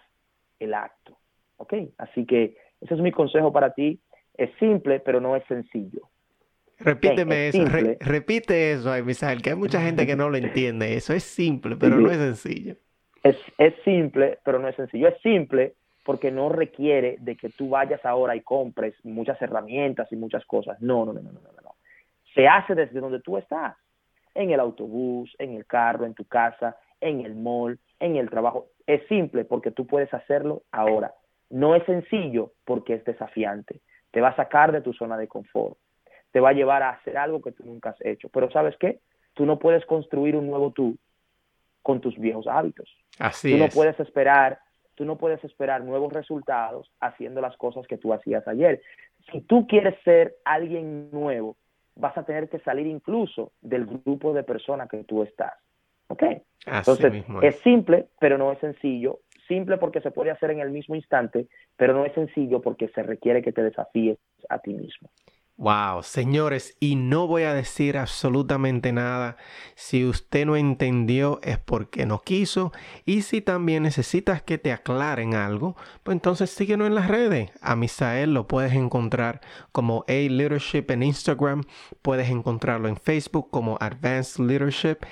el 0.59 0.73
acto. 0.73 1.17
¿Ok? 1.55 1.73
Así 1.97 2.25
que 2.25 2.57
ese 2.81 2.95
es 2.95 2.99
mi 2.99 3.11
consejo 3.11 3.53
para 3.53 3.73
ti. 3.73 4.01
Es 4.33 4.49
simple, 4.59 4.99
pero 4.99 5.21
no 5.21 5.37
es 5.37 5.45
sencillo. 5.45 6.09
Repíteme 6.79 7.47
eso, 7.47 7.63
repite 7.99 8.73
eso, 8.73 8.91
ay, 8.91 9.03
Misael, 9.03 9.41
que 9.41 9.51
hay 9.51 9.55
mucha 9.55 9.79
gente 9.79 10.05
que 10.05 10.17
no 10.17 10.29
lo 10.29 10.37
entiende. 10.37 10.95
Eso 10.95 11.13
es 11.13 11.23
simple, 11.23 11.77
pero 11.77 11.97
no 11.97 12.11
es 12.11 12.17
sencillo. 12.17 12.75
Es, 13.21 13.37
es 13.57 13.73
simple, 13.85 14.39
pero 14.43 14.59
no 14.59 14.67
es 14.67 14.75
sencillo. 14.75 15.07
Es 15.07 15.21
simple 15.21 15.75
porque 16.03 16.31
no 16.31 16.49
requiere 16.49 17.17
de 17.21 17.37
que 17.37 17.49
tú 17.49 17.69
vayas 17.69 18.03
ahora 18.03 18.35
y 18.35 18.41
compres 18.41 18.95
muchas 19.05 19.41
herramientas 19.41 20.11
y 20.11 20.17
muchas 20.17 20.43
cosas. 20.45 20.81
No, 20.81 21.05
no, 21.05 21.13
no, 21.13 21.21
no, 21.21 21.31
no, 21.31 21.39
no. 21.41 21.75
Se 22.33 22.47
hace 22.47 22.75
desde 22.75 22.99
donde 22.99 23.21
tú 23.21 23.37
estás, 23.37 23.77
en 24.33 24.51
el 24.51 24.59
autobús, 24.59 25.33
en 25.37 25.53
el 25.53 25.65
carro, 25.65 26.05
en 26.05 26.15
tu 26.15 26.25
casa, 26.25 26.75
en 27.03 27.21
el 27.21 27.35
mall, 27.35 27.79
en 27.99 28.15
el 28.15 28.29
trabajo. 28.29 28.67
Es 28.87 29.05
simple 29.07 29.45
porque 29.45 29.71
tú 29.71 29.85
puedes 29.87 30.13
hacerlo 30.13 30.63
ahora. 30.71 31.13
No 31.49 31.75
es 31.75 31.83
sencillo 31.85 32.51
porque 32.65 32.95
es 32.95 33.05
desafiante. 33.05 33.81
Te 34.11 34.21
va 34.21 34.29
a 34.29 34.35
sacar 34.35 34.71
de 34.71 34.81
tu 34.81 34.93
zona 34.93 35.17
de 35.17 35.27
confort. 35.27 35.77
Te 36.31 36.39
va 36.39 36.49
a 36.49 36.53
llevar 36.53 36.83
a 36.83 36.89
hacer 36.89 37.17
algo 37.17 37.41
que 37.41 37.51
tú 37.51 37.63
nunca 37.65 37.91
has 37.91 38.01
hecho. 38.05 38.29
Pero 38.29 38.49
¿sabes 38.51 38.75
qué? 38.79 38.99
Tú 39.33 39.45
no 39.45 39.59
puedes 39.59 39.85
construir 39.85 40.35
un 40.35 40.47
nuevo 40.47 40.71
tú 40.71 40.97
con 41.81 42.01
tus 42.01 42.17
viejos 42.17 42.47
hábitos. 42.47 42.89
Así 43.19 43.51
tú 43.51 43.57
no 43.57 43.69
puedes 43.69 43.99
esperar 43.99 44.59
tú 44.95 45.05
no 45.05 45.17
puedes 45.17 45.43
esperar 45.43 45.83
nuevos 45.83 46.13
resultados 46.13 46.91
haciendo 46.99 47.41
las 47.41 47.57
cosas 47.57 47.87
que 47.87 47.97
tú 47.97 48.13
hacías 48.13 48.47
ayer. 48.47 48.81
Si 49.31 49.41
tú 49.41 49.67
quieres 49.67 49.95
ser 50.03 50.35
alguien 50.45 51.09
nuevo, 51.11 51.57
vas 51.95 52.17
a 52.17 52.23
tener 52.23 52.49
que 52.49 52.59
salir 52.59 52.87
incluso 52.87 53.51
del 53.61 53.85
grupo 53.85 54.33
de 54.33 54.43
personas 54.43 54.89
que 54.89 55.03
tú 55.03 55.23
estás. 55.23 55.53
¿Ok? 56.07 56.23
Entonces, 56.65 57.25
es. 57.41 57.59
simple, 57.59 58.07
pero 58.19 58.37
no 58.37 58.51
es 58.51 58.59
sencillo. 58.59 59.19
Simple 59.47 59.77
porque 59.77 60.01
se 60.01 60.11
puede 60.11 60.31
hacer 60.31 60.51
en 60.51 60.59
el 60.59 60.71
mismo 60.71 60.95
instante, 60.95 61.47
pero 61.75 61.93
no 61.93 62.05
es 62.05 62.13
sencillo 62.13 62.61
porque 62.61 62.87
se 62.89 63.03
requiere 63.03 63.41
que 63.41 63.51
te 63.51 63.61
desafíes 63.61 64.17
a 64.49 64.59
ti 64.59 64.73
mismo. 64.73 65.09
Wow, 65.55 66.01
señores, 66.01 66.75
y 66.79 66.95
no 66.95 67.27
voy 67.27 67.43
a 67.43 67.53
decir 67.53 67.95
absolutamente 67.95 68.91
nada. 68.91 69.37
Si 69.75 70.03
usted 70.03 70.47
no 70.47 70.55
entendió 70.55 71.39
es 71.43 71.59
porque 71.59 72.07
no 72.07 72.21
quiso. 72.21 72.71
Y 73.05 73.21
si 73.21 73.39
también 73.39 73.83
necesitas 73.83 74.41
que 74.41 74.57
te 74.57 74.71
aclaren 74.71 75.35
algo, 75.35 75.75
pues 76.01 76.15
entonces 76.15 76.49
síguenos 76.49 76.87
en 76.87 76.95
las 76.95 77.07
redes. 77.07 77.51
A 77.61 77.75
Misael 77.75 78.33
lo 78.33 78.47
puedes 78.47 78.73
encontrar 78.73 79.41
como 79.71 80.03
A 80.07 80.13
Leadership 80.13 80.85
en 80.89 81.03
Instagram. 81.03 81.65
Puedes 82.01 82.31
encontrarlo 82.31 82.87
en 82.87 82.97
Facebook 82.97 83.51
como 83.51 83.77
Advanced 83.79 84.43
Leadership. 84.43 85.05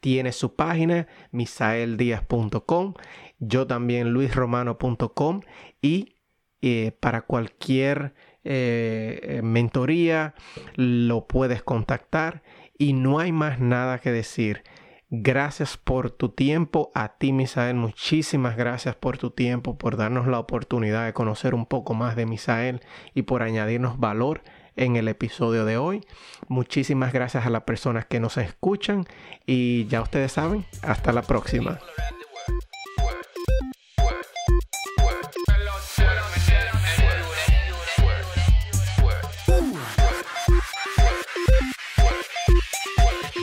Tiene 0.00 0.32
su 0.32 0.54
página 0.54 1.08
misaeldias.com. 1.32 2.94
Yo 3.38 3.66
también 3.66 4.12
luisromano.com. 4.12 5.40
Y 5.80 6.16
eh, 6.62 6.92
para 7.00 7.22
cualquier 7.22 8.14
eh, 8.44 9.20
eh, 9.22 9.42
mentoría, 9.42 10.34
lo 10.76 11.26
puedes 11.26 11.62
contactar 11.62 12.42
y 12.76 12.92
no 12.92 13.18
hay 13.18 13.32
más 13.32 13.60
nada 13.60 13.98
que 13.98 14.12
decir. 14.12 14.62
Gracias 15.08 15.76
por 15.76 16.10
tu 16.10 16.28
tiempo. 16.28 16.92
A 16.94 17.16
ti, 17.18 17.32
Misael, 17.32 17.76
muchísimas 17.76 18.56
gracias 18.56 18.94
por 18.94 19.18
tu 19.18 19.30
tiempo, 19.30 19.76
por 19.76 19.96
darnos 19.96 20.26
la 20.26 20.38
oportunidad 20.38 21.04
de 21.06 21.12
conocer 21.12 21.54
un 21.54 21.66
poco 21.66 21.94
más 21.94 22.14
de 22.14 22.26
Misael 22.26 22.80
y 23.14 23.22
por 23.22 23.42
añadirnos 23.42 23.98
valor 23.98 24.42
en 24.76 24.96
el 24.96 25.08
episodio 25.08 25.64
de 25.64 25.76
hoy. 25.76 26.04
Muchísimas 26.48 27.12
gracias 27.12 27.46
a 27.46 27.50
las 27.50 27.62
personas 27.62 28.06
que 28.06 28.20
nos 28.20 28.36
escuchan 28.36 29.06
y 29.46 29.86
ya 29.86 30.02
ustedes 30.02 30.32
saben, 30.32 30.64
hasta 30.82 31.12
la 31.12 31.22
próxima. 31.22 31.78